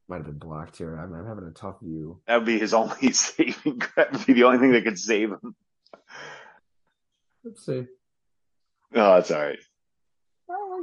might 0.07 0.17
have 0.17 0.27
been 0.27 0.37
blocked 0.37 0.77
here. 0.77 0.95
I'm, 0.95 1.11
I'm 1.15 1.25
having 1.25 1.47
a 1.47 1.51
tough 1.51 1.79
view. 1.81 2.21
That 2.27 2.37
would 2.37 2.45
be 2.45 2.59
his 2.59 2.75
only 2.75 3.11
saving. 3.11 3.81
That 3.95 4.11
would 4.11 4.23
be 4.27 4.33
the 4.33 4.43
only 4.43 4.59
thing 4.59 4.73
that 4.73 4.83
could 4.83 4.99
save 4.99 5.31
him. 5.31 5.55
Let's 7.43 7.65
see. 7.65 7.87
Oh, 8.93 9.15
that's 9.15 9.31
all 9.31 9.41
right. 9.41 9.57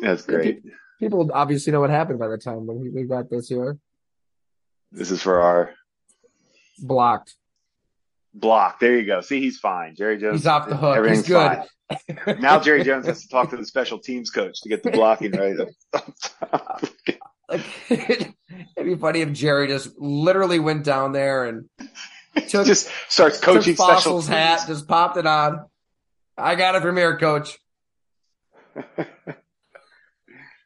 That's 0.01 0.23
great. 0.23 0.65
People 0.99 1.31
obviously 1.33 1.73
know 1.73 1.81
what 1.81 1.91
happened 1.91 2.19
by 2.19 2.27
the 2.27 2.37
time 2.37 2.67
when 2.67 2.93
we 2.93 3.05
got 3.05 3.31
this 3.31 3.49
here. 3.49 3.79
This 4.91 5.13
is 5.13 5.23
for 5.23 5.41
our 5.41 5.73
blocked. 6.81 7.37
Block. 8.35 8.81
There 8.81 8.99
you 8.99 9.07
go. 9.07 9.21
See, 9.21 9.41
he's 9.41 9.61
fine. 9.61 9.95
Jerry 9.95 10.19
Jones. 10.19 10.41
He's 10.41 10.47
off 10.49 10.69
the 10.69 10.77
hook. 10.77 10.97
Everything's 10.97 11.21
he's 11.21 11.29
good. 11.29 11.59
Fine. 11.59 11.67
now 12.41 12.61
Jerry 12.61 12.85
Jones 12.85 13.07
has 13.07 13.23
to 13.23 13.29
talk 13.29 13.51
to 13.51 13.57
the 13.57 13.67
special 13.67 13.99
teams 13.99 14.31
coach 14.31 14.61
to 14.63 14.69
get 14.69 14.83
the 14.83 14.91
blocking 14.91 15.33
right. 15.33 15.57
like, 17.49 17.65
it'd 17.89 18.35
be 18.77 18.95
funny 18.97 19.21
if 19.21 19.33
Jerry 19.33 19.69
just 19.69 19.99
literally 19.99 20.59
went 20.59 20.85
down 20.85 21.13
there 21.13 21.45
and 21.45 21.69
took, 22.49 22.67
just 22.67 22.89
starts 23.09 23.41
coaching 23.41 23.77
Fassel's 23.77 24.27
hat, 24.27 24.65
just 24.67 24.89
popped 24.89 25.17
it 25.17 25.27
on. 25.27 25.65
I 26.37 26.55
got 26.55 26.75
it 26.75 26.83
from 26.83 26.97
here, 26.97 27.19
coach. 27.19 27.59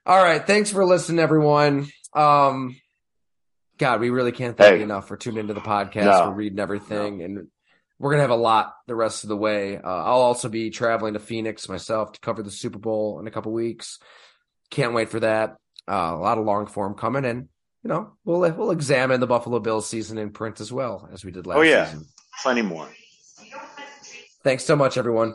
All 0.07 0.23
right. 0.23 0.47
Thanks 0.47 0.71
for 0.71 0.85
listening, 0.85 1.19
everyone. 1.19 1.89
Um, 2.15 2.77
God, 3.79 4.01
we 4.01 4.11
really 4.11 4.33
can't 4.33 4.57
thank 4.57 4.75
hey, 4.75 4.79
you 4.79 4.85
enough 4.85 5.09
for 5.09 5.17
tuning 5.17 5.41
into 5.41 5.55
the 5.55 5.61
podcast, 5.61 6.05
no, 6.05 6.25
for 6.25 6.31
reading 6.31 6.61
everything, 6.61 7.19
no. 7.19 7.25
and 7.25 7.49
we're 7.99 8.11
gonna 8.11 8.23
have 8.23 8.31
a 8.31 8.37
lot 8.37 8.75
the 8.87 8.95
rest 8.95 9.25
of 9.25 9.29
the 9.29 9.37
way. 9.37 9.77
Uh, 9.77 9.81
I'll 9.83 10.21
also 10.21 10.49
be 10.49 10.71
traveling 10.71 11.15
to 11.15 11.21
Phoenix 11.21 11.69
myself 11.69 12.13
to 12.13 12.21
cover 12.21 12.43
the 12.43 12.51
Super 12.51 12.79
Bowl 12.79 13.21
in 13.21 13.27
a 13.27 13.31
couple 13.31 13.53
weeks. 13.53 13.99
Can't 14.71 14.95
wait 14.95 15.09
for 15.09 15.21
that. 15.21 15.57
Uh, 15.89 16.13
a 16.15 16.19
lot 16.19 16.39
of 16.39 16.45
long 16.45 16.67
form 16.67 16.95
coming, 16.95 17.25
and 17.25 17.49
you 17.83 17.89
know 17.89 18.13
we'll 18.25 18.41
we'll 18.53 18.71
examine 18.71 19.21
the 19.21 19.27
Buffalo 19.27 19.61
Bills 19.61 19.89
season 19.89 20.19
in 20.19 20.31
print 20.31 20.61
as 20.61 20.73
well 20.73 21.09
as 21.13 21.25
we 21.25 21.31
did 21.31 21.47
last. 21.47 21.59
Oh 21.59 21.63
yeah, 21.63 21.87
season. 21.87 22.07
plenty 22.43 22.63
more. 22.63 22.89
Thanks 24.43 24.65
so 24.65 24.77
much, 24.77 24.97
everyone. 24.97 25.35